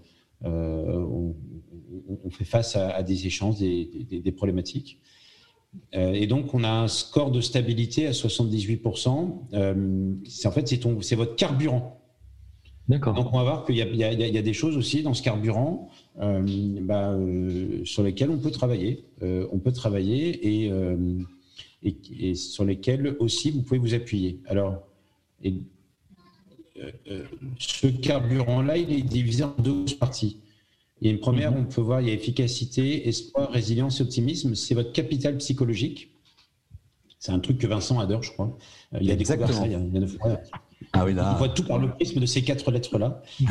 euh, 0.44 1.34
on, 2.24 2.30
fait 2.30 2.44
face 2.44 2.76
à, 2.76 3.02
des 3.02 3.26
échanges, 3.26 3.58
des, 3.58 4.34
problématiques. 4.36 5.00
et 5.92 6.26
donc, 6.26 6.54
on 6.54 6.64
a 6.64 6.70
un 6.70 6.88
score 6.88 7.30
de 7.30 7.40
stabilité 7.40 8.06
à 8.06 8.12
78%. 8.12 10.24
c'est 10.26 10.48
en 10.48 10.50
fait, 10.50 10.82
c'est 11.02 11.16
votre 11.16 11.36
carburant. 11.36 12.00
D'accord. 12.88 13.14
Donc, 13.14 13.32
on 13.32 13.38
va 13.38 13.44
voir 13.44 13.64
qu'il 13.64 13.76
y, 13.76 13.82
a 13.82 14.42
des 14.42 14.52
choses 14.52 14.76
aussi 14.76 15.02
dans 15.02 15.14
ce 15.14 15.22
carburant 15.22 15.88
bah, 16.16 17.16
sur 17.84 18.02
lesquelles 18.02 18.30
on 18.30 18.38
peut 18.38 18.50
travailler. 18.50 19.04
on 19.22 19.58
peut 19.58 19.72
travailler 19.72 20.64
et, 20.64 20.70
et, 21.82 22.34
sur 22.34 22.64
lesquelles 22.64 23.16
aussi 23.20 23.50
vous 23.50 23.62
pouvez 23.62 23.78
vous 23.78 23.94
appuyer. 23.94 24.40
Alors, 24.46 24.82
et 25.42 25.54
ce 27.58 27.86
carburant-là, 27.86 28.76
il 28.76 28.92
est 28.92 29.02
divisé 29.02 29.44
en 29.44 29.54
deux 29.58 29.84
parties. 29.98 30.40
Il 31.00 31.06
y 31.06 31.10
a 31.10 31.12
une 31.12 31.20
première, 31.20 31.52
mhm. 31.52 31.60
on 31.60 31.64
peut 31.64 31.80
voir, 31.80 32.00
il 32.00 32.08
y 32.08 32.10
a 32.10 32.14
efficacité, 32.14 33.08
espoir, 33.08 33.50
résilience 33.50 34.00
et 34.00 34.02
optimisme. 34.02 34.54
C'est 34.54 34.74
votre 34.74 34.92
capital 34.92 35.36
psychologique. 35.38 36.10
C'est 37.18 37.32
un 37.32 37.40
truc 37.40 37.58
que 37.58 37.66
Vincent 37.66 37.98
adore, 37.98 38.22
je 38.22 38.32
crois. 38.32 38.56
Euh, 38.94 38.98
il 39.00 39.10
a 39.10 39.16
découvert 39.16 39.52
ça 39.52 39.66
il 39.66 39.72
y 39.72 39.74
a, 39.74 39.78
neuf 39.78 40.18
mois. 40.18 40.40
Ah 40.92 41.04
oui, 41.04 41.14
On 41.18 41.34
voit 41.34 41.48
tout 41.48 41.64
par 41.64 41.78
le 41.78 41.90
prisme 41.90 42.20
de 42.20 42.26
ces 42.26 42.42
quatre 42.42 42.70
lettres-là. 42.70 43.22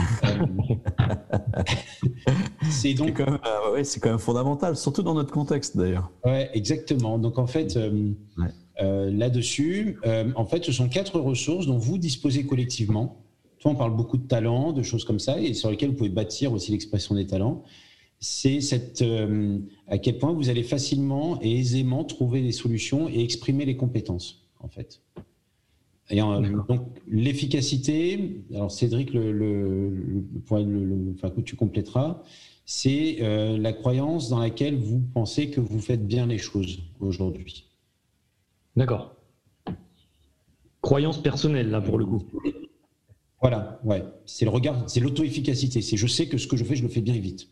c'est 2.69 2.93
donc. 2.93 3.21
C'est 3.83 3.99
quand, 3.99 4.09
même 4.09 4.19
fondamental, 4.19 4.77
surtout 4.77 5.03
dans 5.03 5.13
notre 5.13 5.31
contexte 5.31 5.75
d'ailleurs. 5.75 6.11
Ouais, 6.23 6.49
exactement. 6.53 7.17
Donc 7.17 7.37
en 7.37 7.47
fait, 7.47 7.77
euh, 8.81 9.11
là-dessus. 9.11 9.99
Euh, 10.05 10.31
en 10.35 10.45
fait, 10.45 10.65
ce 10.65 10.71
sont 10.71 10.89
quatre 10.89 11.19
ressources 11.19 11.67
dont 11.67 11.77
vous 11.77 11.99
disposez 11.99 12.45
collectivement. 12.45 13.23
Toi, 13.59 13.71
on 13.71 13.75
parle 13.75 13.95
beaucoup 13.95 14.17
de 14.17 14.27
talents, 14.27 14.73
de 14.73 14.81
choses 14.81 15.05
comme 15.05 15.19
ça, 15.19 15.39
et 15.39 15.53
sur 15.53 15.69
lesquelles 15.69 15.89
vous 15.89 15.95
pouvez 15.95 16.09
bâtir 16.09 16.51
aussi 16.53 16.71
l'expression 16.71 17.13
des 17.13 17.27
talents. 17.27 17.63
C'est 18.19 18.61
cette, 18.61 19.01
euh, 19.01 19.59
à 19.87 19.97
quel 19.99 20.17
point 20.17 20.33
vous 20.33 20.49
allez 20.49 20.63
facilement 20.63 21.39
et 21.41 21.59
aisément 21.59 22.03
trouver 22.03 22.41
des 22.41 22.51
solutions 22.51 23.07
et 23.09 23.23
exprimer 23.23 23.65
les 23.65 23.77
compétences, 23.77 24.47
en 24.59 24.69
fait. 24.69 25.01
Et 26.17 26.49
donc 26.67 26.81
l'efficacité, 27.07 28.43
alors 28.53 28.71
Cédric, 28.71 29.13
le, 29.13 29.31
le, 29.31 29.89
le, 29.89 31.13
enfin, 31.15 31.29
que 31.29 31.41
tu 31.41 31.55
compléteras, 31.55 32.21
c'est 32.65 33.17
la 33.57 33.73
croyance 33.73 34.29
dans 34.29 34.39
laquelle 34.39 34.75
vous 34.75 35.01
pensez 35.13 35.49
que 35.49 35.59
vous 35.59 35.79
faites 35.79 36.05
bien 36.05 36.25
les 36.27 36.37
choses 36.37 36.79
aujourd'hui. 36.99 37.65
D'accord. 38.75 39.15
Croyance 40.81 41.21
personnelle, 41.21 41.69
là, 41.69 41.81
pour 41.81 41.97
le 41.97 42.05
coup. 42.05 42.23
Voilà, 43.41 43.79
ouais. 43.83 44.03
C'est 44.25 44.45
le 44.45 44.51
regard, 44.51 44.89
c'est 44.89 44.99
l'auto-efficacité. 44.99 45.81
C'est 45.81 45.97
je 45.97 46.07
sais 46.07 46.27
que 46.27 46.37
ce 46.37 46.47
que 46.47 46.57
je 46.57 46.63
fais, 46.63 46.75
je 46.75 46.83
le 46.83 46.89
fais 46.89 47.01
bien 47.01 47.13
et 47.13 47.19
vite. 47.19 47.49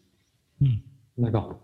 Hmm. 0.60 0.76
D'accord. 1.18 1.60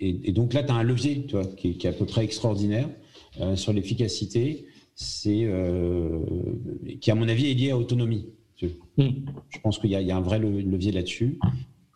Et, 0.00 0.32
donc 0.32 0.54
là, 0.54 0.62
tu 0.62 0.72
as 0.72 0.74
un 0.74 0.82
levier 0.82 1.26
tu 1.26 1.36
vois, 1.36 1.44
qui, 1.44 1.68
est, 1.70 1.86
à 1.86 1.92
peu 1.92 2.06
près 2.06 2.24
extraordinaire 2.24 2.88
euh, 3.40 3.56
sur 3.56 3.72
l'efficacité. 3.72 4.66
C'est 5.00 5.44
euh, 5.44 6.18
qui, 7.00 7.12
à 7.12 7.14
mon 7.14 7.28
avis, 7.28 7.50
est 7.50 7.54
lié 7.54 7.70
à 7.70 7.78
autonomie. 7.78 8.26
Hmm. 8.96 9.10
Je 9.48 9.60
pense 9.62 9.78
qu'il 9.78 9.90
y, 9.90 10.10
a 10.10 10.16
un 10.16 10.20
vrai 10.20 10.40
levier 10.40 10.90
là-dessus. 10.90 11.38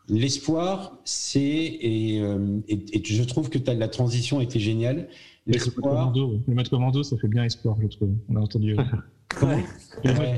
L'espoir, 0.08 1.00
c'est, 1.04 1.40
et, 1.40 2.20
euh, 2.20 2.60
je 3.04 3.22
trouve 3.24 3.50
que 3.50 3.58
la 3.72 3.88
transition 3.88 4.40
était 4.40 4.60
géniale, 4.60 5.08
L'espoir. 5.46 6.12
Le 6.14 6.54
mode 6.54 6.68
commando, 6.68 7.02
ça 7.02 7.16
fait 7.16 7.28
bien 7.28 7.44
espoir, 7.44 7.76
je 7.82 7.88
trouve. 7.88 8.10
On 8.28 8.36
a 8.36 8.40
entendu. 8.40 8.76
Comment 9.28 9.58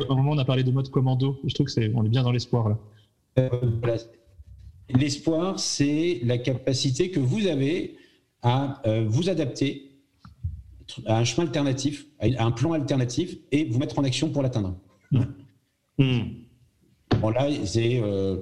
Au 0.09 0.17
moment 0.17 0.31
on 0.33 0.39
a 0.39 0.45
parlé 0.45 0.63
de 0.63 0.71
mode 0.71 0.89
commando, 0.89 1.39
je 1.45 1.53
trouve 1.53 1.67
que 1.67 1.73
c'est, 1.73 1.93
on 1.95 2.05
est 2.05 2.09
bien 2.09 2.23
dans 2.23 2.33
l'espoir 2.33 2.69
là. 2.69 2.79
Euh, 3.39 3.49
l'espoir, 4.89 5.59
c'est 5.59 6.21
la 6.23 6.39
capacité 6.39 7.11
que 7.11 7.19
vous 7.19 7.47
avez 7.47 7.97
à 8.43 8.81
euh, 8.87 9.05
vous 9.07 9.29
adapter 9.29 9.94
à 11.07 11.19
un 11.19 11.25
chemin 11.25 11.47
alternatif, 11.47 12.07
à 12.21 12.45
un 12.45 12.51
plan 12.51 12.73
alternatif, 12.73 13.37
et 13.53 13.65
vous 13.67 13.79
mettre 13.79 13.99
en 13.99 14.05
action 14.05 14.31
pour 14.31 14.43
l'atteindre. 14.43 14.77
Bon 17.21 17.31
là, 17.31 17.49
c'est 17.65 18.01
euh, 18.03 18.39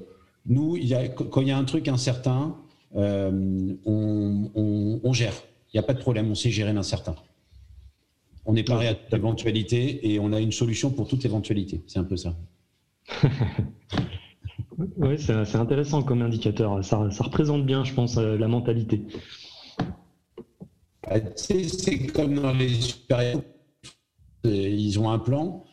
nous, 0.47 0.77
il 0.77 0.87
y 0.87 0.95
a, 0.95 1.09
quand 1.09 1.41
il 1.41 1.49
y 1.49 1.51
a 1.51 1.59
un 1.59 1.65
truc 1.65 1.89
incertain, 1.89 2.57
on, 2.95 4.51
on 5.05 5.13
gère 5.13 5.35
il 5.73 5.79
n'y 5.79 5.81
a 5.81 5.87
pas 5.87 5.95
de 5.95 6.01
problème, 6.01 6.31
on 6.31 6.35
sait 6.35 6.51
gérer 6.51 6.73
l'incertain. 6.73 7.15
On 8.45 8.57
est 8.57 8.63
paré 8.63 8.89
à 8.89 8.95
toute 8.95 9.13
éventualité 9.15 10.13
et 10.13 10.19
on 10.19 10.33
a 10.33 10.41
une 10.41 10.53
solution 10.53 10.91
pour 10.91 11.09
toute 11.09 11.25
éventualité. 11.25 11.83
C'est 11.87 11.99
un 11.99 12.05
peu 12.05 12.17
ça. 12.17 12.37
oui, 14.97 15.17
c'est 15.19 15.57
intéressant 15.57 16.03
comme 16.03 16.21
indicateur. 16.23 16.85
Ça, 16.85 16.99
représente 16.99 17.65
bien, 17.65 17.85
je 17.85 17.95
pense, 17.95 18.19
euh, 18.19 18.37
la 18.37 18.49
mentalité. 18.49 19.03
Bah, 21.13 21.21
c'est 21.37 22.07
comme 22.09 22.35
dans 22.35 22.53
les 22.53 22.69
supérieurs. 22.69 23.43
Ils 24.45 24.99
ont 24.99 25.11
un 25.11 25.19
plan 25.19 25.65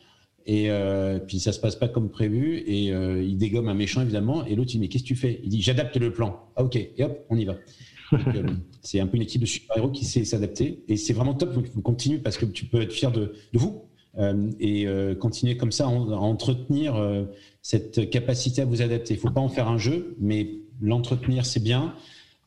et 0.46 0.70
euh, 0.70 1.18
puis 1.18 1.40
ça 1.40 1.52
se 1.52 1.60
passe 1.60 1.76
pas 1.76 1.88
comme 1.88 2.08
prévu 2.08 2.62
et 2.66 2.92
euh, 2.92 3.22
ils 3.22 3.36
dégomment 3.36 3.68
un 3.68 3.74
méchant 3.74 4.00
évidemment 4.00 4.44
et 4.46 4.54
l'autre 4.54 4.70
il 4.70 4.74
dit 4.74 4.78
mais 4.78 4.88
qu'est-ce 4.88 5.02
que 5.02 5.08
tu 5.08 5.16
fais? 5.16 5.40
Il 5.42 5.50
dit 5.50 5.60
j'adapte 5.60 5.96
le 5.96 6.12
plan. 6.12 6.40
Ah 6.56 6.64
ok 6.64 6.76
et 6.76 7.04
hop 7.04 7.26
on 7.30 7.36
y 7.36 7.44
va. 7.44 7.56
c'est 8.82 9.00
un 9.00 9.06
peu 9.06 9.16
une 9.16 9.22
équipe 9.22 9.40
de 9.40 9.46
super-héros 9.46 9.90
qui 9.90 10.04
sait 10.04 10.24
s'adapter. 10.24 10.84
Et 10.88 10.96
c'est 10.96 11.12
vraiment 11.12 11.34
top. 11.34 11.52
Vous 11.52 11.82
continuez 11.82 12.18
parce 12.18 12.36
que 12.36 12.44
tu 12.44 12.64
peux 12.66 12.80
être 12.80 12.92
fier 12.92 13.10
de, 13.10 13.32
vous 13.54 13.84
et 14.58 14.86
continuer 15.20 15.56
comme 15.56 15.70
ça 15.70 15.84
à, 15.84 15.88
entretenir 15.88 16.96
cette 17.62 18.10
capacité 18.10 18.62
à 18.62 18.64
vous 18.64 18.82
adapter. 18.82 19.14
Il 19.14 19.18
ne 19.18 19.20
faut 19.22 19.30
pas 19.30 19.40
en 19.40 19.48
faire 19.48 19.68
un 19.68 19.78
jeu, 19.78 20.16
mais 20.18 20.60
l'entretenir, 20.80 21.46
c'est 21.46 21.62
bien. 21.62 21.94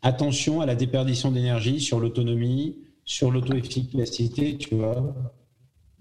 Attention 0.06 0.60
à 0.60 0.66
la 0.66 0.76
déperdition 0.76 1.32
d'énergie 1.32 1.80
sur 1.80 2.02
l'autonomie, 2.02 2.76
sur 3.06 3.32
l'auto-efficacité, 3.32 4.58
tu 4.58 4.76
vois. 4.76 5.16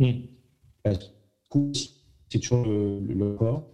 Mm. 0.01 0.11
C'est 2.29 2.41
toujours 2.41 2.67
le, 2.67 3.37
corps. 3.39 3.69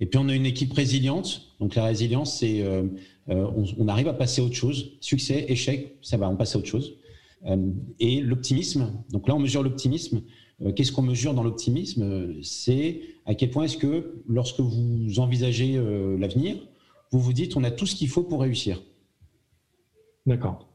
Et 0.00 0.06
puis 0.06 0.18
on 0.18 0.28
a 0.28 0.34
une 0.34 0.44
équipe 0.44 0.74
résiliente. 0.74 1.54
Donc 1.60 1.76
la 1.76 1.84
résilience, 1.84 2.38
c'est 2.38 2.60
euh, 2.60 2.82
euh, 3.30 3.50
on, 3.78 3.88
arrive 3.88 4.08
à 4.08 4.12
passer 4.12 4.42
à 4.42 4.44
autre 4.44 4.54
chose. 4.54 4.98
Succès, 5.00 5.46
échec, 5.48 5.96
ça 6.02 6.18
va, 6.18 6.28
on 6.28 6.36
passe 6.36 6.54
à 6.54 6.58
autre 6.58 6.68
chose. 6.68 6.96
Euh, 7.46 7.56
et 8.00 8.20
l'optimisme. 8.20 8.92
Donc 9.10 9.28
là, 9.28 9.34
on 9.34 9.38
mesure 9.38 9.62
l'optimisme. 9.62 10.20
Qu'est-ce 10.74 10.92
qu'on 10.92 11.02
mesure 11.02 11.32
dans 11.34 11.44
l'optimisme? 11.44 12.42
C'est 12.42 13.00
à 13.24 13.34
quel 13.34 13.50
point 13.50 13.64
est-ce 13.64 13.78
que 13.78 14.22
lorsque 14.26 14.58
vous 14.58 15.20
envisagez 15.20 15.80
l'avenir, 16.18 16.56
vous 17.10 17.20
vous 17.20 17.32
dites 17.32 17.56
on 17.56 17.64
a 17.64 17.70
tout 17.70 17.86
ce 17.86 17.94
qu'il 17.94 18.08
faut 18.08 18.22
pour 18.22 18.40
réussir. 18.40 18.82
D'accord. 20.26 20.68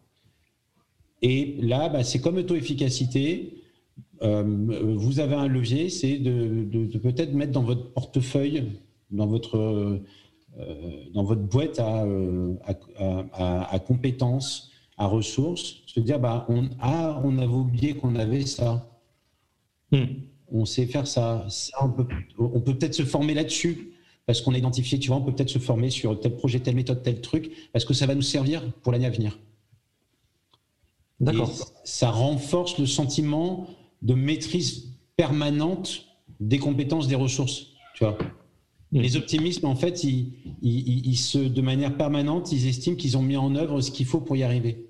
Et 1.22 1.58
là, 1.62 1.90
bah, 1.90 2.04
c'est 2.04 2.20
comme 2.20 2.38
auto-efficacité. 2.38 3.64
Euh, 4.22 4.44
vous 4.98 5.20
avez 5.20 5.36
un 5.36 5.48
levier, 5.48 5.90
c'est 5.90 6.18
de, 6.18 6.86
peut-être 6.98 7.34
mettre 7.34 7.54
dans 7.54 7.64
votre 7.64 7.94
portefeuille, 7.94 8.64
dans 9.12 9.28
votre, 9.28 9.58
euh, 9.58 10.00
dans 11.14 11.24
votre 11.24 11.42
boîte 11.42 11.80
euh, 11.80 12.56
à, 12.66 13.74
à, 13.74 13.80
compétences, 13.80 14.72
à 14.98 15.08
ressources, 15.08 15.82
se 15.86 16.00
dire 16.00 16.20
bah, 16.20 16.46
on, 16.50 16.70
ah, 16.80 17.22
on 17.24 17.38
avait 17.38 17.54
oublié 17.54 17.94
qu'on 17.96 18.16
avait 18.16 18.46
ça. 18.46 18.90
Hmm. 19.92 20.06
On 20.52 20.66
sait 20.66 20.86
faire 20.86 21.08
ça. 21.08 21.48
on 21.82 21.90
peut, 21.90 22.08
on 22.38 22.60
peut 22.60 22.76
peut-être 22.76 22.96
se 22.96 23.04
former 23.04 23.34
là-dessus 23.34 23.94
parce 24.26 24.42
qu'on 24.42 24.54
a 24.54 24.58
identifié, 24.58 25.00
tu 25.00 25.10
vois, 25.10 25.18
on 25.18 25.22
peut 25.22 25.34
peut-être 25.34 25.50
se 25.50 25.60
former 25.60 25.90
sur 25.90 26.20
tel 26.20 26.36
projet, 26.36 26.60
telle 26.60 26.76
méthode, 26.76 27.04
tel 27.04 27.22
truc, 27.22 27.52
parce 27.74 27.86
que 27.86 27.94
ça 27.94 28.06
va 28.06 28.16
nous 28.16 28.22
servir 28.22 28.64
pour 28.82 28.92
l'année 28.92 29.06
à 29.06 29.10
venir. 29.10 29.38
D'accord. 31.20 31.52
Ça 31.84 32.10
renforce 32.10 32.78
le 32.78 32.86
sentiment 32.86 33.68
de 34.02 34.14
maîtrise 34.14 34.94
permanente 35.18 36.06
des 36.40 36.60
compétences, 36.60 37.08
des 37.08 37.16
ressources. 37.16 37.68
Tu 37.96 38.04
vois. 38.04 38.18
Mm. 38.92 39.02
Les 39.02 39.16
optimismes, 39.16 39.66
en 39.66 39.76
fait, 39.76 40.04
ils, 40.04 41.18
se, 41.18 41.38
de 41.38 41.62
manière 41.62 41.98
permanente, 41.98 42.52
ils 42.52 42.68
estiment 42.68 42.96
qu'ils 42.96 43.18
ont 43.18 43.22
mis 43.22 43.38
en 43.38 43.56
œuvre 43.56 43.82
ce 43.82 43.92
qu'il 43.92 44.06
faut 44.06 44.22
pour 44.22 44.36
y 44.36 44.44
arriver. 44.44 44.88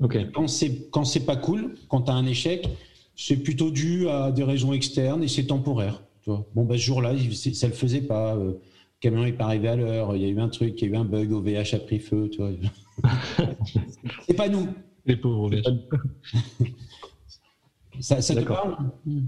Okay. 0.00 0.28
Quand 0.32 0.46
c'est 0.46 0.90
quand 0.90 1.04
c'est 1.04 1.26
pas 1.26 1.36
cool, 1.36 1.74
quand 1.88 2.02
tu 2.02 2.10
as 2.12 2.14
un 2.14 2.26
échec, 2.26 2.68
c'est 3.16 3.36
plutôt 3.36 3.70
dû 3.70 4.08
à 4.08 4.30
des 4.30 4.44
raisons 4.44 4.72
externes 4.72 5.24
et 5.24 5.28
c'est 5.28 5.46
temporaire. 5.46 6.04
Tu 6.28 6.34
vois. 6.34 6.46
Bon, 6.54 6.64
bah, 6.64 6.74
ce 6.76 6.82
jour-là, 6.82 7.14
ça 7.54 7.66
le 7.68 7.72
faisait 7.72 8.02
pas. 8.02 8.36
Euh, 8.36 8.52
le 8.52 8.60
camion 9.00 9.24
n'est 9.24 9.32
pas 9.32 9.46
arrivé 9.46 9.68
à 9.68 9.76
l'heure. 9.76 10.14
Il 10.14 10.20
y 10.20 10.26
a 10.26 10.28
eu 10.28 10.38
un 10.38 10.50
truc, 10.50 10.74
il 10.76 10.84
y 10.84 10.90
a 10.90 10.94
eu 10.94 10.96
un 10.98 11.04
bug, 11.06 11.32
OVH 11.32 11.74
a 11.74 11.78
pris 11.78 12.00
feu. 12.00 12.28
Tu 12.30 12.38
vois. 12.38 12.50
c'est 14.26 14.34
pas 14.34 14.50
nous. 14.50 14.68
Les 15.06 15.16
pauvres 15.16 15.50
Ça, 18.00 18.20
ça 18.20 18.34
te 18.34 18.46
parle? 18.46 18.76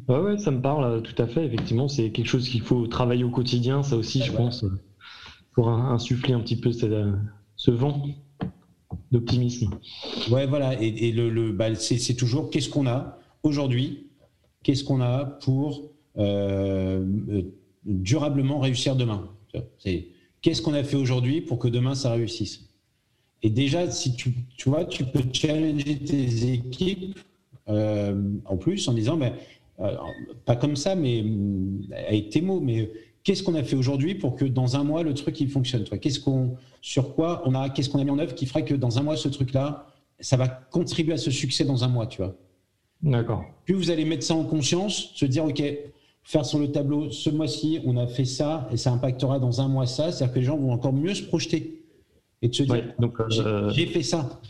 Ouais, 0.09 0.37
ça 0.37 0.51
me 0.51 0.61
parle 0.61 0.85
euh, 0.85 1.01
tout 1.01 1.15
à 1.23 1.27
fait. 1.27 1.47
Effectivement, 1.47 1.89
c'est 1.89 2.11
quelque 2.11 2.29
chose 2.29 2.47
qu'il 2.47 2.61
faut 2.61 2.87
travailler 2.87 3.25
au 3.25 3.31
quotidien, 3.31 3.83
ça 3.83 3.97
aussi, 3.97 4.23
je 4.23 4.33
pense, 4.33 4.63
euh, 4.65 4.79
pour 5.55 5.71
insuffler 5.71 6.35
un 6.35 6.41
petit 6.41 6.61
peu 6.61 6.71
ce 6.71 7.71
vent 7.71 8.05
d'optimisme. 9.11 9.71
Ouais, 10.31 10.47
voilà. 10.47 10.79
Et, 10.83 11.13
le, 11.13 11.53
bah, 11.53 11.75
c'est 11.75 12.15
toujours 12.15 12.51
qu'est-ce 12.51 12.69
qu'on 12.69 12.87
a 12.87 13.19
aujourd'hui, 13.43 14.11
qu'est-ce 14.63 14.85
qu'on 14.85 15.01
a 15.01 15.25
pour 15.25 15.90
durablement 17.85 18.61
réussir 18.61 18.97
demain. 18.97 19.29
C'est 19.79 20.09
qu'est-ce 20.43 20.63
qu'on 20.63 20.75
a 20.75 20.85
fait 20.85 20.97
aujourd'hui 20.97 21.41
pour 21.41 21.59
que 21.59 21.69
demain 21.69 21.95
ça 21.95 22.13
réussisse? 22.13 22.69
Et 23.43 23.51
déjà, 23.51 23.91
si 23.91 24.15
tu, 24.15 24.35
tu 24.57 24.69
vois, 24.69 24.85
tu 24.85 25.05
peux 25.05 25.23
challenger 25.33 25.99
tes 25.99 26.53
équipes 26.53 27.19
euh, 27.69 28.15
en 28.45 28.57
plus 28.57 28.87
en 28.89 28.93
disant, 28.93 29.17
ben, 29.17 29.33
euh, 29.81 29.97
pas 30.45 30.57
comme 30.57 30.77
ça, 30.77 30.95
mais 30.95 31.23
euh, 31.25 32.07
avec 32.09 32.31
tes 32.31 32.43
mots, 32.43 32.61
mais 32.61 32.91
qu'est-ce 33.23 33.43
qu'on 33.43 33.55
a 33.55 33.63
fait 33.63 33.77
aujourd'hui 33.77 34.15
pour 34.15 34.37
que 34.37 34.45
dans 34.45 34.77
un 34.77 34.85
mois 34.85 35.03
le 35.03 35.15
truc 35.15 35.41
il 35.41 35.49
fonctionne? 35.49 35.85
Qu'est-ce 35.85 36.21
qu'on, 36.21 36.57
sur 36.83 37.15
quoi 37.15 37.43
on 37.47 37.55
a, 37.55 37.71
qu'est-ce 37.71 37.89
qu'on 37.89 38.01
a 38.01 38.05
mis 38.05 38.11
en 38.11 38.19
œuvre 38.19 38.35
qui 38.35 38.47
ferait 38.47 38.65
que 38.65 38.75
dans 38.75 38.99
un 38.99 39.03
mois 39.03 39.17
ce 39.17 39.29
truc-là, 39.29 39.87
ça 40.19 40.37
va 40.37 40.49
contribuer 40.49 41.15
à 41.15 41.19
ce 41.19 41.31
succès 41.31 41.65
dans 41.65 41.83
un 41.83 41.89
mois, 41.89 42.07
tu 42.07 42.19
vois? 42.19 42.37
D'accord. 43.03 43.45
Puis 43.65 43.73
vous 43.73 43.91
allez 43.91 44.05
mettre 44.05 44.25
ça 44.25 44.35
en 44.35 44.45
conscience, 44.45 45.13
se 45.15 45.25
dire, 45.25 45.47
ok, 45.47 45.63
faire 46.23 46.45
sur 46.45 46.59
le 46.59 46.71
tableau, 46.71 47.11
ce 47.11 47.31
mois-ci, 47.31 47.81
on 47.85 47.97
a 47.97 48.07
fait 48.07 48.25
ça 48.25 48.69
et 48.73 48.77
ça 48.77 48.93
impactera 48.93 49.39
dans 49.39 49.61
un 49.61 49.69
mois 49.69 49.87
ça, 49.87 50.13
c'est-à-dire 50.13 50.35
que 50.35 50.39
les 50.39 50.45
gens 50.45 50.57
vont 50.57 50.73
encore 50.73 50.93
mieux 50.93 51.15
se 51.15 51.23
projeter 51.23 51.85
et 52.43 52.49
de 52.49 52.55
se 52.55 52.63
dire 52.63 52.95
donc, 52.99 53.21
euh, 53.21 53.71
j'ai 53.71 53.87
fait 53.87 54.03
ça. 54.03 54.41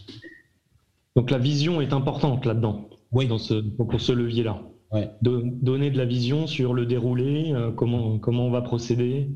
Donc 1.16 1.30
la 1.30 1.38
vision 1.38 1.80
est 1.80 1.92
importante 1.92 2.44
là-dedans, 2.44 2.88
oui. 3.12 3.26
dans 3.26 3.38
ce, 3.38 3.54
pour 3.54 4.00
ce 4.00 4.12
levier-là. 4.12 4.62
Ouais. 4.92 5.08
donner 5.22 5.92
de 5.92 5.96
la 5.96 6.04
vision 6.04 6.48
sur 6.48 6.74
le 6.74 6.84
déroulé, 6.84 7.52
euh, 7.52 7.70
comment, 7.70 8.18
comment 8.18 8.46
on 8.46 8.50
va 8.50 8.60
procéder. 8.60 9.28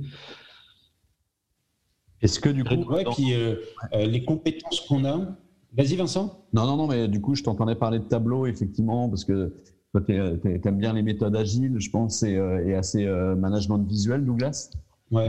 Est-ce 2.21 2.41
que 2.41 2.49
du 2.49 2.65
coup. 2.65 2.75
Ouais, 2.93 3.05
puis 3.15 3.35
euh, 3.35 3.57
les 3.93 4.25
compétences 4.25 4.81
qu'on 4.81 5.05
a. 5.05 5.37
Vas-y, 5.77 5.95
Vincent. 5.95 6.45
Non, 6.53 6.67
non, 6.67 6.77
non, 6.77 6.87
mais 6.89 7.07
du 7.07 7.21
coup, 7.21 7.35
je 7.35 7.43
t'entendais 7.43 7.75
parler 7.77 7.99
de 8.01 8.05
tableau, 8.05 8.47
effectivement, 8.47 9.09
parce 9.09 9.25
que 9.25 9.55
toi, 9.95 10.01
tu 10.07 10.13
aimes 10.13 10.79
bien 10.79 10.93
les 10.93 11.03
méthodes 11.03 11.37
agiles, 11.37 11.77
je 11.79 11.91
pense, 11.91 12.23
et, 12.25 12.33
et 12.33 12.75
assez 12.75 13.07
management 13.37 13.79
visuel, 13.87 14.25
Douglas? 14.25 14.71
Ouais. 15.11 15.27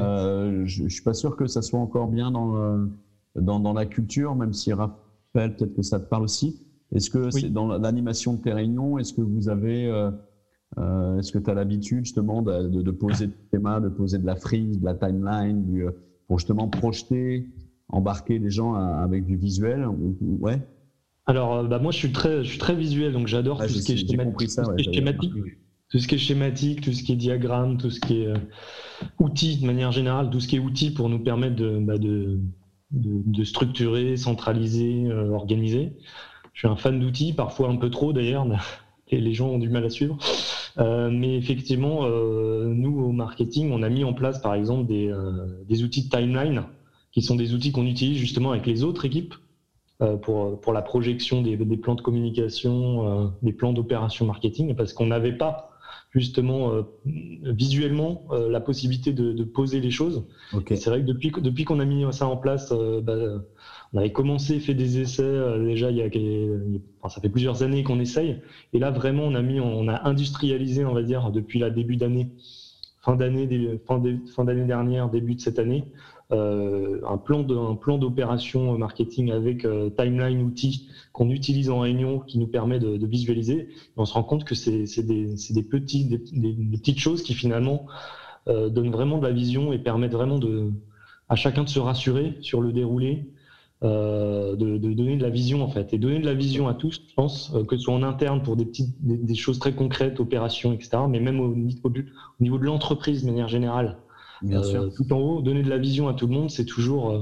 je 0.65 0.83
ne 0.83 0.89
suis 0.89 1.03
pas 1.03 1.13
sûr 1.13 1.35
que 1.35 1.45
ça 1.45 1.61
soit 1.61 1.79
encore 1.79 2.07
bien 2.07 2.31
dans 2.31 2.87
dans, 3.35 3.73
la 3.73 3.85
culture, 3.85 4.35
même 4.35 4.53
si 4.53 4.71
Raphaël, 4.73 5.55
peut-être 5.55 5.75
que 5.75 5.81
ça 5.81 5.99
te 5.99 6.05
parle 6.05 6.23
aussi. 6.23 6.61
Est-ce 6.93 7.09
que 7.09 7.29
c'est 7.31 7.49
dans 7.49 7.67
l'animation 7.67 8.33
de 8.33 8.41
tes 8.41 8.53
réunions, 8.53 8.97
est-ce 8.97 9.13
que 9.13 9.21
vous 9.21 9.49
avez, 9.49 9.87
euh, 9.87 10.11
euh, 10.77 11.19
est-ce 11.19 11.31
que 11.31 11.39
tu 11.39 11.49
as 11.49 11.53
l'habitude 11.53 12.05
justement 12.05 12.41
de, 12.41 12.67
de, 12.67 12.91
poser 12.91 13.27
des 13.27 13.33
schémas, 13.51 13.79
de 13.79 13.89
poser 13.89 14.17
de 14.17 14.25
la 14.25 14.35
frise, 14.35 14.79
de 14.79 14.85
la 14.85 14.93
timeline, 14.93 15.65
du, 15.65 15.85
pour 16.27 16.39
justement 16.39 16.67
projeter, 16.67 17.47
embarquer 17.89 18.39
les 18.39 18.49
gens 18.49 18.73
avec 18.75 19.25
du 19.25 19.35
visuel 19.35 19.87
Ouais? 20.21 20.61
Alors, 21.27 21.55
euh, 21.55 21.63
bah 21.63 21.79
moi, 21.79 21.91
je 21.91 21.97
suis 21.97 22.11
très, 22.11 22.43
je 22.43 22.49
suis 22.49 22.59
très 22.59 22.75
visuel, 22.75 23.13
donc 23.13 23.27
j'adore 23.27 23.61
tout, 23.61 23.69
ce 23.69 23.83
qui 23.83 23.93
est 23.93 23.97
schématique. 24.93 25.31
Tout 25.89 25.99
ce 25.99 26.07
qui 26.07 26.15
est 26.15 26.19
schématique, 26.19 26.81
tout 26.81 26.93
ce 26.93 27.03
qui 27.03 27.13
est 27.13 27.15
diagramme, 27.15 27.77
tout 27.77 27.89
ce 27.89 27.99
qui 27.99 28.21
est 28.21 28.33
outils 29.19 29.57
de 29.57 29.65
manière 29.65 29.91
générale, 29.91 30.29
tout 30.29 30.39
ce 30.39 30.47
qui 30.47 30.55
est 30.55 30.59
outils 30.59 30.91
pour 30.91 31.09
nous 31.09 31.19
permettre 31.19 31.55
de, 31.55 31.79
bah 31.79 31.97
de 31.97 32.39
de, 32.91 33.43
structurer, 33.43 34.17
centraliser, 34.17 35.05
euh, 35.05 35.31
organiser. 35.31 35.93
Je 36.53 36.59
suis 36.59 36.67
un 36.67 36.75
fan 36.75 36.99
d'outils, 36.99 37.33
parfois 37.33 37.69
un 37.69 37.75
peu 37.75 37.89
trop 37.89 38.13
d'ailleurs, 38.13 38.47
et 39.09 39.19
les 39.19 39.33
gens 39.33 39.49
ont 39.49 39.59
du 39.59 39.69
mal 39.69 39.85
à 39.85 39.89
suivre. 39.89 40.17
Euh, 40.77 41.09
mais 41.09 41.37
effectivement, 41.37 42.01
euh, 42.03 42.65
nous 42.73 42.99
au 42.99 43.11
marketing, 43.11 43.71
on 43.71 43.81
a 43.81 43.89
mis 43.89 44.03
en 44.03 44.13
place 44.13 44.41
par 44.41 44.55
exemple 44.55 44.87
des, 44.87 45.13
des 45.67 45.83
outils 45.83 46.05
de 46.05 46.09
timeline, 46.09 46.63
qui 47.11 47.21
sont 47.21 47.35
des 47.35 47.53
outils 47.53 47.71
qu'on 47.71 47.85
utilise 47.85 48.17
justement 48.17 48.51
avec 48.51 48.65
les 48.65 48.83
autres 48.83 49.05
équipes 49.05 49.35
pour, 50.21 50.59
pour 50.59 50.73
la 50.73 50.81
projection 50.81 51.41
des, 51.41 51.55
des 51.55 51.77
plans 51.77 51.95
de 51.95 52.01
communication, 52.01 53.33
des 53.41 53.53
plans 53.53 53.73
d'opération 53.73 54.25
marketing, 54.25 54.75
parce 54.75 54.93
qu'on 54.93 55.07
n'avait 55.07 55.37
pas 55.37 55.75
justement 56.15 56.71
euh, 56.71 56.83
visuellement 57.43 58.23
euh, 58.31 58.49
la 58.49 58.61
possibilité 58.61 59.11
de, 59.11 59.43
poser 59.43 59.81
les 59.81 59.91
choses. 59.91 60.25
C'est 60.69 60.87
vrai 60.87 61.01
que 61.01 61.05
depuis, 61.05 61.31
depuis 61.31 61.65
qu'on 61.65 61.79
a 61.79 61.85
mis 61.85 62.05
ça 62.13 62.27
en 62.27 62.37
place, 62.37 62.71
euh, 62.71 63.01
bah, 63.01 63.43
on 63.93 63.97
avait 63.97 64.11
commencé, 64.11 64.59
fait 64.59 64.73
des 64.73 64.99
essais 64.99 65.59
déjà 65.59 65.91
il 65.91 65.97
y 65.97 66.01
a, 66.01 67.09
ça 67.09 67.21
fait 67.21 67.29
plusieurs 67.29 67.63
années 67.63 67.83
qu'on 67.83 67.99
essaye, 67.99 68.41
et 68.73 68.79
là 68.79 68.91
vraiment 68.91 69.23
on 69.23 69.35
a 69.35 69.41
mis, 69.41 69.59
on 69.59 69.87
a 69.87 70.07
industrialisé, 70.07 70.85
on 70.85 70.93
va 70.93 71.03
dire, 71.03 71.31
depuis 71.31 71.59
la 71.59 71.69
début 71.69 71.97
d'année, 71.97 72.29
fin 73.01 73.15
d'année, 73.15 73.47
fin 73.85 74.43
d'année 74.43 74.65
dernière, 74.65 75.09
début 75.09 75.35
de 75.35 75.41
cette 75.41 75.59
année, 75.59 75.85
euh, 75.85 76.14
un 76.31 77.17
plan 77.17 77.43
de, 77.43 77.75
plan 77.75 77.97
d'opération 77.97 78.77
marketing 78.77 79.31
avec 79.31 79.65
euh, 79.65 79.89
timeline 79.89 80.41
outil 80.41 80.89
qu'on 81.13 81.29
utilise 81.29 81.69
en 81.69 81.79
réunion 81.79 82.19
qui 82.19 82.39
nous 82.39 82.47
permet 82.47 82.79
de, 82.79 83.05
visualiser. 83.05 83.69
on 83.95 84.05
se 84.05 84.13
rend 84.13 84.23
compte 84.23 84.43
que 84.43 84.55
c'est 84.55 85.03
des, 85.03 85.35
des, 85.51 85.63
petits, 85.63 86.05
des, 86.05 86.17
petites 86.17 86.99
choses 86.99 87.21
qui 87.21 87.33
finalement 87.33 87.85
euh, 88.47 88.69
donnent 88.69 88.91
vraiment 88.91 89.19
de 89.19 89.23
la 89.23 89.31
vision 89.31 89.71
et 89.71 89.77
permettent 89.77 90.13
vraiment 90.13 90.39
de, 90.39 90.71
à 91.29 91.35
chacun 91.35 91.63
de 91.63 91.69
se 91.69 91.79
rassurer 91.79 92.37
sur 92.41 92.61
le 92.61 92.71
déroulé, 92.71 93.31
de, 93.83 94.55
donner 94.55 95.15
de 95.15 95.21
la 95.21 95.29
vision 95.29 95.61
en 95.61 95.67
fait 95.67 95.93
et 95.93 95.99
donner 95.99 96.17
de 96.17 96.25
la 96.25 96.33
vision 96.33 96.67
à 96.67 96.73
tous, 96.73 97.03
je 97.07 97.13
pense, 97.13 97.53
que 97.67 97.77
ce 97.77 97.83
soit 97.83 97.93
en 97.93 98.01
interne 98.01 98.41
pour 98.41 98.55
des 98.55 98.65
petites, 98.65 98.95
des, 98.99 99.35
choses 99.35 99.59
très 99.59 99.73
concrètes, 99.73 100.19
opérations, 100.19 100.73
etc., 100.73 100.97
mais 101.07 101.19
même 101.19 101.39
au, 101.39 101.51
au 101.51 101.93
niveau 102.39 102.57
de 102.57 102.63
l'entreprise 102.63 103.21
de 103.21 103.27
manière 103.27 103.47
générale. 103.47 103.99
Bien 104.45 104.59
euh, 104.59 104.63
sûr. 104.63 104.93
Tout 104.95 105.13
en 105.13 105.19
haut, 105.19 105.41
donner 105.41 105.63
de 105.63 105.69
la 105.69 105.77
vision 105.77 106.07
à 106.07 106.13
tout 106.13 106.27
le 106.27 106.33
monde, 106.33 106.49
c'est 106.49 106.65
toujours, 106.65 107.11
euh, 107.11 107.21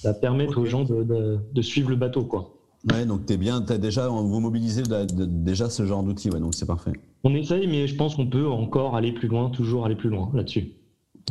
ça 0.00 0.14
permet 0.14 0.46
aux 0.46 0.64
gens 0.64 0.84
de, 0.84 1.62
suivre 1.62 1.90
le 1.90 1.96
bateau, 1.96 2.24
quoi. 2.24 2.52
Ouais, 2.92 3.04
donc 3.04 3.28
es 3.30 3.36
bien, 3.36 3.64
as 3.68 3.78
déjà, 3.78 4.08
vous 4.08 4.40
mobilisez 4.40 4.82
déjà 5.12 5.68
ce 5.70 5.84
genre 5.86 6.02
d'outils, 6.02 6.30
ouais, 6.30 6.38
donc 6.38 6.54
c'est 6.54 6.66
parfait. 6.66 6.92
On 7.24 7.34
essaye, 7.34 7.66
mais 7.66 7.86
je 7.88 7.96
pense 7.96 8.14
qu'on 8.14 8.28
peut 8.28 8.46
encore 8.46 8.94
aller 8.94 9.12
plus 9.12 9.28
loin, 9.28 9.50
toujours 9.50 9.86
aller 9.86 9.96
plus 9.96 10.10
loin 10.10 10.30
là-dessus. 10.34 10.72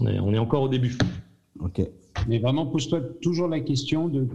On 0.01 0.07
est, 0.07 0.19
on 0.19 0.33
est 0.33 0.37
encore 0.37 0.63
au 0.63 0.67
début. 0.67 0.97
Ok. 1.61 1.81
Mais 2.27 2.39
vraiment, 2.39 2.65
pose-toi 2.65 2.99
toujours 3.21 3.47
la 3.47 3.61
question 3.61 4.09
de 4.09 4.27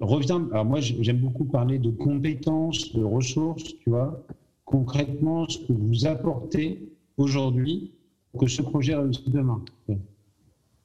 reviens. 0.00 0.48
Alors 0.52 0.64
moi, 0.64 0.80
j'aime 0.80 1.18
beaucoup 1.18 1.44
parler 1.44 1.78
de 1.78 1.90
compétences, 1.90 2.92
de 2.94 3.02
ressources, 3.02 3.64
tu 3.64 3.90
vois. 3.90 4.24
Concrètement, 4.64 5.48
ce 5.48 5.58
que 5.58 5.72
vous 5.72 6.06
apportez 6.06 6.88
aujourd'hui 7.16 7.92
pour 8.30 8.42
que 8.42 8.46
ce 8.46 8.62
projet 8.62 8.94
réussisse 8.94 9.28
demain. 9.28 9.62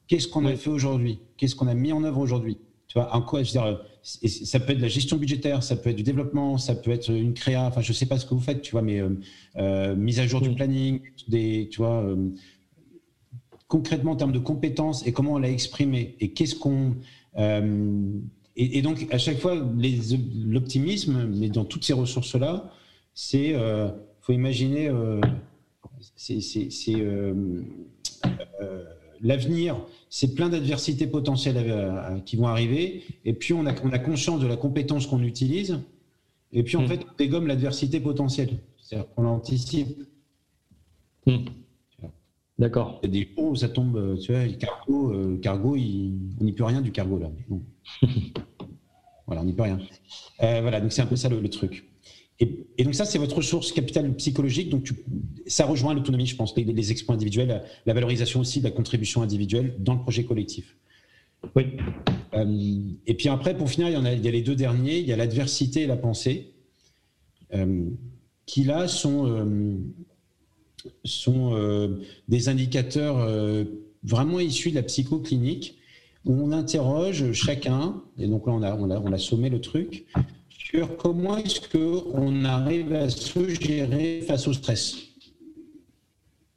Qu'est-ce 0.08 0.28
qu'on 0.28 0.44
a 0.46 0.54
fait 0.56 0.70
aujourd'hui? 0.70 1.18
Qu'est-ce 1.36 1.54
qu'on 1.54 1.66
a 1.66 1.74
mis 1.74 1.92
en 1.92 2.04
œuvre 2.04 2.18
aujourd'hui? 2.18 2.58
Tu 2.88 2.98
vois, 2.98 3.14
en 3.14 3.22
quoi 3.22 3.42
je 3.42 3.52
veux 3.52 3.60
dire, 3.60 3.80
ça 4.02 4.60
peut 4.60 4.72
être 4.72 4.78
de 4.78 4.82
la 4.82 4.88
gestion 4.88 5.16
budgétaire, 5.16 5.62
ça 5.62 5.76
peut 5.76 5.90
être 5.90 5.96
du 5.96 6.02
développement, 6.02 6.58
ça 6.58 6.74
peut 6.74 6.92
être 6.92 7.10
une 7.10 7.34
créa. 7.34 7.66
Enfin, 7.66 7.80
je 7.80 7.92
sais 7.92 8.06
pas 8.06 8.18
ce 8.18 8.26
que 8.26 8.34
vous 8.34 8.40
faites, 8.40 8.62
tu 8.62 8.72
vois, 8.72 8.82
mais 8.82 9.00
euh, 9.00 9.10
euh, 9.56 9.96
mise 9.96 10.20
à 10.20 10.26
jour 10.26 10.40
du 10.40 10.50
planning, 10.50 11.00
des, 11.28 11.68
tu 11.70 11.78
vois. 11.78 12.02
Euh, 12.02 12.30
concrètement 13.68 14.12
en 14.12 14.16
termes 14.16 14.30
de 14.30 14.38
compétences 14.38 15.04
et 15.08 15.12
comment 15.12 15.32
on 15.32 15.38
l'a 15.38 15.50
exprimé 15.50 16.14
et 16.20 16.30
qu'est-ce 16.30 16.54
qu'on 16.54 16.94
et, 18.56 18.80
donc, 18.80 19.06
à 19.10 19.18
chaque 19.18 19.38
fois, 19.38 19.54
l'optimisme, 19.54 21.26
mais 21.26 21.50
dans 21.50 21.66
toutes 21.66 21.84
ces 21.84 21.92
ressources-là, 21.92 22.72
c'est, 23.12 23.54
euh, 23.54 23.90
faut 24.22 24.32
imaginer, 24.32 24.88
euh, 24.88 25.20
c'est 26.16 26.94
euh, 26.94 27.34
euh, 28.62 28.84
l'avenir, 29.22 29.76
c'est 30.10 30.34
plein 30.34 30.48
d'adversités 30.48 31.06
potentielles 31.06 32.22
qui 32.24 32.36
vont 32.36 32.46
arriver, 32.46 33.04
et 33.24 33.32
puis 33.32 33.52
on 33.54 33.66
a, 33.66 33.74
on 33.82 33.90
a 33.90 33.98
conscience 33.98 34.40
de 34.40 34.46
la 34.46 34.56
compétence 34.56 35.06
qu'on 35.06 35.22
utilise, 35.22 35.80
et 36.52 36.62
puis 36.62 36.76
en 36.76 36.82
mm. 36.82 36.88
fait, 36.88 37.00
on 37.04 37.16
dégomme 37.18 37.46
l'adversité 37.46 38.00
potentielle, 38.00 38.58
c'est-à-dire 38.80 39.08
qu'on 39.14 39.22
l'anticipe. 39.22 39.98
Mm. 41.26 41.46
D'accord. 42.58 43.00
Il 43.02 43.06
y 43.06 43.20
a 43.20 43.24
des 43.24 43.30
jours 43.34 43.50
où 43.50 43.56
ça 43.56 43.68
tombe, 43.68 44.18
tu 44.18 44.32
vois, 44.32 44.44
le 44.44 44.54
cargo, 44.54 45.38
cargo 45.42 45.76
on 45.76 46.44
n'y 46.44 46.52
peut 46.52 46.64
rien 46.64 46.80
du 46.80 46.90
cargo 46.90 47.18
là. 47.18 47.30
voilà, 49.26 49.42
on 49.42 49.44
n'y 49.44 49.52
peut 49.52 49.62
rien. 49.62 49.78
Euh, 50.42 50.60
voilà, 50.62 50.80
donc 50.80 50.92
c'est 50.92 51.02
un 51.02 51.06
peu 51.06 51.16
ça 51.16 51.28
le, 51.28 51.48
truc. 51.50 51.84
Et, 52.38 52.84
donc 52.84 52.94
ça, 52.94 53.04
c'est 53.04 53.18
votre 53.18 53.36
ressource 53.36 53.72
capitale 53.72 54.14
psychologique. 54.14 54.68
Donc 54.68 54.92
ça 55.46 55.64
rejoint 55.64 55.94
l'autonomie, 55.94 56.26
je 56.26 56.36
pense, 56.36 56.54
les, 56.56 56.64
les 56.64 56.90
exploits 56.92 57.14
individuels, 57.14 57.62
la, 57.86 57.94
valorisation 57.94 58.40
aussi 58.40 58.58
de 58.60 58.64
la 58.64 58.70
contribution 58.70 59.22
individuelle 59.22 59.74
dans 59.78 59.94
le 59.94 60.00
projet 60.00 60.24
collectif. 60.24 60.76
Oui. 61.54 61.64
Euh, 62.34 62.80
et 63.06 63.14
puis 63.14 63.28
après, 63.28 63.56
pour 63.56 63.70
finir, 63.70 63.88
il 63.88 63.94
y, 63.94 63.96
en 63.96 64.04
a, 64.04 64.12
il 64.12 64.24
y 64.24 64.28
a 64.28 64.30
les 64.30 64.42
deux 64.42 64.56
derniers. 64.56 64.98
Il 64.98 65.06
y 65.06 65.12
a 65.12 65.16
l'adversité 65.16 65.82
et 65.82 65.86
la 65.86 65.96
pensée, 65.96 66.52
euh, 67.54 67.88
qui 68.44 68.64
là 68.64 68.86
sont, 68.86 69.78
sont 71.04 71.98
des 72.28 72.48
indicateurs 72.48 73.26
vraiment 74.04 74.38
issus 74.38 74.70
de 74.70 74.76
la 74.76 74.84
psychoclinique 74.84 75.76
on 76.26 76.52
interroge 76.52 77.32
chacun, 77.32 78.02
et 78.18 78.26
donc 78.26 78.46
là 78.46 78.52
on 78.52 78.62
a, 78.62 79.00
on 79.00 79.12
a, 79.12 79.18
sommé 79.18 79.48
le 79.48 79.60
truc, 79.60 80.06
sur 80.70 80.96
comment 80.96 81.36
est-ce 81.36 81.60
qu'on 81.68 82.44
arrive 82.44 82.92
à 82.92 83.08
se 83.08 83.48
gérer 83.50 84.20
face 84.22 84.48
au 84.48 84.52
stress. 84.52 84.96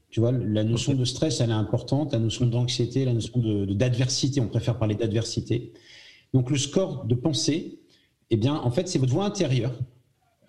Tu 0.10 0.20
vois, 0.20 0.32
la 0.32 0.64
notion 0.64 0.96
de 0.96 1.06
stress, 1.06 1.42
elle 1.42 1.52
est 1.52 1.54
importante, 1.54 2.14
la 2.14 2.20
notion 2.20 2.48
d'anxiété, 2.48 3.06
la 3.06 3.14
notion 3.14 3.40
d'adversité, 3.68 4.42
on 4.42 4.48
préfère 4.48 4.80
parler 4.80 4.96
d'adversité. 4.96 5.74
Donc 6.34 6.50
le 6.50 6.58
score 6.58 7.06
de 7.06 7.14
pensée, 7.14 7.82
eh 8.32 8.38
bien, 8.38 8.56
en 8.56 8.72
fait, 8.72 8.88
c'est 8.88 8.98
votre 8.98 9.14
voix 9.14 9.26
intérieure. 9.26 9.78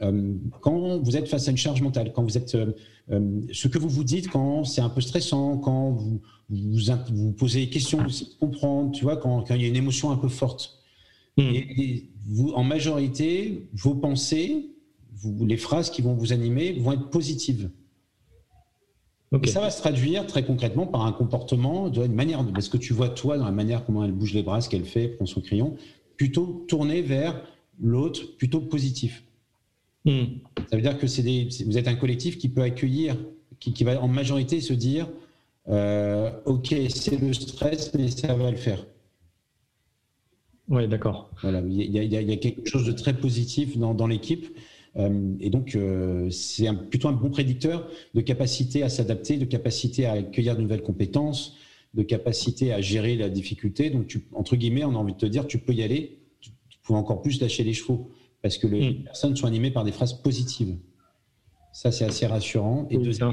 Euh, 0.00 0.32
quand 0.62 0.98
vous 0.98 1.16
êtes 1.18 1.28
face 1.28 1.46
à 1.46 1.50
une 1.50 1.58
charge 1.58 1.82
mentale, 1.82 2.14
quand 2.14 2.22
vous 2.22 2.38
êtes, 2.38 2.54
euh, 2.54 2.72
euh, 3.10 3.42
ce 3.52 3.68
que 3.68 3.78
vous 3.78 3.90
vous 3.90 4.04
dites 4.04 4.28
quand 4.30 4.64
c'est 4.64 4.80
un 4.80 4.88
peu 4.88 5.02
stressant, 5.02 5.58
quand 5.58 5.90
vous 5.90 6.22
vous, 6.48 6.78
vous 7.12 7.32
posez 7.32 7.66
des 7.66 7.70
questions, 7.70 7.98
vous 7.98 8.24
comprendre, 8.38 8.92
tu 8.92 9.04
vois, 9.04 9.18
quand, 9.18 9.42
quand, 9.42 9.54
il 9.54 9.60
y 9.60 9.64
a 9.66 9.68
une 9.68 9.76
émotion 9.76 10.10
un 10.10 10.16
peu 10.16 10.28
forte. 10.28 10.79
Hmm. 11.40 11.54
Et, 11.54 12.06
vous, 12.26 12.50
en 12.50 12.62
majorité, 12.62 13.66
vos 13.72 13.94
pensées, 13.94 14.70
vous, 15.14 15.44
les 15.46 15.56
phrases 15.56 15.90
qui 15.90 16.00
vont 16.02 16.14
vous 16.14 16.32
animer 16.32 16.72
vont 16.74 16.92
être 16.92 17.10
positives. 17.10 17.70
Et 19.42 19.46
ça 19.46 19.60
va 19.60 19.70
se 19.70 19.80
traduire 19.80 20.26
très 20.26 20.44
concrètement 20.44 20.86
par 20.86 21.06
un 21.06 21.12
comportement, 21.12 21.88
de 21.88 22.04
une 22.04 22.14
manière, 22.14 22.44
parce 22.52 22.68
que 22.68 22.76
tu 22.76 22.92
vois 22.92 23.08
toi 23.08 23.38
dans 23.38 23.44
la 23.44 23.52
manière 23.52 23.84
comment 23.84 24.04
elle 24.04 24.12
bouge 24.12 24.34
les 24.34 24.42
bras, 24.42 24.60
ce 24.60 24.68
qu'elle 24.68 24.84
fait, 24.84 25.08
prend 25.08 25.26
son 25.26 25.40
crayon, 25.40 25.76
plutôt 26.16 26.64
tourné 26.68 27.00
vers 27.00 27.40
l'autre, 27.80 28.36
plutôt 28.36 28.60
positif. 28.60 29.24
Hmm. 30.04 30.24
Ça 30.68 30.76
veut 30.76 30.82
dire 30.82 30.98
que 30.98 31.06
c'est 31.06 31.22
vous 31.64 31.78
êtes 31.78 31.88
un 31.88 31.94
collectif 31.94 32.38
qui 32.38 32.48
peut 32.48 32.62
accueillir, 32.62 33.16
qui, 33.60 33.72
qui 33.72 33.84
va 33.84 34.00
en 34.00 34.08
majorité 34.08 34.60
se 34.60 34.72
dire 34.72 35.08
euh, 35.68 36.30
ok, 36.46 36.74
c'est 36.88 37.20
le 37.20 37.32
stress, 37.32 37.94
mais 37.94 38.08
ça 38.08 38.34
va 38.34 38.50
le 38.50 38.56
faire. 38.56 38.84
Oui, 40.70 40.86
d'accord. 40.86 41.30
Voilà, 41.42 41.60
il 41.66 41.90
y, 41.90 42.32
a 42.32 42.36
quelque 42.36 42.68
chose 42.68 42.86
de 42.86 42.92
très 42.92 43.12
positif 43.12 43.76
dans, 43.76 44.06
l'équipe. 44.06 44.46
Euh, 44.96 45.34
et 45.40 45.50
donc, 45.50 45.74
euh, 45.74 46.30
c'est 46.30 46.72
plutôt 46.88 47.08
un 47.08 47.12
bon 47.12 47.28
prédicteur 47.28 47.88
de 48.14 48.20
capacité 48.20 48.84
à 48.84 48.88
s'adapter, 48.88 49.36
de 49.36 49.44
capacité 49.44 50.06
à 50.06 50.12
accueillir 50.12 50.56
de 50.56 50.62
nouvelles 50.62 50.82
compétences, 50.82 51.56
de 51.94 52.04
capacité 52.04 52.72
à 52.72 52.80
gérer 52.80 53.16
la 53.16 53.28
difficulté. 53.28 53.90
Donc, 53.90 54.06
tu, 54.06 54.24
entre 54.32 54.54
guillemets, 54.54 54.84
on 54.84 54.90
a 54.92 54.98
envie 54.98 55.14
de 55.14 55.18
te 55.18 55.26
dire, 55.26 55.48
tu 55.48 55.58
peux 55.58 55.74
y 55.74 55.82
aller, 55.82 56.20
tu, 56.40 56.50
peux 56.84 56.94
encore 56.94 57.20
plus 57.20 57.40
lâcher 57.40 57.64
les 57.64 57.72
chevaux, 57.72 58.08
parce 58.40 58.56
que 58.56 58.68
les 58.68 58.90
hmm. 58.90 59.02
personnes 59.02 59.36
sont 59.36 59.48
animées 59.48 59.72
par 59.72 59.82
des 59.82 59.92
phrases 59.92 60.12
positives. 60.12 60.76
Ça, 61.72 61.90
c'est 61.90 62.04
assez 62.04 62.26
rassurant. 62.26 62.86
Et 62.90 63.12
c'est 63.12 63.22
un, 63.22 63.32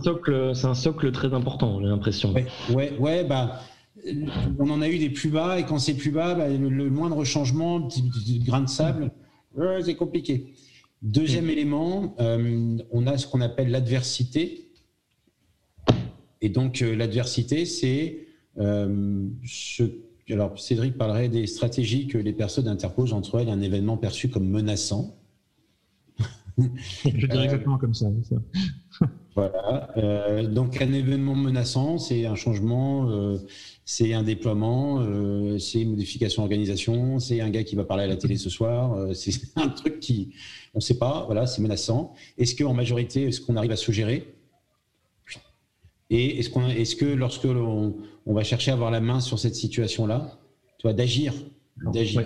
socle, 0.00 0.52
c'est 0.54 0.66
un 0.66 0.74
socle 0.74 1.10
très 1.10 1.34
important, 1.34 1.80
j'ai 1.80 1.88
l'impression. 1.88 2.32
Ouais, 2.72 2.92
ouais, 2.98 3.24
bah, 3.24 3.60
on 4.58 4.70
en 4.70 4.80
a 4.82 4.88
eu 4.88 4.98
des 4.98 5.10
plus 5.10 5.30
bas, 5.30 5.58
et 5.58 5.64
quand 5.64 5.78
c'est 5.78 5.94
plus 5.94 6.10
bas, 6.10 6.34
bah, 6.34 6.48
le, 6.48 6.90
moindre 6.90 7.24
changement, 7.24 7.80
de 7.80 8.44
grain 8.44 8.62
de 8.62 8.68
sable, 8.68 9.10
c'est 9.84 9.94
compliqué. 9.94 10.52
Deuxième 11.02 11.50
élément, 11.50 12.14
euh, 12.20 12.78
on 12.90 13.06
a 13.06 13.18
ce 13.18 13.26
qu'on 13.26 13.40
appelle 13.40 13.70
l'adversité. 13.70 14.72
Et 16.40 16.48
donc, 16.48 16.82
euh, 16.82 16.94
l'adversité, 16.94 17.64
c'est 17.64 18.26
euh, 18.58 19.28
ce. 19.44 19.84
Alors, 20.28 20.58
Cédric 20.58 20.98
parlerait 20.98 21.28
des 21.28 21.46
stratégies 21.46 22.08
que 22.08 22.18
les 22.18 22.32
personnes 22.32 22.66
interposent 22.66 23.12
entre 23.12 23.38
elles 23.38 23.48
un 23.48 23.60
événement 23.60 23.96
perçu 23.96 24.28
comme 24.28 24.48
menaçant 24.48 25.16
je 26.58 27.26
dirais 27.26 27.44
exactement 27.44 27.78
comme 27.78 27.94
ça. 27.94 28.06
voilà. 29.36 29.90
Euh, 29.98 30.46
donc 30.46 30.80
un 30.80 30.94
événement 30.94 31.34
menaçant, 31.34 31.98
c'est 31.98 32.24
un 32.24 32.34
changement, 32.34 33.10
euh, 33.10 33.36
c'est 33.84 34.14
un 34.14 34.22
déploiement, 34.22 35.00
euh, 35.00 35.58
c'est 35.58 35.82
une 35.82 35.90
modification 35.90 36.40
d'organisation, 36.40 37.18
c'est 37.18 37.42
un 37.42 37.50
gars 37.50 37.62
qui 37.62 37.76
va 37.76 37.84
parler 37.84 38.04
à 38.04 38.06
la 38.06 38.16
télé 38.16 38.38
ce 38.38 38.48
soir, 38.48 39.14
c'est 39.14 39.32
un 39.56 39.68
truc 39.68 40.00
qui, 40.00 40.32
on 40.72 40.78
ne 40.78 40.82
sait 40.82 40.96
pas, 40.96 41.24
voilà, 41.26 41.46
c'est 41.46 41.60
menaçant. 41.60 42.14
Est-ce 42.38 42.56
qu'en 42.56 42.72
majorité, 42.72 43.24
est-ce 43.24 43.42
qu'on 43.42 43.56
arrive 43.56 43.72
à 43.72 43.76
se 43.76 43.92
gérer? 43.92 44.34
Et 46.08 46.38
est-ce, 46.38 46.48
qu'on, 46.48 46.66
est-ce 46.68 46.96
que 46.96 47.04
lorsque 47.04 47.44
l'on 47.44 47.96
on 48.24 48.32
va 48.32 48.42
chercher 48.42 48.70
à 48.70 48.74
avoir 48.74 48.90
la 48.90 49.00
main 49.00 49.20
sur 49.20 49.38
cette 49.38 49.54
situation-là, 49.54 50.40
tu 50.78 50.84
vois, 50.84 50.94
d'agir, 50.94 51.34
d'agir. 51.92 52.24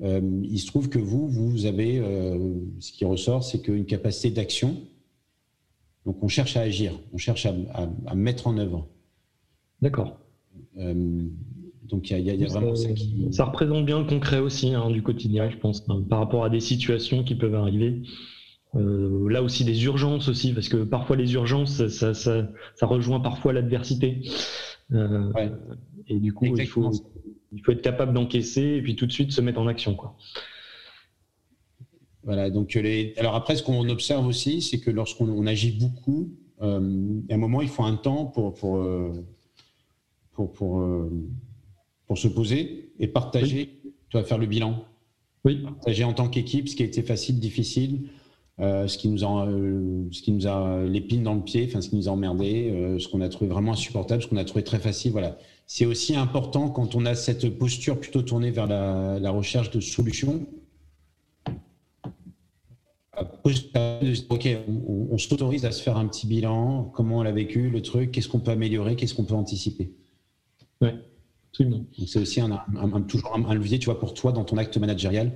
Il 0.00 0.58
se 0.58 0.66
trouve 0.66 0.88
que 0.88 0.98
vous, 0.98 1.28
vous 1.28 1.66
avez, 1.66 2.00
ce 2.78 2.92
qui 2.92 3.04
ressort, 3.04 3.42
c'est 3.42 3.60
qu'une 3.60 3.84
capacité 3.84 4.30
d'action. 4.30 4.76
Donc 6.06 6.22
on 6.22 6.28
cherche 6.28 6.56
à 6.56 6.60
agir, 6.60 6.92
on 7.12 7.18
cherche 7.18 7.46
à, 7.46 8.14
mettre 8.14 8.46
en 8.46 8.56
œuvre. 8.56 8.88
D'accord. 9.82 10.20
Euh, 10.78 11.28
donc 11.82 12.10
il 12.10 12.18
y, 12.20 12.30
a 12.30 12.46
vraiment 12.46 12.74
ça, 12.74 12.92
qui. 12.92 13.26
Ça 13.32 13.44
représente 13.44 13.84
bien 13.84 13.98
le 13.98 14.06
concret 14.06 14.38
aussi 14.38 14.72
hein, 14.72 14.90
du 14.90 15.02
quotidien, 15.02 15.50
je 15.50 15.56
pense, 15.56 15.84
hein, 15.88 16.02
par 16.08 16.20
rapport 16.20 16.44
à 16.44 16.50
des 16.50 16.60
situations 16.60 17.24
qui 17.24 17.34
peuvent 17.34 17.54
arriver. 17.54 18.02
là 18.74 19.42
aussi 19.42 19.64
des 19.64 19.84
urgences 19.84 20.28
aussi, 20.28 20.52
parce 20.52 20.68
que 20.68 20.84
parfois 20.84 21.16
les 21.16 21.34
urgences, 21.34 21.86
ça, 21.88 22.14
ça, 22.14 22.46
rejoint 22.82 23.20
parfois 23.20 23.52
l'adversité. 23.52 24.22
Et 26.08 26.20
du 26.20 26.32
coup, 26.32 26.46
il 26.46 26.66
faut, 26.66 26.90
il 27.52 27.62
faut 27.64 27.72
être 27.72 27.82
capable 27.82 28.12
d'encaisser 28.12 28.62
et 28.62 28.82
puis 28.82 28.96
tout 28.96 29.06
de 29.06 29.12
suite 29.12 29.32
se 29.32 29.40
mettre 29.40 29.60
en 29.60 29.66
action. 29.66 29.94
Quoi. 29.94 30.16
Voilà, 32.26 32.50
donc 32.50 32.74
les... 32.74 33.14
alors 33.18 33.36
après, 33.36 33.54
ce 33.54 33.62
qu'on 33.62 33.88
observe 33.88 34.26
aussi, 34.26 34.60
c'est 34.60 34.80
que 34.80 34.90
lorsqu'on 34.90 35.46
agit 35.46 35.70
beaucoup, 35.70 36.28
euh, 36.60 37.20
à 37.30 37.34
un 37.34 37.36
moment, 37.36 37.62
il 37.62 37.68
faut 37.68 37.84
un 37.84 37.94
temps 37.94 38.26
pour, 38.26 38.52
pour, 38.52 38.78
euh, 38.78 39.12
pour, 40.32 40.52
pour, 40.52 40.80
euh, 40.80 41.08
pour, 42.08 42.18
se 42.18 42.26
poser 42.26 42.90
et 42.98 43.06
partager, 43.06 43.80
tu 44.08 44.16
vas 44.16 44.24
faire 44.24 44.38
le 44.38 44.46
bilan. 44.46 44.84
Oui. 45.44 45.62
Partager 45.62 46.02
en 46.02 46.14
tant 46.14 46.28
qu'équipe 46.28 46.68
ce 46.68 46.74
qui 46.74 46.82
a 46.82 46.86
été 46.86 47.00
facile, 47.00 47.38
difficile, 47.38 48.08
ce 48.58 48.98
qui 48.98 49.08
nous 49.08 49.22
a, 49.22 49.46
ce 50.10 50.20
qui 50.20 50.32
nous 50.32 50.48
a 50.48 50.82
l'épine 50.82 51.22
dans 51.22 51.34
le 51.34 51.42
pied, 51.42 51.66
enfin 51.68 51.80
ce 51.80 51.90
qui 51.90 51.96
nous 51.96 52.08
a 52.08 52.10
emmerdé, 52.10 52.96
ce 52.98 53.06
qu'on 53.06 53.20
a 53.20 53.28
trouvé 53.28 53.48
vraiment 53.48 53.72
insupportable, 53.72 54.20
ce 54.20 54.26
qu'on 54.26 54.38
a 54.38 54.44
trouvé 54.44 54.64
très 54.64 54.80
facile. 54.80 55.12
Voilà, 55.12 55.38
c'est 55.66 55.86
aussi 55.86 56.16
important 56.16 56.70
quand 56.70 56.96
on 56.96 57.06
a 57.06 57.14
cette 57.14 57.48
posture 57.56 58.00
plutôt 58.00 58.22
tournée 58.22 58.50
vers 58.50 58.66
la, 58.66 59.20
la 59.20 59.30
recherche 59.30 59.70
de 59.70 59.78
solutions 59.78 60.44
ok, 64.28 64.48
on, 65.10 65.18
s'autorise 65.18 65.64
à 65.64 65.72
se 65.72 65.82
faire 65.82 65.96
un 65.96 66.06
petit 66.06 66.26
bilan, 66.26 66.84
comment 66.94 67.18
on 67.18 67.22
l'a 67.22 67.32
vécu, 67.32 67.70
le 67.70 67.82
truc, 67.82 68.10
qu'est-ce 68.10 68.28
qu'on 68.28 68.40
peut 68.40 68.50
améliorer, 68.50 68.96
qu'est-ce 68.96 69.14
qu'on 69.14 69.24
peut 69.24 69.34
anticiper. 69.34 69.92
Oui, 70.80 70.90
absolument. 71.50 71.78
Donc 71.98 72.08
c'est 72.08 72.18
aussi 72.18 72.40
un, 72.40 72.50
toujours 73.02 73.34
un, 73.34 73.54
levier, 73.54 73.78
tu 73.78 73.86
vois, 73.86 73.98
pour 73.98 74.14
toi 74.14 74.32
dans 74.32 74.44
ton 74.44 74.56
acte 74.58 74.76
managérial, 74.76 75.32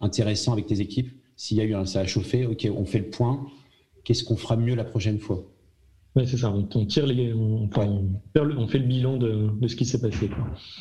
intéressant 0.00 0.52
avec 0.52 0.66
tes 0.66 0.80
équipes. 0.80 1.10
S'il 1.36 1.56
y 1.56 1.60
a 1.60 1.64
eu 1.64 1.74
un, 1.74 1.84
ça 1.84 2.00
a 2.00 2.06
chauffé, 2.06 2.46
ok, 2.46 2.68
on 2.74 2.84
fait 2.84 3.00
le 3.00 3.10
point, 3.10 3.46
qu'est-ce 4.04 4.22
qu'on 4.22 4.36
fera 4.36 4.56
mieux 4.56 4.74
la 4.74 4.84
prochaine 4.84 5.18
fois? 5.18 5.44
Oui, 6.16 6.28
c'est 6.28 6.36
ça, 6.36 6.52
on, 6.52 6.86
tire 6.86 7.06
les, 7.06 7.32
on, 7.34 7.68
fait 7.68 8.78
le 8.78 8.86
bilan 8.86 9.16
de, 9.16 9.50
ce 9.66 9.74
qui 9.74 9.84
s'est 9.84 10.00
passé. 10.00 10.30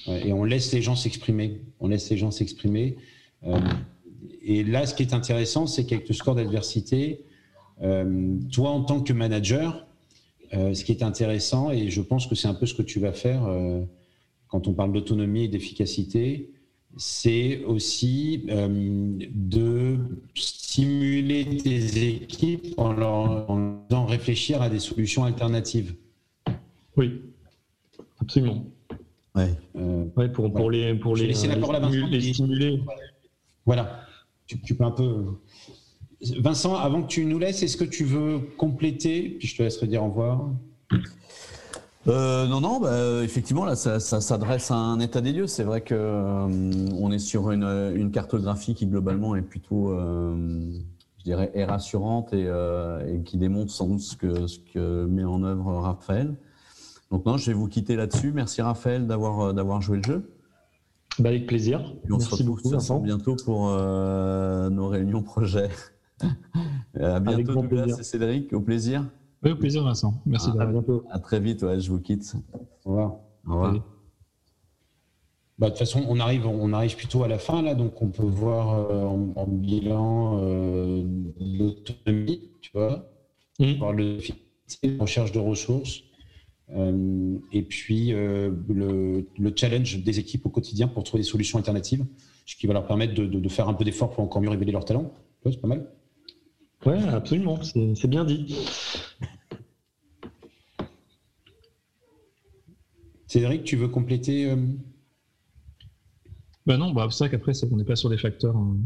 et 0.08 0.32
on 0.32 0.44
laisse 0.44 0.72
les 0.72 0.84
gens 0.84 0.96
s'exprimer, 0.96 1.62
on 1.80 1.88
laisse 1.88 2.08
les 2.12 2.18
gens 2.18 2.30
s'exprimer. 2.30 2.98
Euh, 3.44 3.58
et 4.44 4.64
là, 4.64 4.86
ce 4.86 4.94
qui 4.94 5.04
est 5.04 5.14
intéressant, 5.14 5.68
c'est 5.68 5.86
qu'avec 5.86 6.08
le 6.08 6.14
score 6.14 6.36
d'adversité, 6.36 7.22
euh, 7.82 8.38
toi, 8.52 8.72
en 8.72 8.84
tant 8.84 9.02
que 9.02 9.14
manager, 9.14 9.88
euh, 10.54 10.74
ce 10.74 10.84
qui 10.84 10.92
est 10.92 11.02
intéressant, 11.02 11.72
et 11.72 11.90
je 11.90 12.02
pense 12.02 12.28
que 12.28 12.36
c'est 12.36 12.50
un 12.50 12.54
peu 12.54 12.66
ce 12.66 12.74
que 12.74 12.82
tu 12.82 13.00
vas 13.00 13.14
faire 13.14 13.46
euh, 13.46 13.82
quand 14.50 14.68
on 14.68 14.74
parle 14.74 14.92
d'autonomie 14.92 15.46
et 15.46 15.48
d'efficacité, 15.48 16.52
c'est 16.96 17.64
aussi 17.64 18.46
de 18.46 19.98
stimuler 20.36 21.58
tes 21.58 22.08
équipes 22.08 22.68
en 22.78 22.94
leur 22.94 23.50
en 23.50 23.80
faisant 23.90 24.06
réfléchir 24.06 24.62
à 24.62 24.70
des 24.70 24.78
solutions 24.78 25.24
alternatives. 25.24 25.96
Oui, 26.96 27.22
absolument. 28.20 28.64
Ouais. 29.34 29.50
ouais 30.16 30.30
pour, 30.30 30.54
pour 30.54 30.70
les 30.70 30.94
pour 30.94 31.16
les, 31.16 31.34
les, 31.34 31.34
les 31.34 32.34
stimuler. 32.34 32.80
Voilà 33.66 34.03
tu, 34.48 34.76
peux 34.76 34.84
un 34.84 34.92
peu. 34.92 35.26
Vincent, 36.40 36.76
avant 36.76 37.04
que 37.04 37.08
tu 37.08 37.26
nous 37.26 37.40
laisses, 37.40 37.64
est-ce 37.64 37.78
que 37.78 37.84
tu 37.84 38.06
veux 38.06 38.40
compléter 38.58 39.36
Puis 39.40 39.48
je 39.48 39.58
te 39.58 39.64
laisserai 39.64 39.88
dire 39.88 40.04
au 40.04 40.10
revoir. 40.10 40.50
Euh, 42.08 42.48
non, 42.48 42.60
non, 42.60 42.80
bah, 42.82 43.24
effectivement, 43.24 43.64
là, 43.64 43.76
ça, 43.76 44.00
s'adresse 44.00 44.72
à 44.72 44.76
un 44.76 45.00
état 45.00 45.22
des 45.22 45.32
lieux. 45.32 45.48
C'est 45.48 45.64
vrai 45.64 45.82
que 45.82 45.96
euh, 45.96 46.48
on 47.00 47.12
est 47.12 47.20
sur 47.20 47.52
une, 47.52 48.12
cartographie 48.12 48.76
qui 48.76 48.88
globalement 48.88 49.36
est 49.36 49.42
plutôt, 49.42 49.92
euh, 49.92 50.36
je 51.20 51.24
dirais, 51.24 51.52
rassurante 51.66 52.34
et, 52.34 52.50
qui 53.24 53.38
démontre 53.38 53.72
sans 53.72 53.88
doute 53.88 54.02
ce 54.02 54.18
que, 54.18 55.06
met 55.06 55.24
en 55.24 55.44
œuvre 55.44 55.74
Raphaël. 55.78 56.36
Donc 57.12 57.26
non, 57.26 57.38
je 57.38 57.48
vais 57.48 57.54
vous 57.54 57.68
quitter 57.68 57.96
là-dessus. 57.96 58.32
Merci 58.34 58.62
Raphaël 58.62 59.08
d'avoir 59.08 59.82
joué 59.82 59.98
le 59.98 60.04
jeu. 60.04 60.33
Bah, 61.20 61.30
avec 61.30 61.46
plaisir. 61.46 61.96
on 62.06 62.10
Merci 62.10 62.26
se 62.26 62.32
retrouve 62.32 62.48
beaucoup, 62.48 62.70
Vincent. 62.70 63.00
bientôt 63.00 63.36
pour 63.36 63.70
euh, 63.70 64.70
nos 64.70 64.88
réunions 64.88 65.22
projets. 65.22 65.70
à 67.00 67.20
bientôt, 67.20 67.54
Douglas 67.54 67.98
et 68.00 68.04
Cédric. 68.04 68.54
Au 68.54 68.62
plaisir. 68.62 69.06
Oui, 69.44 69.52
au 69.52 69.56
plaisir, 69.56 69.84
Vincent. 69.84 70.22
Merci. 70.26 70.50
à, 70.58 70.66
bientôt. 70.66 71.04
À 71.10 71.20
très 71.20 71.40
vite. 71.40 71.64
Ouais, 71.64 71.80
je 71.80 71.92
vous 71.92 72.00
quitte. 72.00 72.34
Au 72.86 72.90
revoir. 72.90 73.16
Au 73.48 73.54
revoir. 73.54 73.74
Bah, 75.60 75.68
de 75.68 75.72
toute 75.72 75.80
façon, 75.80 76.04
on 76.08 76.20
arrive, 76.20 76.48
on 76.48 76.74
arrive 76.74 76.96
plutôt 76.96 77.24
à 77.24 77.28
la 77.28 77.38
fin 77.38 77.62
là, 77.62 77.76
donc 77.76 78.02
on 78.02 78.10
peut 78.10 78.26
voir 78.26 78.74
euh, 78.92 79.06
en, 79.06 79.48
bilan 79.48 80.40
euh, 80.42 81.04
l'autonomie, 81.40 82.50
tu 82.60 82.72
vois, 82.74 83.08
mmh. 83.60 83.74
voir 83.78 83.94
le 83.94 84.18
recherche 85.00 85.32
de 85.32 85.40
ressources, 85.40 86.02
et 87.52 87.62
puis 87.62 88.14
euh, 88.14 88.52
le, 88.70 89.54
challenge 89.56 90.04
des 90.04 90.20
équipes 90.20 90.46
au 90.46 90.50
quotidien 90.50 90.88
pour 90.88 91.04
trouver 91.04 91.22
des 91.22 91.30
solutions 91.30 91.58
alternatives, 91.58 92.06
ce 92.46 92.56
qui 92.56 92.66
va 92.68 92.74
leur 92.74 92.88
permettre 92.88 93.14
de, 93.14 93.50
faire 93.50 93.70
un 93.70 93.74
peu 93.74 93.84
d'effort 93.84 94.10
pour 94.12 94.24
encore 94.24 94.42
mieux 94.42 94.50
révéler 94.50 94.72
leurs 94.72 94.86
talents. 94.86 95.14
C'est 95.46 95.62
pas 95.62 95.68
mal. 95.68 95.88
Ouais, 96.86 97.02
absolument, 97.10 97.60
c'est 97.62 98.08
bien 98.08 98.26
dit. 98.26 98.56
Cédric, 103.28 103.64
tu 103.64 103.76
veux 103.78 103.88
compléter 103.88 104.50
euh... 104.50 104.56
Ben 106.66 106.78
non, 106.78 106.92
bah 106.92 107.08
c'est 107.10 107.26
vrai 107.26 107.32
qu'après, 107.32 107.52
on 107.72 107.76
n'est 107.76 107.84
pas 107.84 107.96
sur 107.96 108.10
des 108.10 108.18
facteurs 108.18 108.56
en 108.56 108.78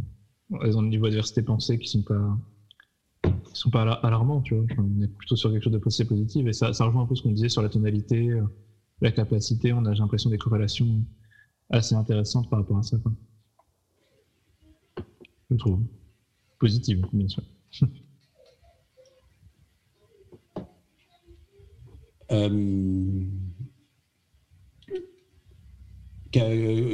raison 0.52 0.82
du 0.82 0.90
niveau 0.90 1.10
diversité 1.10 1.42
pensée 1.42 1.78
qui 1.78 1.88
sont 1.88 2.02
pas 2.02 2.38
ils 3.52 3.56
sont 3.56 3.70
pas 3.70 3.82
alarmants, 3.82 4.42
tu 4.42 4.56
vois. 4.56 4.66
on 4.78 5.02
est 5.02 5.08
plutôt 5.08 5.36
sur 5.36 5.52
quelque 5.52 5.64
chose 5.64 5.74
de 5.74 5.78
positif 6.04 6.48
et 6.48 6.54
ça, 6.54 6.68
rejoint 6.68 7.04
un 7.04 7.06
peu 7.06 7.16
ce 7.16 7.24
qu'on 7.24 7.32
disait 7.32 7.50
sur 7.50 7.62
la 7.62 7.70
tonalité, 7.70 8.30
euh, 8.30 8.44
la 9.02 9.12
capacité. 9.12 9.74
On 9.74 9.86
a, 9.86 9.94
j'ai 9.94 10.00
l'impression, 10.00 10.30
des 10.30 10.38
corrélations 10.38 11.04
assez 11.70 11.96
intéressantes 11.96 12.50
par 12.50 12.60
rapport 12.60 12.78
à 12.78 12.84
ça. 12.84 12.98
Je 15.50 15.56
trouve 15.56 15.82
positive, 16.60 17.06
bien 17.14 17.28
sûr. 17.28 17.44
Euh, 22.30 23.24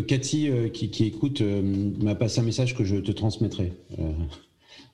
Cathy, 0.07 0.47
euh, 0.47 0.69
qui, 0.69 0.91
qui, 0.91 1.05
écoute, 1.05 1.41
m'a 1.41 2.13
passé 2.13 2.39
un 2.39 2.43
message 2.43 2.77
que 2.77 2.83
je 2.83 2.97
te 2.97 3.11
transmettrai 3.11 3.73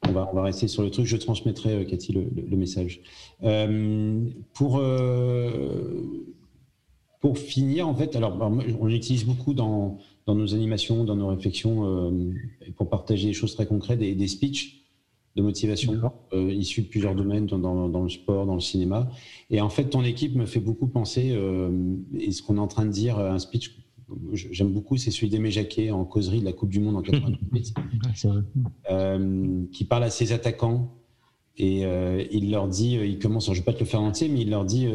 on 0.07 0.11
va, 0.11 0.29
on 0.31 0.35
va 0.35 0.43
rester 0.43 0.67
sur 0.67 0.83
le 0.83 0.89
truc. 0.89 1.05
Je 1.05 1.17
transmettrai, 1.17 1.73
euh, 1.73 1.83
Cathy, 1.83 2.13
le, 2.13 2.57
message. 2.57 3.01
Euh, 3.43 4.21
pour, 4.53 4.77
euh, 4.77 6.33
pour 7.21 7.37
finir, 7.37 7.87
en 7.87 7.95
fait, 7.95 8.15
alors, 8.15 8.37
on 8.79 8.89
utilise 8.89 9.25
beaucoup 9.25 9.53
dans, 9.53 9.97
dans 10.25 10.35
nos 10.35 10.53
animations, 10.53 11.03
dans 11.03 11.15
nos 11.15 11.27
réflexions, 11.27 12.13
pour 12.77 12.89
partager 12.89 13.27
des 13.27 13.33
choses 13.33 13.55
très 13.55 13.65
concrètes, 13.65 13.99
des, 13.99 14.15
des 14.15 14.27
speeches 14.27 14.75
de 15.35 15.43
motivation 15.43 15.93
issus 16.33 16.81
de 16.81 16.87
plusieurs 16.87 17.15
domaines, 17.15 17.45
dans, 17.45 17.87
dans, 17.89 18.03
le 18.03 18.09
sport, 18.09 18.45
dans 18.45 18.55
le 18.55 18.61
cinéma. 18.61 19.09
Et 19.49 19.61
en 19.61 19.69
fait, 19.69 19.85
ton 19.85 20.03
équipe 20.03 20.35
me 20.35 20.45
fait 20.45 20.59
beaucoup 20.59 20.87
penser, 20.87 21.37
et 22.17 22.31
ce 22.31 22.41
qu'on 22.41 22.55
est 22.55 22.61
en 22.61 22.67
train 22.67 22.85
de 22.85 22.91
dire, 22.91 23.19
un 23.19 23.37
speech 23.37 23.78
j'aime 24.33 24.71
beaucoup, 24.71 24.97
c'est 24.97 25.11
celui 25.11 25.29
d'Aimé 25.29 25.51
Jacquet 25.51 25.91
en 25.91 26.05
causerie 26.05 26.39
de 26.39 26.45
la 26.45 26.53
Coupe 26.53 26.69
du 26.69 26.79
Monde 26.79 26.97
en 26.97 27.01
98, 27.01 27.73
euh, 28.91 29.63
qui 29.71 29.85
parle 29.85 30.03
à 30.03 30.09
ses 30.09 30.31
attaquants 30.31 30.95
et 31.57 31.85
euh, 31.85 32.23
il 32.31 32.51
leur 32.51 32.67
dit, 32.67 32.97
euh, 32.97 33.05
il 33.05 33.19
commence, 33.19 33.47
je 33.47 33.51
ne 33.51 33.55
vais 33.57 33.61
pas 33.61 33.73
te 33.73 33.79
le 33.79 33.85
faire 33.85 34.01
entier, 34.01 34.29
mais 34.29 34.41
il 34.41 34.49
leur 34.49 34.65
dit, 34.65 34.87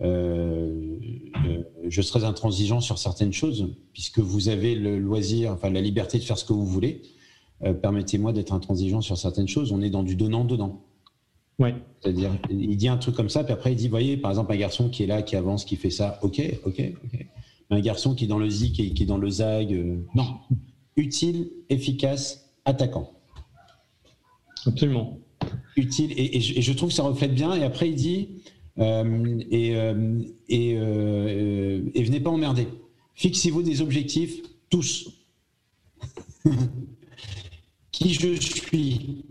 je 0.00 2.02
serai 2.02 2.24
intransigeant 2.24 2.80
sur 2.80 2.98
certaines 2.98 3.32
choses, 3.32 3.74
puisque 3.92 4.18
vous 4.18 4.48
avez 4.48 4.74
le 4.74 4.98
loisir, 4.98 5.52
enfin 5.52 5.70
la 5.70 5.80
liberté 5.80 6.18
de 6.18 6.24
faire 6.24 6.38
ce 6.38 6.44
que 6.44 6.52
vous 6.52 6.66
voulez. 6.66 7.02
Permettez-moi 7.82 8.32
d'être 8.32 8.52
intransigeant 8.52 9.00
sur 9.00 9.18
certaines 9.18 9.48
choses. 9.48 9.72
On 9.72 9.82
est 9.82 9.90
dans 9.90 10.04
du 10.04 10.14
donnant-donnant. 10.14 10.84
Ouais. 11.58 11.74
C'est-à-dire, 12.00 12.30
il 12.50 12.76
dit 12.76 12.86
un 12.86 12.98
truc 12.98 13.16
comme 13.16 13.28
ça, 13.28 13.42
puis 13.42 13.52
après 13.52 13.72
il 13.72 13.76
dit, 13.76 13.88
voyez, 13.88 14.16
par 14.16 14.30
exemple, 14.30 14.52
un 14.52 14.56
garçon 14.56 14.90
qui 14.90 15.02
est 15.02 15.06
là, 15.06 15.22
qui 15.22 15.34
avance, 15.34 15.64
qui 15.64 15.74
fait 15.74 15.90
ça, 15.90 16.20
ok, 16.22 16.40
ok, 16.64 16.80
ok 17.04 17.26
un 17.70 17.80
garçon 17.80 18.14
qui 18.14 18.24
est 18.24 18.28
dans 18.28 18.38
le 18.38 18.48
zik 18.48 18.80
et 18.80 18.92
qui 18.92 19.02
est 19.02 19.06
dans 19.06 19.18
le 19.18 19.30
zag. 19.30 19.72
Euh, 19.72 19.98
non. 20.14 20.38
Utile, 20.96 21.50
efficace, 21.68 22.50
attaquant. 22.64 23.12
Absolument. 24.66 25.18
Utile, 25.76 26.12
et, 26.16 26.40
je, 26.40 26.72
trouve 26.72 26.88
que 26.88 26.94
ça 26.94 27.04
reflète 27.04 27.34
bien. 27.34 27.54
Et 27.54 27.62
après, 27.62 27.88
il 27.88 27.94
dit 27.94 28.28
euh, 28.78 29.40
et, 29.50 29.74
euh, 29.74 30.20
et, 30.48 32.02
venez 32.02 32.20
pas 32.20 32.30
emmerder. 32.30 32.68
Fixez-vous 33.14 33.62
des 33.62 33.80
objectifs, 33.80 34.40
tous. 34.70 35.10
qui 37.92 38.14
je 38.14 38.34
suis? 38.34 39.24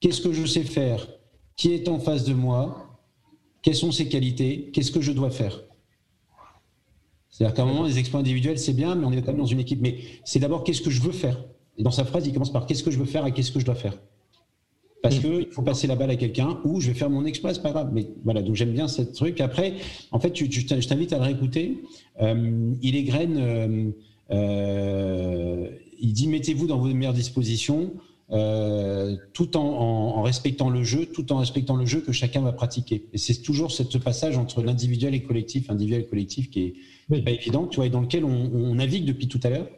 Qu'est-ce 0.00 0.20
que 0.20 0.32
je 0.32 0.46
sais 0.46 0.64
faire? 0.64 1.06
Qui 1.56 1.72
est 1.72 1.88
en 1.88 1.98
face 1.98 2.24
de 2.24 2.34
moi? 2.34 2.98
Quelles 3.62 3.74
sont 3.74 3.92
ses 3.92 4.08
qualités? 4.08 4.70
Qu'est-ce 4.72 4.90
que 4.90 5.00
je 5.00 5.12
dois 5.12 5.30
faire? 5.30 5.62
C'est-à-dire 7.34 7.56
qu'à 7.56 7.62
un 7.62 7.66
moment, 7.66 7.82
les 7.82 7.98
exploits 7.98 8.20
individuels, 8.20 8.60
c'est 8.60 8.74
bien, 8.74 8.94
mais 8.94 9.04
on 9.04 9.10
est 9.10 9.20
quand 9.20 9.32
même 9.32 9.38
dans 9.38 9.44
une 9.44 9.58
équipe. 9.58 9.80
Mais 9.82 9.96
c'est 10.24 10.38
d'abord 10.38 10.62
qu'est-ce 10.62 10.80
que 10.80 10.90
je 10.90 11.02
veux 11.02 11.10
faire? 11.10 11.36
Et 11.76 11.82
dans 11.82 11.90
sa 11.90 12.04
phrase, 12.04 12.24
il 12.28 12.32
commence 12.32 12.52
par 12.52 12.64
qu'est-ce 12.64 12.84
que 12.84 12.92
je 12.92 12.98
veux 12.98 13.06
faire 13.06 13.26
et 13.26 13.32
qu'est-ce 13.32 13.50
que 13.50 13.58
je 13.58 13.64
dois 13.64 13.74
faire? 13.74 13.98
Parce 15.02 15.18
qu'il 15.18 15.48
faut 15.50 15.62
passer 15.62 15.88
la 15.88 15.96
balle 15.96 16.10
à 16.10 16.16
quelqu'un 16.16 16.60
ou 16.64 16.80
je 16.80 16.86
vais 16.86 16.94
faire 16.94 17.10
mon 17.10 17.24
exploit, 17.24 17.52
c'est 17.52 17.60
pas 17.60 17.72
grave. 17.72 17.90
Mais 17.92 18.06
voilà, 18.22 18.40
donc 18.40 18.54
j'aime 18.54 18.70
bien 18.70 18.86
ce 18.86 19.02
truc. 19.02 19.40
Après, 19.40 19.74
en 20.12 20.20
fait, 20.20 20.32
je 20.36 20.86
t'invite 20.86 21.12
à 21.12 21.18
le 21.18 21.24
réécouter. 21.24 21.82
Euh, 22.22 22.72
il 22.80 22.94
est 22.94 23.12
euh, 23.12 23.90
euh, 24.30 25.68
il 26.00 26.12
dit 26.12 26.28
mettez-vous 26.28 26.68
dans 26.68 26.78
vos 26.78 26.86
meilleures 26.86 27.14
dispositions. 27.14 27.94
Tout 29.32 29.56
en, 29.56 30.22
respectant 30.22 30.70
le 30.70 30.84
jeu, 30.84 31.06
tout 31.06 31.32
en 31.32 31.38
respectant 31.38 31.74
le 31.74 31.84
jeu 31.84 32.00
que 32.00 32.12
chacun 32.12 32.42
va 32.42 32.52
pratiquer. 32.52 33.06
Et 33.12 33.18
c'est 33.18 33.42
toujours 33.42 33.72
ce 33.72 33.98
passage 33.98 34.38
entre 34.38 34.62
l'individuel 34.62 35.14
et 35.16 35.18
le 35.18 35.26
collectif, 35.26 35.68
individuel 35.68 36.02
et 36.02 36.06
collectif 36.06 36.48
qui 36.48 36.60
est, 36.60 36.74
pas 37.08 37.30
évident, 37.30 37.66
tu 37.66 37.76
vois, 37.76 37.86
et 37.86 37.90
dans 37.90 38.00
lequel 38.00 38.24
on, 38.24 38.74
navigue 38.74 39.04
depuis 39.04 39.28
tout 39.28 39.40
à 39.42 39.50
l'heure. 39.50 39.68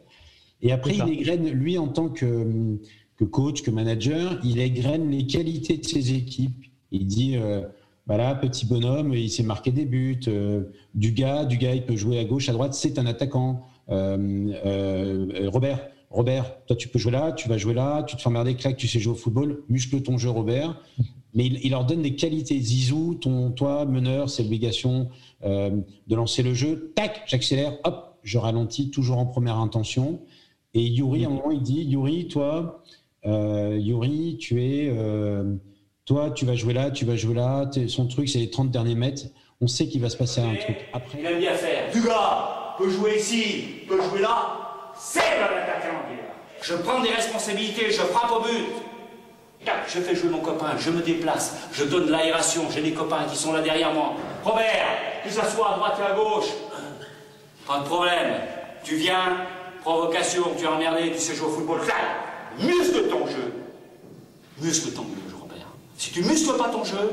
Et 0.61 0.71
après, 0.71 0.95
il 0.95 1.09
égrène, 1.09 1.49
lui, 1.49 1.77
en 1.77 1.87
tant 1.87 2.09
que, 2.09 2.77
que 3.17 3.23
coach, 3.23 3.61
que 3.61 3.71
manager, 3.71 4.39
il 4.43 4.59
égrène 4.59 5.11
les 5.11 5.27
qualités 5.27 5.77
de 5.77 5.85
ses 5.85 6.13
équipes. 6.13 6.65
Il 6.91 7.05
dit, 7.05 7.37
voilà, 8.07 8.33
petit 8.35 8.65
bonhomme, 8.65 9.13
il 9.13 9.29
s'est 9.29 9.43
marqué 9.43 9.71
des 9.71 9.85
buts. 9.85 10.19
du 10.95 11.11
gars, 11.11 11.45
du 11.45 11.57
gars, 11.57 11.75
il 11.75 11.85
peut 11.85 11.95
jouer 11.95 12.19
à 12.19 12.25
gauche, 12.25 12.49
à 12.49 12.53
droite, 12.53 12.73
c'est 12.73 12.97
un 12.97 13.05
attaquant. 13.05 13.67
Robert, 13.87 15.79
Robert, 16.09 16.65
toi 16.65 16.75
tu 16.75 16.87
peux 16.87 16.99
jouer 16.99 17.11
là, 17.11 17.31
tu 17.33 17.49
vas 17.49 17.57
jouer 17.57 17.73
là, 17.73 18.03
tu 18.03 18.15
te 18.15 18.21
fais 18.21 18.27
emmerder, 18.27 18.55
claque, 18.55 18.77
tu 18.77 18.87
sais 18.87 18.99
jouer 18.99 19.13
au 19.13 19.17
football, 19.17 19.63
muscle 19.69 20.01
ton 20.01 20.17
jeu, 20.17 20.29
Robert. 20.29 20.81
Mais 21.33 21.45
il, 21.45 21.71
leur 21.71 21.85
donne 21.85 22.01
des 22.01 22.15
qualités. 22.15 22.59
Zizou, 22.59 23.15
ton, 23.15 23.51
toi, 23.51 23.85
meneur, 23.85 24.29
c'est 24.29 24.43
l'obligation 24.43 25.09
euh, 25.43 25.71
de 26.07 26.15
lancer 26.15 26.43
le 26.43 26.53
jeu. 26.53 26.93
Tac, 26.95 27.23
j'accélère, 27.27 27.77
hop, 27.83 28.17
je 28.23 28.37
ralentis, 28.37 28.89
toujours 28.89 29.17
en 29.17 29.25
première 29.25 29.57
intention. 29.57 30.21
Et 30.73 30.81
Yuri, 30.81 31.25
à 31.25 31.27
un 31.27 31.31
moment, 31.31 31.51
il 31.51 31.61
dit 31.61 31.83
Yuri, 31.83 32.27
toi, 32.27 32.83
euh, 33.25 33.77
Yuri, 33.79 34.37
tu 34.39 34.63
es. 34.63 34.89
Euh, 34.89 35.55
toi, 36.05 36.31
tu 36.31 36.45
vas 36.45 36.55
jouer 36.55 36.73
là, 36.73 36.89
tu 36.89 37.05
vas 37.05 37.17
jouer 37.17 37.35
là. 37.35 37.69
Son 37.87 38.07
truc, 38.07 38.29
c'est 38.29 38.39
les 38.39 38.49
30 38.49 38.71
derniers 38.71 38.95
mètres. 38.95 39.23
On 39.59 39.67
sait 39.67 39.87
qu'il 39.87 40.01
va 40.01 40.09
se 40.09 40.17
passer 40.17 40.39
un 40.39 40.55
truc. 40.55 40.77
Après... 40.93 41.19
Il 41.19 41.27
a 41.27 41.37
bien 41.37 41.53
faire. 41.53 41.91
Du 41.91 42.01
gars 42.01 42.75
peut 42.77 42.89
jouer 42.89 43.17
ici, 43.17 43.63
peut 43.87 43.99
jouer 44.09 44.21
là 44.21 44.67
c'est 44.99 45.19
un 45.19 45.57
attaquant 45.57 46.01
Je 46.61 46.73
prends 46.75 47.01
des 47.01 47.09
responsabilités, 47.09 47.91
je 47.91 48.01
frappe 48.01 48.31
au 48.31 48.41
but. 48.41 48.65
Je 49.87 49.99
fais 49.99 50.15
jouer 50.15 50.29
mon 50.29 50.39
copain, 50.39 50.75
je 50.77 50.89
me 50.89 51.01
déplace, 51.01 51.55
je 51.71 51.83
donne 51.83 52.09
l'aération, 52.09 52.63
j'ai 52.73 52.81
des 52.81 52.93
copains 52.93 53.25
qui 53.29 53.37
sont 53.37 53.53
là 53.53 53.61
derrière 53.61 53.93
moi. 53.93 54.13
Robert, 54.43 54.87
tu 55.23 55.31
s'assois 55.31 55.73
à 55.73 55.77
droite 55.77 55.97
et 55.99 56.11
à 56.11 56.15
gauche. 56.15 56.49
Pas 57.65 57.79
de 57.79 57.85
problème. 57.85 58.41
Tu 58.83 58.95
viens, 58.95 59.45
provocation, 59.81 60.43
tu 60.57 60.63
es 60.63 60.67
emmerdé, 60.67 61.11
tu 61.11 61.19
sais 61.19 61.35
jouer 61.35 61.47
au 61.47 61.51
football. 61.51 61.81
muscle 62.59 63.07
ton 63.09 63.27
jeu. 63.27 63.53
Muscle 64.59 64.91
ton 64.93 65.03
jeu, 65.03 65.35
Robert. 65.39 65.67
Si 65.97 66.11
tu 66.11 66.23
muscles 66.23 66.57
pas 66.57 66.69
ton 66.69 66.83
jeu, 66.83 67.11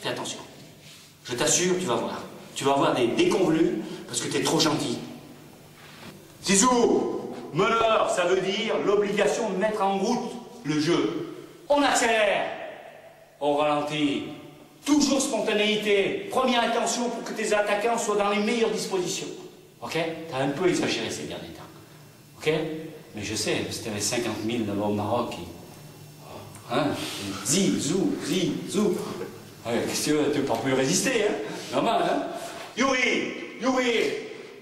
fais 0.00 0.10
attention. 0.10 0.38
Je 1.24 1.34
t'assure, 1.34 1.74
tu 1.78 1.86
vas 1.86 1.96
voir. 1.96 2.22
Tu 2.54 2.64
vas 2.64 2.72
avoir 2.72 2.94
des 2.94 3.08
déconvenus 3.08 3.84
parce 4.06 4.20
que 4.20 4.28
tu 4.28 4.38
es 4.38 4.42
trop 4.42 4.60
gentil. 4.60 4.98
Zizou, 6.44 7.16
Meneur, 7.52 8.10
ça 8.14 8.24
veut 8.24 8.40
dire 8.40 8.74
l'obligation 8.84 9.50
de 9.50 9.56
mettre 9.56 9.82
en 9.82 9.98
route 9.98 10.30
le 10.64 10.78
jeu. 10.78 11.25
On 11.68 11.82
accélère, 11.82 12.46
on 13.40 13.56
ralentit. 13.56 14.24
Toujours 14.84 15.20
spontanéité, 15.20 16.28
première 16.30 16.62
intention 16.62 17.10
pour 17.10 17.24
que 17.24 17.32
tes 17.32 17.52
attaquants 17.52 17.98
soient 17.98 18.16
dans 18.16 18.30
les 18.30 18.38
meilleures 18.38 18.70
dispositions. 18.70 19.26
Ok? 19.82 19.98
T'as 20.30 20.38
un 20.38 20.48
peu 20.50 20.68
exagéré 20.68 21.10
ces 21.10 21.24
derniers 21.24 21.48
temps. 21.48 21.62
Ok? 22.38 22.52
Mais 23.16 23.22
je 23.24 23.34
sais, 23.34 23.62
c'était 23.70 23.90
les 23.90 24.00
50 24.00 24.32
000 24.48 24.58
là-bas 24.68 24.86
au 24.86 24.92
Maroc. 24.92 25.34
Hein? 26.70 26.86
Zi, 27.44 27.80
zou, 27.80 28.16
zi, 28.24 28.52
zou. 28.68 28.96
Qu'est-ce 29.64 30.04
que 30.06 30.10
tu 30.10 30.16
veux? 30.16 30.32
Tu 30.32 30.40
peux 30.40 30.74
résister, 30.74 31.24
hein? 31.28 31.34
Normal, 31.72 32.02
hein? 32.04 32.22
Yuri, 32.76 33.32
Yuri, 33.60 34.10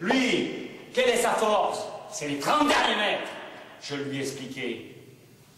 lui, 0.00 0.50
quelle 0.94 1.10
est 1.10 1.22
sa 1.22 1.30
force? 1.32 1.80
C'est 2.10 2.28
les 2.28 2.38
30 2.38 2.68
derniers 2.68 2.96
mètres. 2.96 3.30
Je 3.82 3.96
lui 3.96 4.18
ai 4.18 4.20
expliqué. 4.20 4.96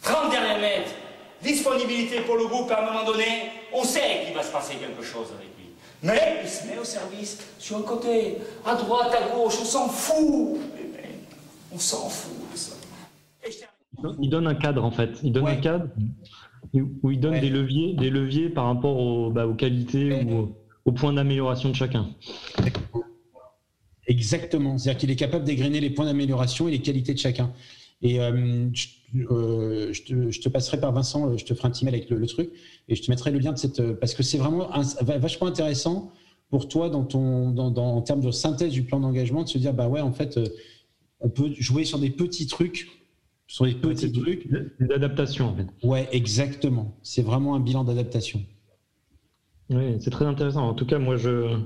30 0.02 0.30
derniers 0.30 0.60
mètres, 0.60 0.90
disponibilité 1.42 2.20
pour 2.20 2.36
le 2.36 2.46
groupe 2.46 2.70
à 2.70 2.82
un 2.82 2.92
moment 2.92 3.04
donné, 3.04 3.24
on 3.72 3.84
sait 3.84 4.24
qu'il 4.24 4.34
va 4.34 4.42
se 4.42 4.52
passer 4.52 4.74
quelque 4.74 5.02
chose 5.02 5.28
avec 5.36 5.48
lui. 5.58 5.66
Mais 6.02 6.40
il 6.42 6.48
se 6.48 6.66
met 6.66 6.78
au 6.78 6.84
service 6.84 7.38
sur 7.58 7.78
un 7.78 7.82
côté, 7.82 8.38
à 8.64 8.74
droite, 8.74 9.14
à 9.14 9.34
gauche, 9.34 9.54
on 9.60 9.64
s'en 9.64 9.88
fout. 9.88 10.58
On 11.72 11.78
s'en 11.78 12.08
fout 12.08 12.32
de 12.52 12.56
ça. 12.56 12.74
Il 14.20 14.30
donne 14.30 14.46
un 14.46 14.54
cadre 14.54 14.84
en 14.84 14.90
fait. 14.90 15.10
Il 15.22 15.32
donne 15.32 15.46
un 15.46 15.56
cadre 15.56 15.86
où 17.02 17.10
il 17.10 17.20
donne 17.20 17.40
des 17.40 17.50
leviers, 17.50 17.94
des 17.94 18.10
leviers 18.10 18.48
par 18.48 18.66
rapport 18.66 19.30
bah, 19.30 19.46
aux 19.46 19.54
qualités 19.54 20.24
ou 20.24 20.54
aux 20.84 20.92
points 20.92 21.12
d'amélioration 21.12 21.70
de 21.70 21.74
chacun. 21.74 22.08
Exactement. 24.06 24.78
C'est-à-dire 24.78 25.00
qu'il 25.00 25.10
est 25.10 25.16
capable 25.16 25.44
d'égrener 25.44 25.80
les 25.80 25.90
points 25.90 26.04
d'amélioration 26.04 26.68
et 26.68 26.72
les 26.72 26.80
qualités 26.80 27.14
de 27.14 27.18
chacun. 27.18 27.52
Et 28.02 28.20
euh, 28.20 28.68
euh, 29.30 29.92
je, 29.92 30.40
te, 30.40 30.48
passerai 30.48 30.78
par 30.78 30.92
Vincent, 30.92 31.30
euh, 31.30 31.36
je 31.36 31.44
te 31.44 31.54
ferai 31.54 31.68
un 31.68 31.70
petit 31.70 31.84
mail 31.84 31.94
avec 31.94 32.10
le, 32.10 32.26
truc 32.26 32.50
et 32.88 32.94
je 32.94 33.02
te 33.02 33.10
mettrai 33.10 33.30
le 33.30 33.38
lien 33.38 33.52
de 33.52 33.58
cette. 33.58 33.82
Parce 33.94 34.14
que 34.14 34.22
c'est 34.22 34.38
vraiment 34.38 34.68
vachement 35.00 35.46
intéressant 35.46 36.12
pour 36.50 36.68
toi 36.68 36.90
dans 36.90 37.04
ton, 37.04 37.50
dans, 37.50 37.74
en 37.74 38.02
termes 38.02 38.20
de 38.20 38.30
synthèse 38.30 38.72
du 38.72 38.82
plan 38.82 39.00
d'engagement 39.00 39.42
de 39.42 39.48
se 39.48 39.58
dire 39.58 39.72
bah 39.72 39.88
ouais, 39.88 40.00
en 40.00 40.12
fait, 40.12 40.38
on 41.20 41.28
peut 41.28 41.50
jouer 41.58 41.84
sur 41.84 41.98
des 41.98 42.10
petits 42.10 42.46
trucs. 42.46 42.88
Sur 43.46 43.64
des 43.64 43.74
petits 43.74 44.12
trucs. 44.12 44.48
D'adaptation, 44.80 45.46
en 45.46 45.56
fait. 45.56 45.66
Ouais, 45.82 46.08
exactement. 46.12 46.96
C'est 47.02 47.22
vraiment 47.22 47.54
un 47.54 47.60
bilan 47.60 47.84
d'adaptation. 47.84 48.44
Oui, 49.70 49.96
c'est 50.00 50.10
très 50.10 50.26
intéressant. 50.26 50.68
En 50.68 50.74
tout 50.74 50.86
cas, 50.86 50.98
moi, 50.98 51.16
je, 51.16 51.58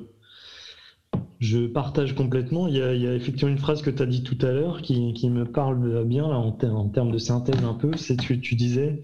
je 1.38 1.66
partage 1.66 2.14
complètement. 2.14 2.68
Il 2.68 2.76
y 2.76 2.82
a, 2.82 3.14
effectivement 3.14 3.50
une 3.50 3.58
phrase 3.58 3.82
que 3.82 3.90
tu 3.90 4.02
as 4.02 4.06
dit 4.06 4.22
tout 4.22 4.38
à 4.42 4.52
l'heure 4.52 4.82
qui, 4.82 5.30
me 5.30 5.44
parle 5.44 6.04
bien 6.04 6.28
là, 6.28 6.36
en, 6.38 6.52
termes 6.52 7.10
de 7.10 7.18
synthèse 7.18 7.64
un 7.64 7.74
peu. 7.74 7.96
C'est 7.96 8.16
tu, 8.16 8.40
tu 8.40 8.54
disais 8.54 9.02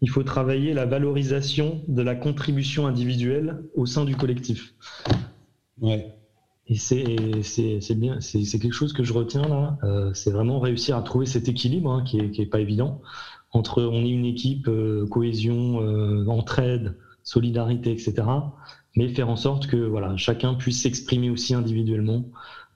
il 0.00 0.10
faut 0.10 0.22
travailler 0.22 0.74
la 0.74 0.86
valorisation 0.86 1.82
de 1.88 2.02
la 2.02 2.14
contribution 2.14 2.86
individuelle 2.86 3.64
au 3.74 3.86
sein 3.86 4.04
du 4.04 4.16
collectif. 4.16 4.74
Ouais. 5.80 6.14
Et 6.66 6.76
c'est 6.76 7.94
bien, 7.94 8.20
c'est 8.20 8.58
quelque 8.58 8.72
chose 8.72 8.92
que 8.92 9.02
je 9.02 9.12
retiens 9.12 9.48
là. 9.48 9.78
Euh, 9.84 10.12
c'est 10.12 10.30
vraiment 10.30 10.60
réussir 10.60 10.96
à 10.96 11.02
trouver 11.02 11.26
cet 11.26 11.48
équilibre 11.48 11.90
hein, 11.90 12.04
qui, 12.04 12.18
est, 12.18 12.46
pas 12.46 12.60
évident 12.60 13.00
entre 13.52 13.82
on 13.82 14.04
est 14.04 14.10
une 14.10 14.26
équipe, 14.26 14.68
euh, 14.68 15.06
cohésion, 15.06 15.80
euh, 15.80 16.26
entraide, 16.26 16.96
solidarité, 17.22 17.92
etc 17.92 18.24
mais 18.98 19.08
faire 19.08 19.28
en 19.30 19.36
sorte 19.36 19.68
que 19.68 19.76
voilà, 19.76 20.16
chacun 20.16 20.54
puisse 20.54 20.82
s'exprimer 20.82 21.30
aussi 21.30 21.54
individuellement, 21.54 22.24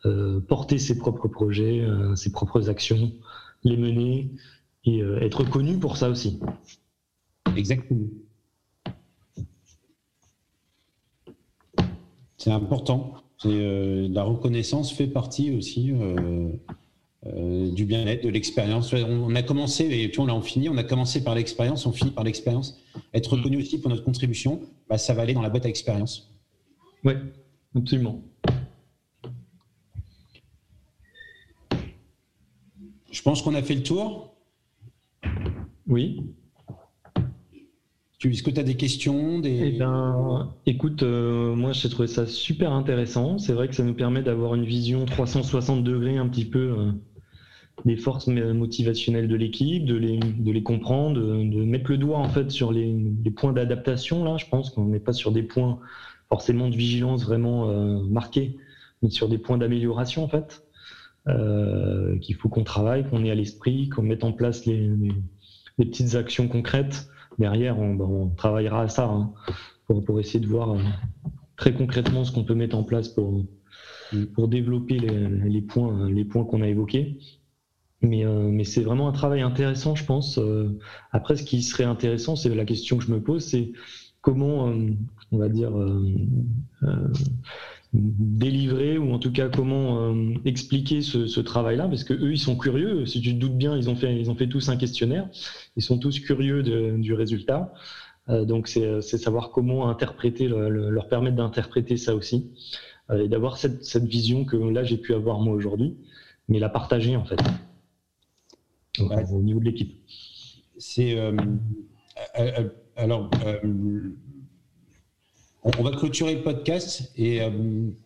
euh, 0.06 0.38
porter 0.38 0.78
ses 0.78 0.96
propres 0.96 1.26
projets, 1.26 1.80
euh, 1.80 2.14
ses 2.14 2.30
propres 2.30 2.70
actions, 2.70 3.12
les 3.64 3.76
mener 3.76 4.30
et 4.84 5.02
euh, 5.02 5.18
être 5.20 5.42
connu 5.42 5.80
pour 5.80 5.96
ça 5.96 6.08
aussi. 6.08 6.38
Exactement. 7.56 8.06
C'est 12.36 12.52
important. 12.52 13.14
la 13.44 14.22
reconnaissance 14.22 14.92
fait 14.92 15.08
partie 15.08 15.50
aussi 15.56 15.92
du 17.24 17.84
bien-être, 17.84 18.24
de 18.24 18.28
l'expérience. 18.28 18.92
On 18.92 19.34
a 19.34 19.42
commencé, 19.42 19.84
et 19.84 20.08
puis 20.08 20.20
on 20.20 20.28
a 20.28 20.42
fini, 20.42 20.68
on 20.68 20.76
a 20.76 20.82
commencé 20.82 21.22
par 21.22 21.34
l'expérience, 21.34 21.86
on 21.86 21.92
finit 21.92 22.10
par 22.10 22.24
l'expérience. 22.24 22.80
Être 23.14 23.36
reconnu 23.36 23.58
aussi 23.58 23.80
pour 23.80 23.90
notre 23.90 24.02
contribution, 24.02 24.60
bah, 24.88 24.98
ça 24.98 25.14
va 25.14 25.22
aller 25.22 25.32
dans 25.32 25.42
la 25.42 25.48
boîte 25.48 25.66
à 25.66 25.68
expérience. 25.68 26.32
Oui, 27.04 27.14
absolument. 27.76 28.20
Je 33.12 33.22
pense 33.22 33.42
qu'on 33.42 33.54
a 33.54 33.62
fait 33.62 33.74
le 33.74 33.82
tour. 33.82 34.34
Oui. 35.86 36.24
Est-ce 38.24 38.42
que 38.42 38.50
tu 38.50 38.60
as 38.60 38.62
des 38.62 38.76
questions 38.76 39.40
des... 39.40 39.74
Eh 39.74 39.78
ben, 39.78 40.54
écoute, 40.64 41.02
euh, 41.02 41.54
moi 41.54 41.72
j'ai 41.72 41.88
trouvé 41.88 42.06
ça 42.06 42.26
super 42.26 42.72
intéressant. 42.72 43.38
C'est 43.38 43.52
vrai 43.52 43.68
que 43.68 43.74
ça 43.74 43.82
nous 43.82 43.94
permet 43.94 44.22
d'avoir 44.22 44.54
une 44.54 44.64
vision 44.64 45.04
360 45.04 45.82
degrés 45.82 46.16
un 46.16 46.28
petit 46.28 46.44
peu 46.44 46.58
euh, 46.78 46.92
des 47.84 47.96
forces 47.96 48.28
motivationnelles 48.28 49.28
de 49.28 49.34
l'équipe, 49.34 49.84
de 49.84 49.96
les, 49.96 50.18
de 50.18 50.52
les 50.52 50.62
comprendre, 50.62 51.20
de, 51.20 51.64
mettre 51.64 51.90
le 51.90 51.98
doigt 51.98 52.18
en 52.18 52.28
fait 52.28 52.50
sur 52.50 52.72
les, 52.72 52.94
points 53.34 53.52
d'adaptation. 53.52 54.24
Là, 54.24 54.36
je 54.36 54.46
pense 54.46 54.70
qu'on 54.70 54.84
n'est 54.84 55.00
pas 55.00 55.12
sur 55.12 55.32
des 55.32 55.42
points 55.42 55.78
forcément 56.28 56.68
de 56.68 56.76
vigilance 56.76 57.24
vraiment 57.24 57.68
euh, 57.68 58.02
marqués, 58.04 58.56
mais 59.02 59.10
sur 59.10 59.28
des 59.28 59.38
points 59.38 59.58
d'amélioration 59.58 60.24
en 60.24 60.28
fait. 60.28 60.62
Euh, 61.28 62.18
qu'il 62.18 62.34
faut 62.34 62.48
qu'on 62.48 62.64
travaille, 62.64 63.08
qu'on 63.08 63.24
ait 63.24 63.30
à 63.30 63.36
l'esprit, 63.36 63.88
qu'on 63.88 64.02
mette 64.02 64.24
en 64.24 64.32
place 64.32 64.66
les, 64.66 64.90
les, 65.78 65.84
petites 65.86 66.16
actions 66.16 66.48
concrètes. 66.48 67.08
Derrière, 67.38 67.78
on, 67.78 67.94
ben, 67.94 68.04
on 68.04 68.28
travaillera 68.28 68.82
à 68.82 68.88
ça 68.88 69.04
hein, 69.04 69.32
pour, 69.86 70.04
pour, 70.04 70.18
essayer 70.18 70.40
de 70.40 70.48
voir 70.48 70.72
euh, 70.72 70.80
très 71.56 71.74
concrètement 71.74 72.24
ce 72.24 72.32
qu'on 72.32 72.42
peut 72.42 72.56
mettre 72.56 72.76
en 72.76 72.82
place 72.82 73.08
pour, 73.08 73.44
pour 74.34 74.48
développer 74.48 74.98
les, 74.98 75.28
les 75.28 75.62
points, 75.62 76.10
les 76.10 76.24
points 76.24 76.44
qu'on 76.44 76.60
a 76.60 76.66
évoqués. 76.66 77.18
Mais, 78.02 78.24
euh, 78.26 78.48
mais 78.50 78.64
c'est 78.64 78.82
vraiment 78.82 79.08
un 79.08 79.12
travail 79.12 79.42
intéressant, 79.42 79.94
je 79.94 80.04
pense. 80.04 80.38
Euh, 80.38 80.78
après, 81.12 81.36
ce 81.36 81.44
qui 81.44 81.62
serait 81.62 81.84
intéressant, 81.84 82.34
c'est 82.34 82.52
la 82.52 82.64
question 82.64 82.98
que 82.98 83.04
je 83.04 83.12
me 83.12 83.20
pose, 83.22 83.44
c'est 83.44 83.72
comment, 84.20 84.68
euh, 84.68 84.90
on 85.30 85.38
va 85.38 85.48
dire, 85.48 85.72
délivrer 87.92 88.98
ou 88.98 89.12
en 89.12 89.18
tout 89.18 89.32
cas 89.32 89.48
comment 89.48 90.14
expliquer 90.44 91.00
ce, 91.02 91.26
ce 91.26 91.40
travail-là, 91.40 91.88
parce 91.88 92.04
que 92.04 92.14
eux, 92.14 92.32
ils 92.32 92.38
sont 92.38 92.56
curieux. 92.56 93.06
Si 93.06 93.20
tu 93.20 93.34
te 93.34 93.38
doutes 93.38 93.56
bien, 93.56 93.76
ils 93.76 93.88
ont 93.88 93.96
fait, 93.96 94.18
ils 94.18 94.30
ont 94.30 94.34
fait 94.34 94.48
tous 94.48 94.68
un 94.68 94.76
questionnaire. 94.76 95.28
Ils 95.76 95.82
sont 95.82 95.98
tous 95.98 96.20
curieux 96.20 96.62
du 96.62 97.14
résultat. 97.14 97.72
donc, 98.28 98.68
c'est 98.68 99.02
savoir 99.02 99.50
comment 99.50 99.88
interpréter, 99.88 100.48
leur 100.48 101.08
permettre 101.08 101.36
d'interpréter 101.36 101.96
ça 101.96 102.14
aussi 102.14 102.50
et 103.14 103.28
d'avoir 103.28 103.56
cette, 103.58 103.84
cette 103.84 104.06
vision 104.06 104.44
que 104.44 104.56
là 104.56 104.84
j'ai 104.84 104.96
pu 104.96 105.14
avoir 105.14 105.40
moi 105.40 105.54
aujourd'hui, 105.54 105.96
mais 106.48 106.58
la 106.58 106.68
partager 106.68 107.16
en 107.16 107.24
fait 107.24 107.40
au 109.00 109.42
niveau 109.42 109.60
de 109.60 109.64
l'équipe. 109.64 109.94
c'est 110.78 111.16
alors 112.96 113.30
on, 115.64 115.82
va 115.82 115.90
clôturer 115.92 116.34
le 116.34 116.42
podcast 116.42 117.12
et 117.16 117.40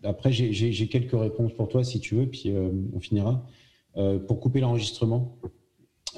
après 0.04 0.32
j'ai 0.32 0.88
quelques 0.88 1.18
réponses 1.18 1.52
pour 1.54 1.68
toi 1.68 1.82
si 1.82 2.00
tu 2.00 2.14
veux, 2.14 2.26
puis 2.26 2.52
on 2.94 3.00
finira 3.00 3.44
pour 4.26 4.40
couper 4.40 4.60
l'enregistrement. 4.60 5.38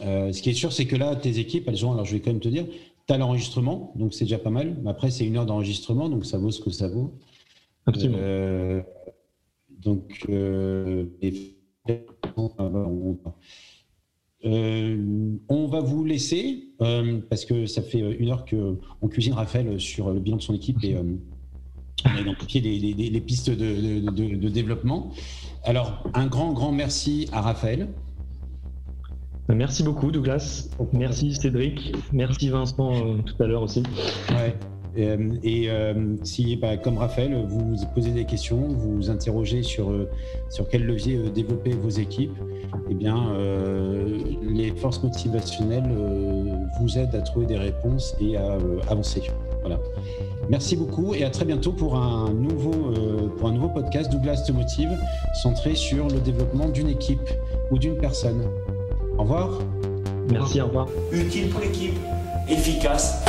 ce 0.00 0.42
qui 0.42 0.50
est 0.50 0.54
sûr, 0.54 0.72
c'est 0.72 0.86
que 0.86 0.96
là, 0.96 1.16
tes 1.16 1.38
équipes, 1.38 1.68
elles 1.68 1.86
ont, 1.86 1.92
alors 1.92 2.04
je 2.04 2.12
vais 2.12 2.20
quand 2.20 2.32
même 2.32 2.40
te 2.40 2.48
dire, 2.48 2.66
tu 3.06 3.14
as 3.14 3.18
l'enregistrement, 3.18 3.92
donc 3.96 4.12
c'est 4.12 4.24
déjà 4.24 4.38
pas 4.38 4.50
mal. 4.50 4.76
Mais 4.82 4.90
après, 4.90 5.10
c'est 5.10 5.24
une 5.24 5.36
heure 5.36 5.46
d'enregistrement, 5.46 6.08
donc 6.08 6.26
ça 6.26 6.36
vaut 6.36 6.50
ce 6.50 6.60
que 6.60 6.70
ça 6.70 6.88
vaut. 6.88 7.14
Absolument. 7.86 8.18
donc, 9.70 10.26
euh, 14.44 15.36
on 15.48 15.66
va 15.66 15.80
vous 15.80 16.04
laisser 16.04 16.68
euh, 16.80 17.20
parce 17.28 17.44
que 17.44 17.66
ça 17.66 17.82
fait 17.82 17.98
une 17.98 18.30
heure 18.30 18.44
qu'on 18.44 19.08
cuisine 19.08 19.32
Raphaël 19.32 19.80
sur 19.80 20.12
le 20.12 20.20
bilan 20.20 20.36
de 20.36 20.42
son 20.42 20.54
équipe 20.54 20.78
et 20.84 20.94
euh, 20.94 21.02
on 22.04 22.16
a 22.16 22.20
identifié 22.20 22.60
les, 22.60 23.20
pistes 23.20 23.50
de, 23.50 24.48
développement. 24.48 25.10
Alors, 25.64 26.04
un 26.14 26.26
grand, 26.26 26.52
grand 26.52 26.70
merci 26.70 27.28
à 27.32 27.40
Raphaël. 27.40 27.88
Merci 29.48 29.82
beaucoup, 29.82 30.12
Douglas. 30.12 30.68
Merci, 30.92 31.34
Cédric. 31.34 31.92
Merci, 32.12 32.50
Vincent, 32.50 33.18
tout 33.22 33.42
à 33.42 33.46
l'heure 33.46 33.62
aussi. 33.62 33.82
Ouais. 34.30 34.54
Euh, 34.98 35.16
et 35.42 35.70
euh, 35.70 35.94
si, 36.24 36.56
bah, 36.56 36.76
comme 36.76 36.98
Raphaël, 36.98 37.36
vous 37.48 37.76
posez 37.94 38.10
des 38.10 38.24
questions, 38.24 38.68
vous 38.68 38.96
vous 38.96 39.10
interrogez 39.10 39.62
sur, 39.62 39.90
euh, 39.90 40.08
sur 40.48 40.68
quel 40.68 40.84
levier 40.84 41.18
développer 41.34 41.70
vos 41.70 41.88
équipes, 41.88 42.36
eh 42.90 42.94
bien, 42.94 43.32
les 44.42 44.70
forces 44.72 45.02
motivationnelles 45.02 45.90
vous 46.80 46.98
aident 46.98 47.14
à 47.14 47.20
trouver 47.20 47.46
des 47.46 47.56
réponses 47.56 48.16
et 48.20 48.36
à 48.36 48.58
avancer. 48.88 49.22
Voilà. 49.60 49.78
Merci 50.48 50.76
beaucoup 50.76 51.14
et 51.14 51.24
à 51.24 51.30
très 51.30 51.44
bientôt 51.44 51.72
pour 51.72 51.96
un 51.96 52.32
nouveau, 52.32 52.92
pour 53.36 53.48
un 53.48 53.52
nouveau 53.52 53.68
podcast 53.68 54.10
Douglas 54.10 54.44
te 54.46 54.52
motive 54.52 54.90
centré 55.42 55.74
sur 55.74 56.08
le 56.08 56.20
développement 56.20 56.68
d'une 56.68 56.88
équipe 56.88 57.28
ou 57.70 57.78
d'une 57.78 57.96
personne. 57.96 58.42
Au 59.16 59.22
revoir. 59.22 59.58
Merci, 60.30 60.60
au 60.60 60.66
revoir. 60.66 60.88
Utile 61.12 61.48
pour 61.48 61.60
l'équipe, 61.60 61.96
efficace 62.48 63.24